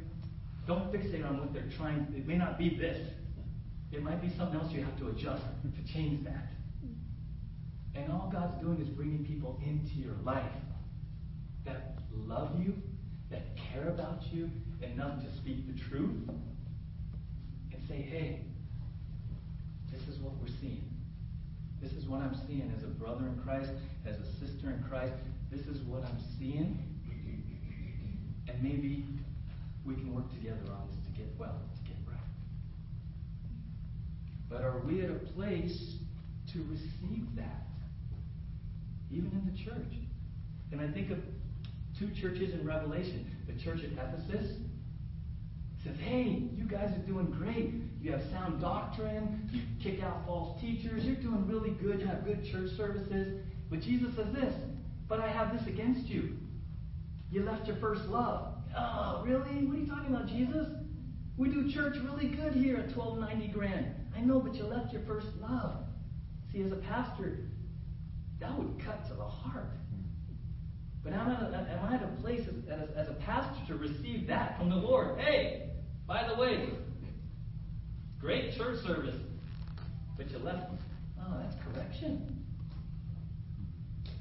don't 0.65 0.91
fixate 0.91 1.27
on 1.27 1.39
what 1.39 1.53
they're 1.53 1.69
trying. 1.77 2.07
It 2.15 2.27
may 2.27 2.37
not 2.37 2.57
be 2.57 2.75
this. 2.77 2.97
It 3.91 4.01
might 4.01 4.21
be 4.21 4.29
something 4.37 4.59
else 4.59 4.71
you 4.71 4.83
have 4.83 4.97
to 4.99 5.09
adjust 5.09 5.43
to 5.63 5.93
change 5.93 6.23
that. 6.23 6.47
And 7.93 8.11
all 8.11 8.29
God's 8.31 8.59
doing 8.61 8.79
is 8.81 8.87
bringing 8.87 9.25
people 9.25 9.59
into 9.65 9.95
your 9.95 10.15
life 10.23 10.45
that 11.65 11.97
love 12.13 12.57
you, 12.57 12.73
that 13.29 13.57
care 13.57 13.89
about 13.89 14.23
you 14.31 14.49
enough 14.81 15.21
to 15.21 15.35
speak 15.37 15.67
the 15.67 15.79
truth 15.89 16.29
and 16.29 17.81
say, 17.87 18.01
hey, 18.01 18.45
this 19.91 20.01
is 20.07 20.19
what 20.21 20.33
we're 20.41 20.53
seeing. 20.59 20.89
This 21.81 21.91
is 21.93 22.07
what 22.07 22.21
I'm 22.21 22.35
seeing 22.47 22.71
as 22.77 22.83
a 22.83 22.87
brother 22.87 23.25
in 23.25 23.41
Christ, 23.43 23.71
as 24.05 24.15
a 24.15 24.25
sister 24.39 24.69
in 24.69 24.83
Christ. 24.87 25.13
This 25.51 25.65
is 25.67 25.81
what 25.81 26.03
I'm 26.05 26.19
seeing. 26.37 26.77
And 28.47 28.61
maybe 28.61 29.05
we 29.85 29.95
can 29.95 30.13
work 30.13 30.31
together 30.31 30.61
on 30.71 30.87
this 30.87 30.97
to 31.05 31.11
get 31.19 31.27
well, 31.39 31.59
to 31.75 31.89
get 31.89 31.97
right. 32.07 32.17
But 34.49 34.61
are 34.61 34.79
we 34.85 35.03
at 35.03 35.09
a 35.09 35.19
place 35.33 35.95
to 36.53 36.59
receive 36.69 37.35
that? 37.35 37.67
Even 39.09 39.31
in 39.31 39.51
the 39.51 39.63
church. 39.63 39.93
And 40.71 40.79
I 40.79 40.89
think 40.91 41.11
of 41.11 41.17
two 41.97 42.09
churches 42.21 42.53
in 42.53 42.65
Revelation 42.65 43.25
the 43.47 43.61
church 43.63 43.81
at 43.83 43.91
Ephesus, 43.91 44.55
says, 45.83 45.95
hey, 45.99 46.49
you 46.55 46.65
guys 46.65 46.93
are 46.95 47.05
doing 47.07 47.31
great. 47.31 47.73
You 48.01 48.11
have 48.11 48.21
sound 48.31 48.61
doctrine. 48.61 49.49
You 49.51 49.61
kick 49.81 50.03
out 50.03 50.25
false 50.25 50.59
teachers. 50.61 51.03
You're 51.03 51.15
doing 51.15 51.47
really 51.47 51.71
good. 51.71 51.99
You 51.99 52.07
have 52.07 52.25
good 52.25 52.45
church 52.51 52.71
services. 52.77 53.39
But 53.69 53.81
Jesus 53.81 54.15
says 54.15 54.33
this, 54.33 54.53
but 55.07 55.19
I 55.19 55.31
have 55.31 55.53
this 55.57 55.67
against 55.67 56.07
you. 56.07 56.37
You 57.31 57.43
left 57.43 57.67
your 57.67 57.77
first 57.77 58.03
love. 58.03 58.55
Oh, 58.77 59.23
really? 59.25 59.65
What 59.65 59.77
are 59.77 59.79
you 59.79 59.87
talking 59.87 60.13
about, 60.13 60.27
Jesus? 60.27 60.67
We 61.37 61.49
do 61.49 61.71
church 61.71 61.95
really 62.03 62.27
good 62.27 62.53
here 62.53 62.77
at 62.77 62.95
1290 62.95 63.53
Grand. 63.53 63.95
I 64.15 64.21
know, 64.21 64.39
but 64.39 64.53
you 64.55 64.65
left 64.65 64.91
your 64.91 65.01
first 65.07 65.27
love. 65.39 65.85
See, 66.51 66.61
as 66.61 66.71
a 66.71 66.75
pastor, 66.75 67.39
that 68.39 68.57
would 68.57 68.83
cut 68.85 69.07
to 69.07 69.13
the 69.13 69.25
heart. 69.25 69.71
But 71.03 71.13
am 71.13 71.29
I, 71.29 71.71
am 71.71 71.85
I 71.85 71.95
at 71.95 72.03
a 72.03 72.21
place 72.21 72.41
as, 72.41 72.69
as, 72.69 72.89
as 72.95 73.07
a 73.07 73.13
pastor 73.25 73.59
to 73.69 73.75
receive 73.75 74.27
that 74.27 74.57
from 74.57 74.69
the 74.69 74.75
Lord? 74.75 75.19
Hey, 75.19 75.70
by 76.11 76.27
the 76.27 76.35
way, 76.35 76.67
great 78.19 78.57
church 78.57 78.83
service, 78.85 79.15
but 80.17 80.29
you 80.29 80.39
left. 80.39 80.69
Oh, 81.17 81.37
that's 81.39 81.55
correction. 81.63 82.43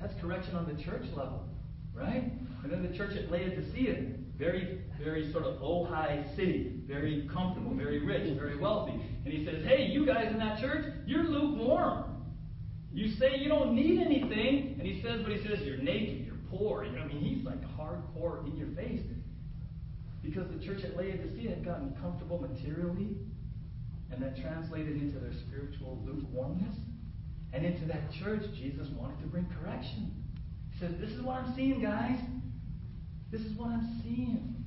That's 0.00 0.14
correction 0.20 0.54
on 0.54 0.72
the 0.72 0.80
church 0.80 1.06
level, 1.16 1.48
right? 1.92 2.30
And 2.62 2.70
then 2.70 2.88
the 2.88 2.96
church 2.96 3.16
at 3.16 3.28
Laodicea, 3.28 4.06
very, 4.38 4.82
very 5.02 5.32
sort 5.32 5.42
of 5.42 5.60
Ojai 5.60 6.36
city, 6.36 6.80
very 6.86 7.28
comfortable, 7.34 7.74
very 7.74 7.98
rich, 7.98 8.38
very 8.38 8.56
wealthy. 8.56 8.92
And 9.24 9.34
he 9.34 9.44
says, 9.44 9.64
Hey, 9.64 9.86
you 9.86 10.06
guys 10.06 10.28
in 10.30 10.38
that 10.38 10.60
church, 10.60 10.94
you're 11.06 11.24
lukewarm. 11.24 12.04
You 12.92 13.10
say 13.16 13.36
you 13.36 13.48
don't 13.48 13.74
need 13.74 14.00
anything, 14.00 14.76
and 14.78 14.82
he 14.82 15.02
says, 15.02 15.22
but 15.24 15.32
he 15.32 15.42
says 15.42 15.58
you're 15.64 15.78
naked, 15.78 16.26
you're 16.26 16.36
poor. 16.56 16.84
I 16.84 17.06
mean, 17.06 17.18
he's 17.20 17.44
like 17.44 17.60
hardcore 17.76 18.46
in 18.46 18.56
your 18.56 18.68
face. 18.76 19.00
Because 20.30 20.48
the 20.56 20.64
church 20.64 20.84
at 20.84 20.96
Laodicea 20.96 21.50
had 21.50 21.64
gotten 21.64 21.92
comfortable 22.00 22.38
materially, 22.38 23.16
and 24.12 24.22
that 24.22 24.40
translated 24.40 24.96
into 24.96 25.18
their 25.18 25.32
spiritual 25.32 26.00
lukewarmness. 26.06 26.76
And 27.52 27.66
into 27.66 27.84
that 27.86 28.12
church, 28.12 28.42
Jesus 28.54 28.86
wanted 28.96 29.20
to 29.22 29.26
bring 29.26 29.44
correction. 29.60 30.14
He 30.72 30.78
says, 30.78 30.92
This 31.00 31.10
is 31.10 31.20
what 31.22 31.38
I'm 31.38 31.52
seeing, 31.56 31.82
guys. 31.82 32.20
This 33.32 33.40
is 33.40 33.58
what 33.58 33.70
I'm 33.70 34.00
seeing. 34.04 34.64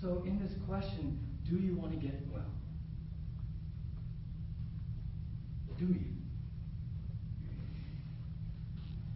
So, 0.00 0.24
in 0.26 0.40
this 0.40 0.52
question, 0.66 1.20
do 1.48 1.56
you 1.56 1.76
want 1.76 1.92
to 1.92 1.98
get 1.98 2.20
well? 2.32 2.42
Do 5.78 5.86
you? 5.86 6.00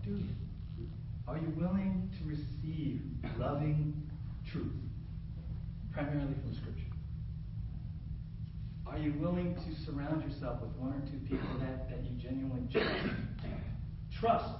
Do 0.04 0.10
you? 0.10 0.28
Are 1.26 1.36
you 1.36 1.52
willing 1.56 2.10
to 2.18 2.28
receive 2.28 3.00
loving 3.38 4.08
truth, 4.52 4.72
primarily 5.92 6.34
from 6.42 6.54
Scripture? 6.54 6.82
Are 8.86 8.98
you 8.98 9.14
willing 9.18 9.54
to 9.54 9.84
surround 9.84 10.22
yourself 10.22 10.60
with 10.60 10.70
one 10.76 10.92
or 10.92 11.00
two 11.10 11.18
people 11.26 11.48
that, 11.60 11.88
that 11.88 12.04
you 12.04 12.10
genuinely 12.20 12.70
trust, 12.70 12.90
trust 14.20 14.54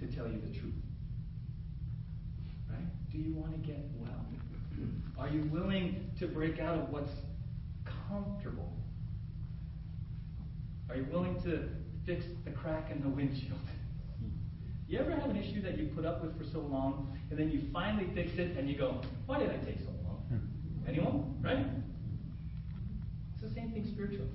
to 0.00 0.06
tell 0.16 0.26
you 0.26 0.40
the 0.40 0.58
truth? 0.58 0.74
Right? 2.70 3.10
Do 3.12 3.18
you 3.18 3.34
want 3.34 3.52
to 3.52 3.58
get 3.58 3.84
well? 4.00 4.08
Are 5.18 5.28
you 5.28 5.48
willing 5.52 6.10
to 6.18 6.26
break 6.26 6.58
out 6.58 6.78
of 6.78 6.88
what's 6.88 7.12
comfortable? 8.08 8.72
Are 10.88 10.96
you 10.96 11.06
willing 11.12 11.40
to 11.42 11.68
fix 12.06 12.24
the 12.44 12.50
crack 12.50 12.90
in 12.90 13.02
the 13.02 13.08
windshield? 13.08 13.58
You 14.88 14.98
ever 14.98 15.10
have 15.12 15.30
an 15.30 15.36
issue 15.36 15.62
that 15.62 15.78
you 15.78 15.86
put 15.94 16.04
up 16.04 16.22
with 16.22 16.36
for 16.36 16.44
so 16.44 16.60
long, 16.60 17.16
and 17.30 17.38
then 17.38 17.50
you 17.50 17.62
finally 17.72 18.08
fix 18.14 18.32
it, 18.38 18.56
and 18.58 18.68
you 18.68 18.76
go, 18.76 19.00
"Why 19.26 19.38
did 19.38 19.50
I 19.50 19.56
take 19.64 19.80
so 19.80 19.90
long?" 20.04 20.22
Hmm. 20.28 20.88
Anyone? 20.88 21.38
Right? 21.40 21.66
It's 23.34 23.42
the 23.42 23.54
same 23.54 23.72
thing 23.72 23.86
spiritually. 23.86 24.28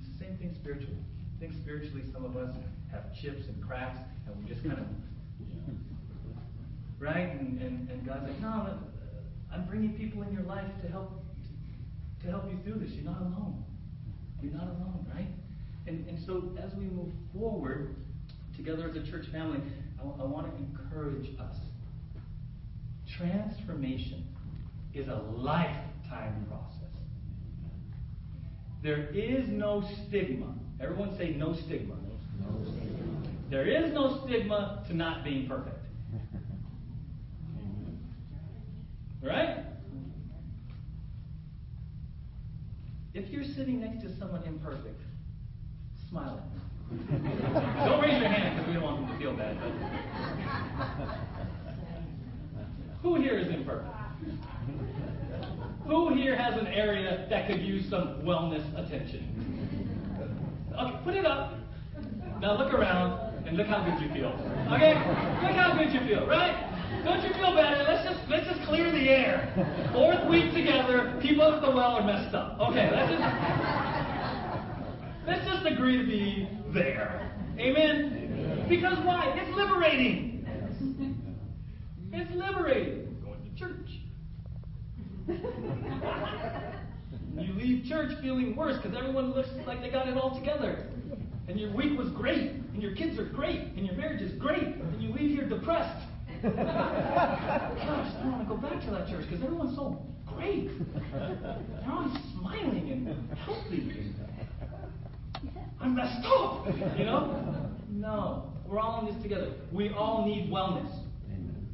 It's 0.00 0.18
the 0.18 0.24
same 0.24 0.36
thing 0.38 0.54
spiritually. 0.54 0.98
I 1.36 1.40
think 1.40 1.54
spiritually, 1.54 2.02
some 2.12 2.24
of 2.24 2.36
us 2.36 2.54
have 2.90 3.14
chips 3.14 3.46
and 3.46 3.62
cracks, 3.66 3.98
and 4.26 4.42
we 4.42 4.50
just 4.50 4.64
kind 4.64 4.78
of, 4.78 4.86
right? 6.98 7.30
And, 7.30 7.62
and, 7.62 7.88
and 7.90 8.06
God's 8.06 8.24
like, 8.28 8.40
no, 8.40 8.48
uh, 8.48 8.74
I'm 9.54 9.64
bringing 9.66 9.94
people 9.94 10.22
in 10.22 10.32
your 10.32 10.42
life 10.42 10.70
to 10.82 10.88
help 10.88 11.24
to 12.22 12.26
help 12.28 12.44
you 12.50 12.58
through 12.64 12.84
this. 12.84 12.92
You're 12.92 13.04
not 13.04 13.20
alone. 13.20 13.64
You're 14.42 14.52
not 14.52 14.64
alone, 14.64 15.06
right? 15.14 15.28
And, 15.86 16.06
and 16.08 16.18
so 16.26 16.52
as 16.62 16.74
we 16.74 16.84
move 16.84 17.12
forward 17.32 17.96
together 18.56 18.88
as 18.88 18.96
a 18.96 19.10
church 19.10 19.26
family, 19.32 19.60
I, 19.98 20.22
I 20.22 20.24
want 20.24 20.50
to 20.50 20.56
encourage 20.56 21.28
us. 21.38 21.56
Transformation 23.16 24.26
is 24.94 25.08
a 25.08 25.22
lifetime 25.36 26.46
process. 26.48 26.90
There 28.82 29.08
is 29.08 29.48
no 29.48 29.82
stigma. 30.06 30.54
Everyone 30.80 31.16
say 31.18 31.30
no 31.30 31.54
stigma. 31.54 31.94
No 32.40 32.64
stigma. 32.64 32.90
There 33.50 33.66
is 33.66 33.92
no 33.92 34.24
stigma 34.24 34.84
to 34.88 34.96
not 34.96 35.24
being 35.24 35.46
perfect. 35.46 35.76
Right? 39.22 39.58
If 43.12 43.28
you're 43.28 43.44
sitting 43.44 43.80
next 43.80 44.02
to 44.02 44.18
someone 44.18 44.42
imperfect, 44.44 45.02
smile 46.08 46.40
at 46.42 46.52
them. 46.54 46.69
Don't 46.90 48.02
raise 48.02 48.20
your 48.20 48.28
hand 48.28 48.56
because 48.56 48.66
we 48.66 48.74
don't 48.74 48.82
want 48.82 49.00
them 49.00 49.08
to 49.12 49.18
feel 49.18 49.36
bad. 49.36 49.56
Who 53.02 53.14
here 53.16 53.38
is 53.38 53.48
imperfect? 53.48 53.94
Who 55.86 56.14
here 56.14 56.36
has 56.36 56.58
an 56.60 56.66
area 56.66 57.26
that 57.30 57.46
could 57.46 57.62
use 57.62 57.88
some 57.88 58.22
wellness 58.22 58.66
attention? 58.76 59.26
Okay, 60.76 60.98
put 61.04 61.14
it 61.14 61.24
up. 61.24 61.54
Now 62.40 62.58
look 62.58 62.74
around 62.74 63.46
and 63.46 63.56
look 63.56 63.68
how 63.68 63.84
good 63.84 64.00
you 64.02 64.12
feel. 64.12 64.30
Okay? 64.72 64.94
Look 65.42 65.56
how 65.56 65.76
good 65.78 65.92
you 65.92 66.00
feel, 66.08 66.26
right? 66.26 66.66
Don't 67.04 67.22
you 67.22 67.32
feel 67.34 67.54
better? 67.54 67.84
Let's 67.86 68.04
just 68.04 68.20
let's 68.28 68.46
just 68.46 68.62
clear 68.66 68.90
the 68.90 69.08
air. 69.08 69.52
Fourth 69.92 70.28
week 70.28 70.52
together, 70.52 71.16
people 71.22 71.44
at 71.52 71.62
the 71.62 71.70
well 71.70 71.96
are 71.96 72.04
messed 72.04 72.34
up. 72.34 72.58
Okay, 72.60 72.90
let's 72.90 73.10
just 73.10 73.22
let's 75.26 75.46
just 75.46 75.66
agree 75.66 75.96
to 75.98 76.04
be 76.04 76.48
there. 76.72 77.30
Amen? 77.58 78.66
Because 78.68 78.98
why? 79.04 79.34
It's 79.36 79.56
liberating. 79.56 80.46
It's 82.12 82.30
liberating. 82.34 83.16
Going 83.24 83.42
to 83.42 83.50
church. 83.58 83.88
you 87.38 87.52
leave 87.54 87.84
church 87.86 88.12
feeling 88.20 88.56
worse 88.56 88.76
because 88.82 88.96
everyone 88.96 89.32
looks 89.32 89.48
like 89.66 89.80
they 89.80 89.90
got 89.90 90.08
it 90.08 90.16
all 90.16 90.38
together. 90.38 90.86
And 91.48 91.58
your 91.58 91.74
week 91.74 91.98
was 91.98 92.08
great, 92.10 92.52
and 92.72 92.82
your 92.82 92.94
kids 92.94 93.18
are 93.18 93.24
great, 93.24 93.60
and 93.76 93.84
your 93.84 93.96
marriage 93.96 94.22
is 94.22 94.32
great, 94.38 94.62
and 94.62 95.02
you 95.02 95.12
leave 95.12 95.30
here 95.30 95.48
depressed. 95.48 96.06
Gosh, 96.42 96.54
I 96.56 98.28
want 98.28 98.48
to 98.48 98.48
go 98.48 98.56
back 98.56 98.80
to 98.84 98.90
that 98.92 99.08
church 99.08 99.26
because 99.28 99.42
everyone's 99.42 99.76
so 99.76 100.00
great. 100.26 100.70
They're 101.12 101.90
always 101.90 102.16
smiling 102.38 102.90
and 102.90 103.38
healthy. 103.38 104.12
I'm 105.80 105.94
messed 105.94 106.24
up, 106.26 106.66
you 106.98 107.04
know? 107.04 107.70
No, 107.88 108.52
we're 108.66 108.78
all 108.78 109.00
in 109.00 109.12
this 109.12 109.22
together. 109.22 109.52
We 109.72 109.90
all 109.90 110.26
need 110.26 110.50
wellness 110.50 110.90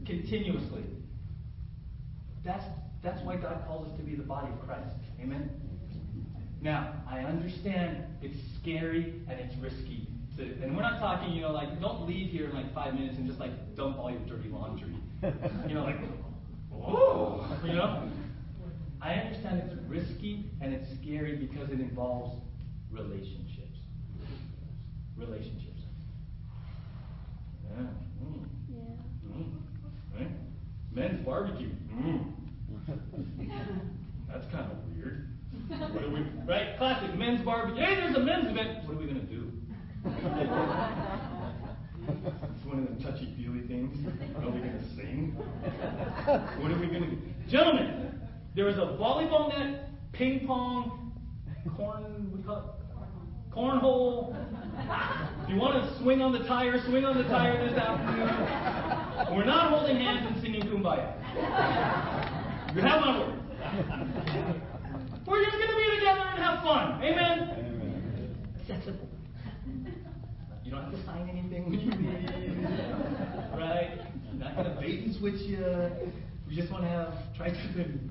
continuously. 0.07 0.84
That's 2.44 2.64
that's 3.02 3.20
why 3.22 3.36
God 3.36 3.64
calls 3.66 3.88
us 3.88 3.96
to 3.98 4.02
be 4.02 4.14
the 4.14 4.22
body 4.22 4.48
of 4.52 4.66
Christ. 4.66 4.96
Amen. 5.20 5.50
Now, 6.61 6.94
I 7.09 7.20
understand 7.20 8.04
it's 8.22 8.36
scary 8.61 9.22
and 9.28 9.38
it's 9.38 9.54
risky 9.59 10.09
to, 10.36 10.42
and 10.62 10.76
we're 10.76 10.82
not 10.82 10.98
talking, 10.98 11.32
you 11.32 11.42
know, 11.42 11.52
like 11.52 11.80
don't 11.80 12.07
leave 12.07 12.30
here 12.30 12.48
in 12.48 12.54
like 12.54 12.72
five 12.74 12.94
minutes 12.94 13.16
and 13.18 13.26
just 13.26 13.38
like 13.40 13.76
dump 13.76 13.98
all 13.98 14.11
your 14.11 14.20
dirty 14.20 14.48
laundry. 14.48 14.96
you 15.68 15.74
know, 15.74 15.84
like, 15.84 15.98
oh, 16.72 17.59
you 17.64 17.74
know. 17.74 18.09
I 19.00 19.14
understand 19.14 19.62
it's 19.70 19.80
risky 19.88 20.50
and 20.61 20.72
it's 20.72 20.88
scary 21.00 21.36
because 21.36 21.70
it 21.70 21.80
involves 21.80 22.40
relationships. 22.90 23.55
Relationships. 25.17 25.83
Yeah. 27.64 27.87
Mm. 28.23 28.45
Yeah. 28.69 29.33
Mm. 29.35 29.53
Right? 30.14 30.31
Men's 30.93 31.25
barbecue. 31.25 31.71
Mm. 31.95 32.33
That's 34.29 34.47
kind 34.53 34.71
of 34.71 34.79
weird. 34.95 35.29
What 35.69 36.05
are 36.05 36.11
we, 36.11 36.21
right? 36.47 36.77
Classic 36.79 37.14
men's 37.17 37.45
barbecue. 37.45 37.83
Hey, 37.83 37.97
there's 37.97 38.14
a 38.14 38.21
men's 38.21 38.51
event. 38.51 38.85
What 38.87 38.95
are 38.97 39.01
we 39.01 39.07
going 39.07 39.21
to 39.21 39.27
do? 39.27 39.51
it's 42.07 42.64
one 42.64 42.79
of 42.79 42.85
them 42.85 42.99
touchy 43.03 43.35
feely 43.37 43.67
things. 43.67 44.07
Are 44.37 44.51
we 44.51 44.61
going 44.61 44.79
to 44.79 44.85
sing? 44.95 45.35
What 45.35 46.71
are 46.71 46.79
we 46.79 46.87
going 46.87 47.03
to 47.03 47.11
do? 47.11 47.19
Gentlemen, 47.49 48.21
there 48.55 48.69
is 48.69 48.77
a 48.77 48.97
volleyball 49.01 49.49
net, 49.49 49.89
ping 50.12 50.47
pong, 50.47 51.12
corn, 51.77 52.31
what 52.31 52.37
do 52.37 52.39
you 52.39 52.45
call 52.47 52.59
it? 52.59 52.76
Cornhole. 53.57 54.36
If 55.42 55.48
you 55.48 55.57
want 55.57 55.82
to 55.82 55.98
swing 56.02 56.20
on 56.20 56.32
the 56.32 56.40
tire, 56.40 56.78
swing 56.84 57.07
on 57.07 57.16
the 57.16 57.24
tire 57.24 57.66
this 57.66 57.78
afternoon. 57.78 59.34
We're 59.34 59.46
not 59.46 59.70
holding 59.70 59.96
hands 59.96 60.26
and 60.30 60.42
singing 60.42 60.61
kumbaya. 60.62 61.16
You 62.74 62.82
have 62.82 63.00
my 63.00 63.18
word. 63.18 63.40
We're 65.26 65.42
just 65.42 65.57
going 65.57 65.70
to 65.70 65.76
be 65.76 65.96
together 65.96 66.20
and 66.20 66.38
have 66.38 66.62
fun. 66.62 67.02
Amen? 67.02 68.36
Acceptable. 68.61 69.09
You 70.62 70.70
don't 70.70 70.82
have 70.82 70.92
to 70.92 71.04
sign 71.07 71.30
anything 71.30 71.70
when 71.70 71.80
you 71.80 71.90
leave. 71.90 72.64
right? 73.59 74.00
I'm 74.30 74.38
not 74.38 74.54
going 74.57 74.68
to 74.68 74.80
bait 74.80 75.04
and 75.04 75.16
switch 75.16 75.40
you. 75.40 75.64
We 76.46 76.54
just 76.54 76.70
want 76.70 76.84
to 76.84 76.88
have 76.90 77.14
try 77.36 77.48
something 77.48 78.11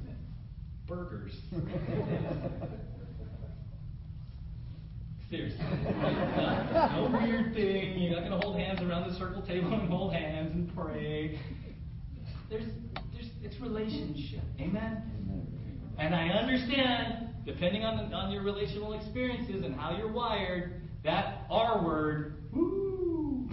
burgers. 0.87 1.33
Seriously. 5.35 5.59
No, 6.75 7.09
weird 7.21 7.53
thing. 7.53 7.99
You're 7.99 8.19
not 8.19 8.29
going 8.29 8.39
to 8.39 8.45
hold 8.45 8.57
hands 8.57 8.81
around 8.81 9.09
the 9.09 9.17
circle 9.17 9.41
table 9.41 9.73
and 9.73 9.89
hold 9.89 10.13
hands 10.13 10.51
and 10.53 10.73
pray. 10.75 11.39
There's, 12.49 12.65
there's, 13.13 13.29
it's 13.41 13.59
relationship. 13.59 14.43
Amen? 14.59 15.03
And 15.97 16.13
I 16.13 16.27
understand, 16.29 17.29
depending 17.45 17.83
on, 17.83 17.97
the, 17.97 18.15
on 18.15 18.31
your 18.31 18.43
relational 18.43 18.93
experiences 18.93 19.63
and 19.63 19.75
how 19.75 19.97
you're 19.97 20.11
wired, 20.11 20.81
that 21.03 21.45
R 21.49 21.83
word, 21.83 22.35
woo. 22.53 23.49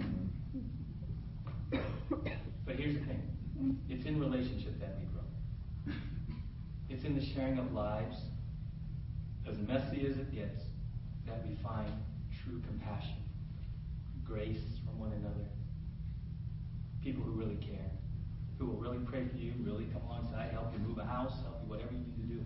But 2.65 2.75
here's 2.75 2.95
the 2.95 3.05
thing 3.05 3.79
it's 3.89 4.05
in 4.05 4.19
relationship 4.19 4.79
that 4.79 4.97
we 4.99 5.05
grow, 5.05 5.95
it's 6.89 7.03
in 7.03 7.15
the 7.15 7.25
sharing 7.33 7.57
of 7.57 7.71
lives, 7.71 8.17
as 9.49 9.57
messy 9.57 10.05
as 10.07 10.17
it 10.17 10.33
gets, 10.33 10.62
that 11.27 11.45
we 11.47 11.55
find 11.63 11.91
true 12.43 12.61
compassion, 12.67 13.17
grace 14.23 14.79
from 14.85 14.99
one 14.99 15.11
another, 15.13 15.47
people 17.01 17.23
who 17.23 17.31
really 17.31 17.55
care 17.55 17.93
who 18.63 18.71
will 18.71 18.79
really 18.79 18.99
pray 19.05 19.27
for 19.27 19.37
you, 19.37 19.53
really 19.59 19.85
come 19.85 20.01
alongside, 20.03 20.51
help 20.51 20.71
you 20.73 20.79
move 20.79 20.97
a 20.97 21.05
house, 21.05 21.33
help 21.43 21.59
you 21.63 21.69
whatever 21.69 21.91
you 21.91 21.99
need 21.99 22.15
to 22.15 22.35
do. 22.35 22.45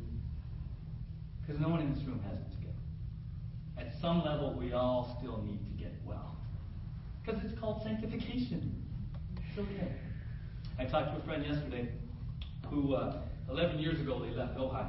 Because 1.41 1.61
no 1.61 1.69
one 1.69 1.82
in 1.82 1.93
this 1.93 2.03
room 2.03 2.19
has 2.28 2.39
it 2.39 2.49
together. 2.51 2.73
At 3.78 3.99
some 4.01 4.23
level, 4.25 4.53
we 4.53 4.73
all 4.73 5.15
still 5.19 5.43
need 5.43 5.59
to 5.65 5.84
get 5.84 5.93
well. 6.05 6.36
Because 7.23 7.43
it's 7.43 7.59
called 7.59 7.84
sanctification. 7.84 8.84
It's 9.49 9.59
okay. 9.59 9.93
I 10.80 10.86
talked 10.86 11.15
to 11.15 11.21
a 11.21 11.25
friend 11.25 11.45
yesterday 11.45 11.89
who, 12.69 12.93
uh, 12.93 13.17
11 13.49 13.80
years 13.80 13.99
ago, 13.99 14.19
they 14.19 14.32
left 14.32 14.57
Ojai. 14.57 14.88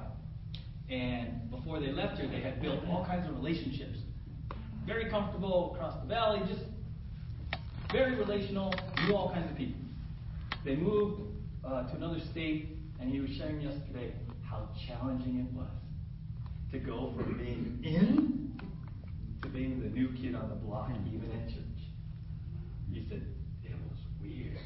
And 0.90 1.50
before 1.50 1.80
they 1.80 1.92
left 1.92 2.18
here, 2.18 2.28
they 2.28 2.40
had 2.40 2.62
built 2.62 2.80
all 2.88 3.04
kinds 3.04 3.28
of 3.28 3.34
relationships. 3.36 3.98
Very 4.86 5.10
comfortable 5.10 5.74
across 5.74 6.00
the 6.00 6.08
valley, 6.08 6.40
just 6.48 6.64
very 7.92 8.14
relational, 8.16 8.72
knew 9.06 9.14
all 9.14 9.30
kinds 9.32 9.50
of 9.50 9.56
people. 9.56 9.80
They 10.64 10.76
moved 10.76 11.22
uh, 11.64 11.88
to 11.90 11.96
another 11.96 12.20
state, 12.30 12.78
and 13.00 13.10
he 13.10 13.20
was 13.20 13.30
sharing 13.32 13.60
yesterday 13.60 14.12
how 14.42 14.68
challenging 14.86 15.46
it 15.46 15.56
was 15.56 15.68
to 16.72 16.78
go 16.78 17.12
from 17.16 17.36
being 17.38 17.80
in 17.84 18.60
to 19.42 19.48
being 19.48 19.80
the 19.80 19.88
new 19.88 20.08
kid 20.20 20.34
on 20.34 20.48
the 20.48 20.54
block, 20.54 20.90
even 20.90 21.30
at 21.30 21.48
church. 21.48 21.64
He 22.92 23.04
said 23.08 23.22
it 23.62 23.72
was 23.72 23.98
weird 24.20 24.58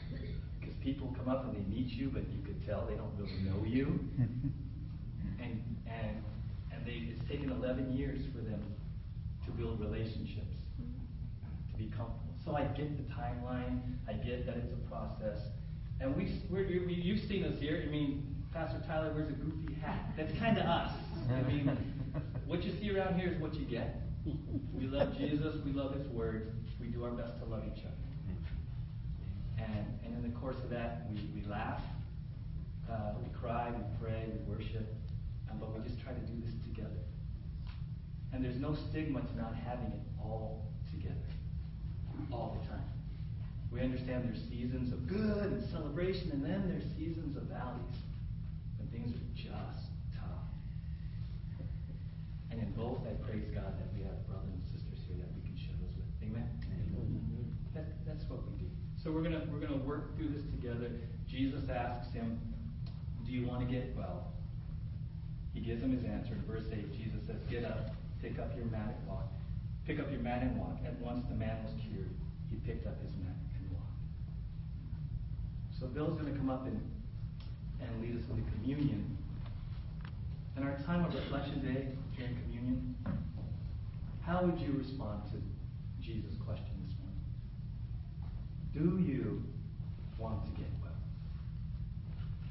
because 0.58 0.74
people 0.82 1.14
come 1.16 1.28
up 1.28 1.44
and 1.44 1.54
they 1.54 1.68
meet 1.68 1.88
you, 1.88 2.10
but 2.12 2.22
you 2.30 2.42
could 2.44 2.64
tell 2.66 2.86
they 2.88 2.94
don't 2.94 3.12
really 3.18 3.42
know 3.42 3.64
you, 3.64 4.00
and 6.00 6.22
and 6.72 6.86
they 6.86 7.12
it's 7.12 7.28
taken 7.28 7.50
11 7.50 7.92
years 7.92 8.20
for 8.34 8.42
them 8.42 8.62
to 9.44 9.50
build 9.52 9.80
relationships, 9.80 10.54
to 11.70 11.78
be 11.78 11.86
comfortable. 11.86 12.32
So 12.44 12.56
I 12.56 12.64
get 12.64 12.96
the 12.96 13.14
timeline. 13.14 13.80
I 14.08 14.14
get 14.14 14.46
that 14.46 14.56
it's 14.56 14.72
a 14.72 14.90
process. 14.90 15.38
And 16.00 16.16
we, 16.16 16.40
we're, 16.50 16.64
you've 16.64 17.28
seen 17.28 17.44
us 17.44 17.58
here. 17.60 17.84
I 17.86 17.90
mean, 17.90 18.34
Pastor 18.52 18.82
Tyler 18.86 19.12
wears 19.12 19.28
a 19.28 19.32
goofy 19.32 19.74
hat. 19.80 20.10
That's 20.16 20.36
kind 20.38 20.58
of 20.58 20.66
us. 20.66 20.92
I 21.30 21.42
mean, 21.42 21.76
what 22.46 22.64
you 22.64 22.72
see 22.80 22.90
around 22.90 23.18
here 23.18 23.32
is 23.32 23.40
what 23.40 23.54
you 23.54 23.64
get. 23.64 24.00
We 24.74 24.86
love 24.86 25.16
Jesus. 25.16 25.56
We 25.64 25.72
love 25.72 25.94
His 25.94 26.06
Word. 26.08 26.52
We 26.80 26.88
do 26.88 27.04
our 27.04 27.10
best 27.12 27.38
to 27.38 27.44
love 27.44 27.62
each 27.66 27.84
other. 27.84 27.94
And, 29.58 29.86
and 30.04 30.16
in 30.16 30.22
the 30.22 30.36
course 30.40 30.56
of 30.56 30.70
that, 30.70 31.06
we, 31.08 31.40
we 31.40 31.48
laugh, 31.48 31.80
uh, 32.90 33.12
we 33.22 33.28
cry, 33.38 33.70
we 33.70 34.04
pray, 34.04 34.24
we 34.26 34.52
worship, 34.52 34.92
but 35.60 35.72
we 35.72 35.82
just 35.88 36.00
try 36.02 36.12
to 36.12 36.20
do 36.20 36.40
this 36.44 36.54
together. 36.64 37.02
And 38.32 38.44
there's 38.44 38.60
no 38.60 38.74
stigma 38.88 39.20
to 39.20 39.36
not 39.36 39.54
having 39.54 39.92
it 39.92 40.00
all 40.20 40.72
together, 40.90 41.28
all 42.32 42.58
the 42.60 42.68
time. 42.68 42.88
We 43.70 43.80
understand 43.80 44.24
there's 44.24 44.42
seasons 44.48 44.92
of 44.92 45.08
good 45.08 45.52
and 45.52 45.64
celebration, 45.70 46.30
and 46.32 46.44
then 46.44 46.68
there's 46.68 46.84
seasons 46.96 47.36
of 47.36 47.44
valleys 47.44 47.96
when 48.76 48.88
things 48.92 49.12
are 49.16 49.26
just 49.32 49.88
tough. 50.12 50.48
And 52.50 52.60
in 52.60 52.72
both, 52.72 53.00
I 53.08 53.16
praise 53.24 53.48
God 53.48 53.72
that 53.80 53.88
we 53.96 54.04
have 54.04 54.16
brothers 54.28 54.52
and 54.52 54.64
sisters 54.68 55.00
here 55.08 55.16
that 55.24 55.32
we 55.32 55.40
can 55.40 55.56
share 55.56 55.76
those 55.80 55.96
with. 55.96 56.08
Amen. 56.20 56.44
Amen. 56.68 57.56
That, 57.72 57.96
that's 58.04 58.28
what 58.28 58.44
we 58.44 58.60
do. 58.60 58.68
So 59.02 59.10
we're 59.10 59.24
gonna 59.24 59.42
we're 59.50 59.58
gonna 59.58 59.82
work 59.82 60.16
through 60.16 60.28
this 60.28 60.44
together. 60.52 60.92
Jesus 61.26 61.64
asks 61.72 62.12
him, 62.12 62.38
"Do 63.24 63.32
you 63.32 63.48
want 63.48 63.66
to 63.66 63.72
get 63.72 63.96
well?" 63.96 64.32
He 65.54 65.60
gives 65.60 65.82
him 65.82 65.92
his 65.92 66.04
answer. 66.04 66.34
In 66.34 66.42
verse 66.42 66.64
eight, 66.72 66.92
Jesus 66.92 67.26
says, 67.26 67.36
"Get 67.50 67.64
up, 67.64 67.94
pick 68.20 68.38
up 68.38 68.56
your 68.56 68.66
mat 68.66 68.96
and 68.98 69.08
walk. 69.08 69.28
Pick 69.86 70.00
up 70.00 70.10
your 70.10 70.20
mat 70.20 70.42
and 70.42 70.58
walk." 70.58 70.78
At 70.84 70.98
once 71.00 71.26
the 71.28 71.34
man 71.34 71.62
was 71.64 71.72
cured. 71.82 72.10
He 72.50 72.56
picked 72.56 72.86
up 72.86 73.00
his 73.02 73.14
mat. 73.16 73.36
And 73.56 73.70
walked. 73.70 73.92
So 75.78 75.86
Bill's 75.86 76.18
going 76.20 76.32
to 76.32 76.38
come 76.38 76.50
up 76.50 76.66
and, 76.66 76.80
and 77.80 78.02
lead 78.02 78.16
us 78.16 78.28
into 78.30 78.42
communion. 78.52 79.18
In 80.56 80.62
our 80.64 80.76
time 80.86 81.04
of 81.04 81.14
reflection 81.14 81.60
today, 81.60 81.88
during 82.16 82.36
communion, 82.42 82.94
how 84.20 84.44
would 84.44 84.58
you 84.60 84.74
respond 84.78 85.22
to 85.32 85.40
Jesus' 86.02 86.34
question 86.44 86.72
this 86.86 86.94
morning? 86.98 87.22
Do 88.72 89.02
you 89.10 89.44
want 90.18 90.44
to 90.44 90.50
get? 90.60 90.71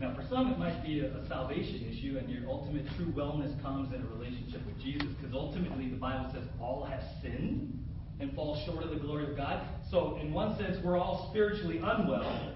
Now, 0.02 0.16
for 0.16 0.26
some, 0.28 0.52
it 0.52 0.58
might 0.58 0.84
be 0.84 1.02
a, 1.02 1.28
salvation 1.28 1.88
issue, 1.88 2.18
and 2.18 2.28
your 2.28 2.49
ultimate 2.49 2.88
true 2.97 3.14
wellness 3.14 3.62
comes 3.62 3.93
in 3.93 4.02
a 4.02 4.06
relationship 4.08 4.66
with 4.66 4.82
Jesus, 4.82 5.08
because 5.16 5.36
ultimately 5.36 5.89
the 5.89 5.95
Bible 5.95 6.28
says 6.34 6.43
all 6.60 6.84
have 6.84 7.04
sinned 7.22 7.78
and 8.20 8.34
fall 8.34 8.60
short 8.66 8.84
of 8.84 8.89
the 8.89 8.95
glory 8.95 9.30
of 9.30 9.38
God. 9.38 9.64
So, 9.91 10.18
in 10.20 10.34
one 10.34 10.58
sense, 10.58 10.78
we're 10.84 10.97
all 10.97 11.30
spiritually 11.30 11.78
unwell 11.78 12.56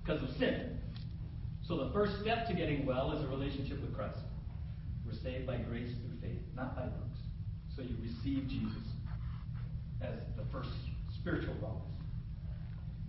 because 0.00 0.22
of 0.22 0.36
sin. 0.36 0.78
So 1.66 1.76
the 1.76 1.92
first 1.92 2.20
step 2.22 2.46
to 2.46 2.54
getting 2.54 2.86
well 2.86 3.10
is 3.10 3.24
a 3.24 3.26
relationship 3.26 3.80
with 3.80 3.92
Christ. 3.92 4.18
We're 5.04 5.18
saved 5.20 5.44
by 5.44 5.56
grace 5.56 5.90
through 5.90 6.20
faith, 6.20 6.42
not 6.54 6.76
by 6.76 6.82
works. 6.82 7.18
So 7.74 7.82
you 7.82 7.96
receive 8.00 8.48
Jesus 8.48 8.86
as 10.00 10.14
the 10.36 10.44
first 10.52 10.70
spiritual 11.18 11.54
wellness. 11.54 11.95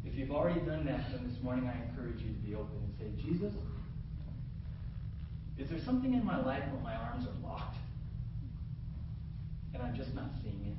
If 0.07 0.17
you've 0.17 0.31
already 0.31 0.61
done 0.61 0.85
that, 0.85 1.11
then 1.11 1.29
this 1.29 1.43
morning 1.43 1.67
I 1.67 1.89
encourage 1.89 2.21
you 2.21 2.29
to 2.29 2.39
be 2.39 2.55
open 2.55 2.77
and 2.81 2.93
say, 2.97 3.21
Jesus, 3.21 3.53
is 5.57 5.69
there 5.69 5.79
something 5.83 6.13
in 6.13 6.25
my 6.25 6.43
life 6.43 6.63
where 6.71 6.81
my 6.81 6.95
arms 6.95 7.27
are 7.27 7.47
locked 7.47 7.75
and 9.73 9.83
I'm 9.83 9.95
just 9.95 10.13
not 10.13 10.29
seeing 10.41 10.75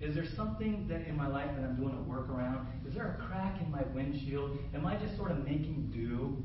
it? 0.00 0.04
Is 0.04 0.14
there 0.14 0.26
something 0.36 0.86
that 0.88 1.08
in 1.08 1.16
my 1.16 1.26
life 1.26 1.50
that 1.56 1.64
I'm 1.64 1.74
doing 1.74 1.94
a 1.94 2.10
workaround? 2.10 2.66
Is 2.86 2.94
there 2.94 3.18
a 3.18 3.26
crack 3.26 3.60
in 3.60 3.70
my 3.70 3.82
windshield? 3.92 4.56
Am 4.72 4.86
I 4.86 4.94
just 4.96 5.16
sort 5.16 5.32
of 5.32 5.38
making 5.38 5.90
do? 5.92 6.36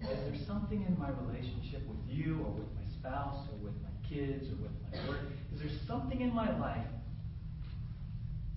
Is 0.00 0.08
there 0.08 0.46
something 0.46 0.82
in 0.82 0.98
my 0.98 1.10
relationship 1.26 1.86
with 1.86 1.98
you 2.08 2.40
or 2.46 2.52
with 2.52 2.68
my 2.74 2.86
spouse 2.98 3.46
or 3.52 3.58
with 3.58 3.74
my 3.82 3.90
kids 4.08 4.48
or 4.48 4.56
with 4.62 4.72
my 4.90 5.08
work? 5.08 5.20
Is 5.54 5.60
there 5.60 5.70
something 5.86 6.22
in 6.22 6.34
my 6.34 6.56
life 6.58 6.86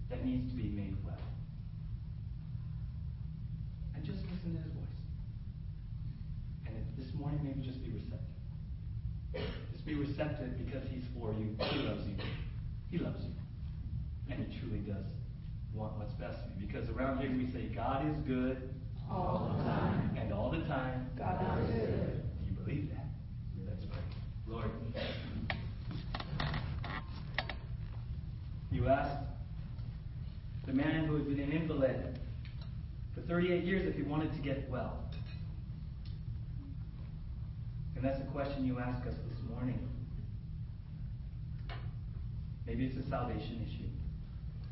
that 0.09 0.23
needs 0.23 0.49
to 0.51 0.55
be 0.55 0.69
made 0.69 0.95
well? 1.03 1.17
And 4.01 4.09
just 4.09 4.25
listen 4.33 4.57
to 4.57 4.63
his 4.63 4.73
voice. 4.73 4.97
And 6.65 6.75
this 6.97 7.13
morning, 7.13 7.39
maybe 7.43 7.61
just 7.61 7.83
be 7.85 7.91
receptive. 7.91 9.45
Just 9.71 9.85
be 9.85 9.93
receptive 9.93 10.57
because 10.57 10.89
he's 10.89 11.03
for 11.13 11.31
you. 11.33 11.55
He 11.69 11.79
loves 11.85 12.07
you. 12.07 12.15
He 12.89 12.97
loves 12.97 13.23
you. 13.23 13.29
And 14.27 14.47
He 14.47 14.59
truly 14.59 14.79
does 14.79 15.05
want 15.75 15.99
what's 15.99 16.13
best 16.13 16.39
for 16.41 16.59
you. 16.59 16.65
Because 16.65 16.89
around 16.89 17.19
here 17.19 17.29
we 17.29 17.45
say, 17.51 17.67
God 17.75 18.09
is 18.09 18.15
good. 18.25 18.73
All 19.07 19.53
the 19.55 19.63
time. 19.65 20.17
And 20.17 20.33
all 20.33 20.49
the 20.49 20.61
time. 20.65 21.07
God 21.15 21.61
is 21.61 21.69
good. 21.69 22.23
Do 22.39 22.49
you 22.49 22.57
believe 22.57 22.89
that? 22.89 23.05
Let's 23.67 23.85
pray. 23.85 24.01
Lord, 24.47 24.71
you 28.71 28.87
asked 28.87 29.27
the 30.65 30.73
man 30.73 31.05
who 31.05 31.17
had 31.17 31.27
been 31.27 31.39
an 31.39 31.51
invalid 31.51 32.10
for 33.13 33.21
38 33.21 33.63
years 33.63 33.85
if 33.85 33.95
he 33.95 34.03
wanted 34.03 34.33
to 34.33 34.39
get 34.39 34.69
well. 34.69 35.03
And 37.95 38.03
that's 38.03 38.19
a 38.19 38.25
question 38.25 38.65
you 38.65 38.79
ask 38.79 39.05
us 39.05 39.15
this 39.29 39.39
morning. 39.49 39.79
Maybe 42.65 42.85
it's 42.85 42.97
a 42.97 43.09
salvation 43.09 43.65
issue 43.67 43.89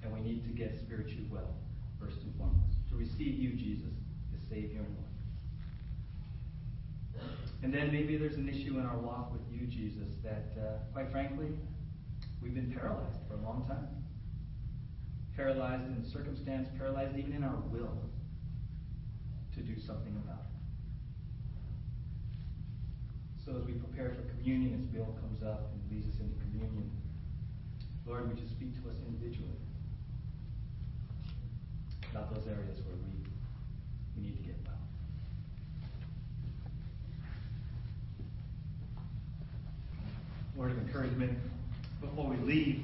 and 0.04 0.14
we 0.14 0.22
need 0.22 0.44
to 0.46 0.50
get 0.50 0.80
spiritually 0.80 1.28
well, 1.30 1.54
first 2.00 2.18
and 2.24 2.34
foremost, 2.38 2.78
to 2.90 2.96
receive 2.96 3.38
you, 3.38 3.52
Jesus, 3.52 3.92
as 4.34 4.50
Savior 4.50 4.80
and 4.80 4.96
Lord. 4.96 5.06
And 7.62 7.74
then 7.74 7.92
maybe 7.92 8.16
there's 8.16 8.36
an 8.36 8.48
issue 8.48 8.80
in 8.80 8.86
our 8.86 8.98
walk 8.98 9.34
with 9.34 9.42
you, 9.52 9.68
Jesus, 9.68 10.08
that, 10.24 10.54
uh, 10.58 10.78
quite 10.94 11.12
frankly, 11.12 11.48
we've 12.42 12.56
been 12.56 12.72
paralyzed 12.72 13.20
for 13.28 13.34
a 13.36 13.42
long 13.42 13.66
time. 13.68 13.90
Paralyzed 15.36 15.84
in 15.84 16.06
circumstance, 16.06 16.70
paralyzed 16.78 17.18
even 17.18 17.34
in 17.34 17.44
our 17.44 17.58
will 17.70 17.98
to 19.56 19.62
do 19.62 19.80
something 19.80 20.16
about 20.26 20.45
it. 20.45 20.60
So 23.45 23.58
as 23.58 23.64
we 23.66 23.74
prepare 23.74 24.12
for 24.12 24.22
communion, 24.36 24.74
as 24.76 24.82
Bill 24.93 25.16
comes 25.22 25.41
up 25.43 25.72
and 25.74 25.82
leads 25.91 26.08
us 26.14 26.20
into 26.22 26.36
communion, 26.39 26.91
Lord, 28.06 28.28
would 28.28 28.39
you 28.39 28.47
speak 28.47 28.82
to 28.84 28.89
us 28.89 28.95
individually 29.08 29.58
about 32.12 32.34
those 32.34 32.47
areas 32.47 32.80
where 32.86 32.95
we, 32.95 33.26
we 34.16 34.28
need 34.28 34.38
to 34.38 34.43
get 34.43 34.56
well. 34.66 34.76
Word 40.56 40.72
of 40.72 40.80
encouragement 40.80 41.38
before 42.02 42.28
we 42.28 42.38
leave. 42.38 42.84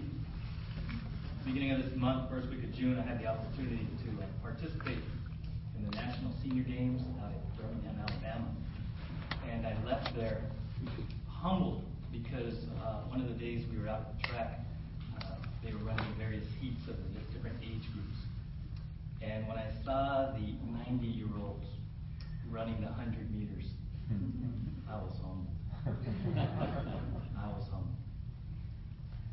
Beginning 1.46 1.72
of 1.72 1.84
this 1.84 1.96
month, 1.96 2.30
first 2.30 2.50
week 2.50 2.64
of 2.64 2.74
June, 2.74 2.98
I 2.98 3.08
had 3.08 3.20
the 3.22 3.28
opportunity 3.28 3.88
to 4.04 4.24
uh, 4.24 4.26
participate 4.42 4.98
in 5.78 5.90
the 5.90 5.96
National 5.96 6.32
Senior 6.42 6.64
Games 6.64 7.02
out 7.22 7.32
at 7.32 7.58
Birmingham, 7.58 7.96
Alabama. 8.00 8.48
And 9.52 9.66
I 9.66 9.76
left 9.86 10.16
there 10.16 10.42
humbled 11.30 11.84
because 12.12 12.56
uh, 12.84 13.04
one 13.10 13.22
of 13.22 13.28
the 13.28 13.34
days 13.36 13.66
we 13.72 13.78
were 13.78 13.88
out 13.88 14.02
at 14.02 14.22
the 14.22 14.28
track, 14.28 14.60
uh, 15.22 15.36
they 15.64 15.72
were 15.72 15.84
running 15.84 16.06
various 16.18 16.46
heats 16.60 16.88
of 16.88 16.96
the 16.98 17.20
different 17.34 17.58
age 17.62 17.84
groups. 17.94 18.18
And 19.22 19.48
when 19.48 19.58
I 19.58 19.70
saw 19.84 20.34
the 20.34 20.56
90 20.90 21.06
year 21.06 21.28
olds 21.42 21.66
running 22.50 22.80
the 22.82 22.88
100 22.88 23.34
meters, 23.34 23.66
I 24.90 24.96
was 24.96 25.16
humbled. 25.22 25.54
I 27.38 27.48
was 27.48 27.68
humbled. 27.72 27.96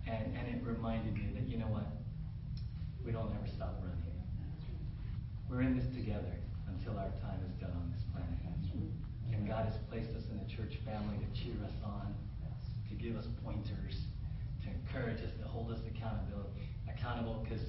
And, 0.07 0.37
and 0.37 0.49
it 0.49 0.67
reminded 0.67 1.15
me 1.15 1.31
that, 1.35 1.49
you 1.49 1.59
know 1.59 1.67
what? 1.67 1.87
We 3.05 3.13
don't 3.13 3.33
ever 3.35 3.49
stop 3.57 3.81
running. 3.83 4.12
We're 5.53 5.69
in 5.69 5.77
this 5.77 5.85
together 5.93 6.33
until 6.65 6.97
our 6.97 7.13
time 7.21 7.37
is 7.45 7.53
done 7.61 7.77
on 7.77 7.93
this 7.93 8.01
planet. 8.09 8.41
And 9.37 9.45
God 9.45 9.69
has 9.69 9.77
placed 9.93 10.09
us 10.17 10.25
in 10.33 10.41
a 10.41 10.49
church 10.49 10.81
family 10.81 11.21
to 11.21 11.29
cheer 11.37 11.53
us 11.61 11.77
on, 11.85 12.09
to 12.89 12.95
give 12.97 13.21
us 13.21 13.29
pointers, 13.45 14.09
to 14.65 14.73
encourage 14.73 15.21
us, 15.21 15.29
to 15.37 15.45
hold 15.45 15.69
us 15.71 15.81
accountable, 15.85 16.49
accountable 16.89 17.45
because, 17.45 17.61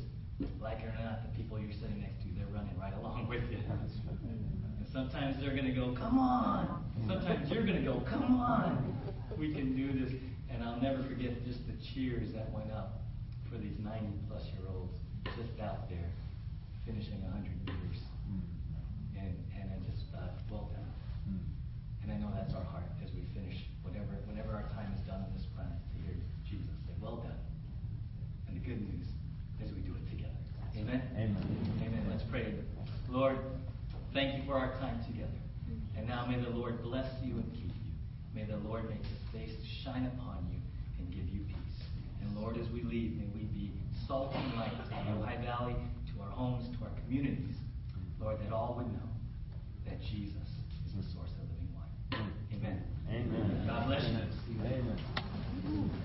like 0.63 0.79
it 0.79 0.95
or 0.95 1.03
not, 1.03 1.27
the 1.27 1.35
people 1.35 1.59
you're 1.59 1.75
sitting 1.75 1.99
next 1.99 2.23
to, 2.23 2.31
they're 2.39 2.47
running 2.55 2.71
right 2.79 2.95
along 3.03 3.27
with 3.27 3.43
you. 3.51 3.59
And 3.67 4.87
sometimes 4.87 5.35
they're 5.43 5.51
going 5.51 5.67
to 5.67 5.75
go, 5.75 5.91
come 5.91 6.17
on. 6.17 6.87
Sometimes 7.05 7.51
you're 7.51 7.67
going 7.67 7.83
to 7.83 7.83
go, 7.83 7.99
come 8.07 8.39
on. 8.39 8.95
We 9.37 9.51
can 9.51 9.75
do 9.75 9.91
this. 9.91 10.15
And 10.47 10.63
I'll 10.63 10.79
never 10.79 11.03
forget 11.03 11.43
just 11.43 11.67
the 11.67 11.75
cheers 11.83 12.31
that 12.31 12.49
went 12.55 12.71
up 12.71 13.03
for 13.51 13.57
these 13.57 13.75
90 13.83 14.07
plus 14.29 14.47
year 14.55 14.71
olds 14.71 14.95
just 15.35 15.59
out 15.59 15.89
there 15.89 16.07
finishing 16.85 17.21
100 17.23 17.47
meters. 17.65 17.99
And, 19.15 19.35
and 19.55 19.65
I 19.71 19.77
just 19.89 20.03
thought, 20.11 20.35
well 20.51 20.69
done. 20.75 20.91
And 22.03 22.11
I 22.11 22.17
know 22.19 22.31
that's 22.35 22.53
our 22.53 22.63
heart 22.67 22.83
as 22.99 23.09
we 23.15 23.23
finish 23.33 23.55
whatever, 23.81 24.19
whenever 24.27 24.51
our 24.51 24.67
time 24.75 24.91
is 24.91 24.99
done 25.07 25.23
on 25.23 25.31
this 25.31 25.47
planet 25.55 25.79
to 25.79 25.95
hear 26.03 26.19
Jesus 26.43 26.75
say, 26.83 26.93
well 26.99 27.23
done. 27.23 27.39
And 28.47 28.59
the 28.59 28.63
good 28.63 28.83
news 28.83 29.07
is 29.63 29.71
we 29.71 29.79
do 29.79 29.95
it 29.95 30.03
together. 30.11 30.35
Amen? 30.75 31.01
Amen. 31.15 31.43
Amen. 31.79 32.03
Let's 32.11 32.23
pray. 32.29 32.53
Lord, 33.09 33.39
thank 34.13 34.35
you 34.35 34.43
for 34.45 34.55
our 34.59 34.75
time 34.79 34.99
together. 35.07 35.39
And 35.95 36.07
now 36.07 36.25
may 36.25 36.43
the 36.43 36.49
Lord 36.49 36.83
bless 36.83 37.07
you 37.23 37.35
and 37.39 37.47
keep 37.53 37.71
you. 37.71 37.91
May 38.35 38.43
the 38.43 38.57
Lord 38.57 38.89
make 38.89 39.05
his 39.05 39.23
face 39.31 39.55
shine 39.83 40.11
upon 40.17 40.47
you 40.51 40.59
and 40.99 41.07
give 41.13 41.29
you 41.29 41.45
peace. 41.47 41.87
And 42.21 42.35
Lord, 42.35 42.57
as 42.57 42.67
we 42.69 42.81
leave, 42.81 43.15
may 43.15 43.29
we 43.33 43.45
be 43.45 43.71
salt 44.07 44.33
and 44.35 44.55
light 44.55 44.73
to 44.89 44.95
Ojai 44.95 45.45
Valley, 45.45 45.75
homes, 46.33 46.65
to 46.77 46.83
our 46.85 46.91
communities. 47.05 47.55
Lord, 48.19 48.39
that 48.39 48.53
all 48.53 48.75
would 48.77 48.87
know 48.87 49.09
that 49.85 49.99
Jesus 50.01 50.47
is 50.85 50.93
the 50.95 51.03
source 51.13 51.29
of 51.37 51.45
living 51.49 51.69
water. 51.75 51.93
Mm. 52.11 52.57
Amen. 52.57 52.83
Amen. 53.09 53.63
God 53.67 53.87
bless 53.87 54.03
you. 54.03 54.17
Amen. 54.59 55.99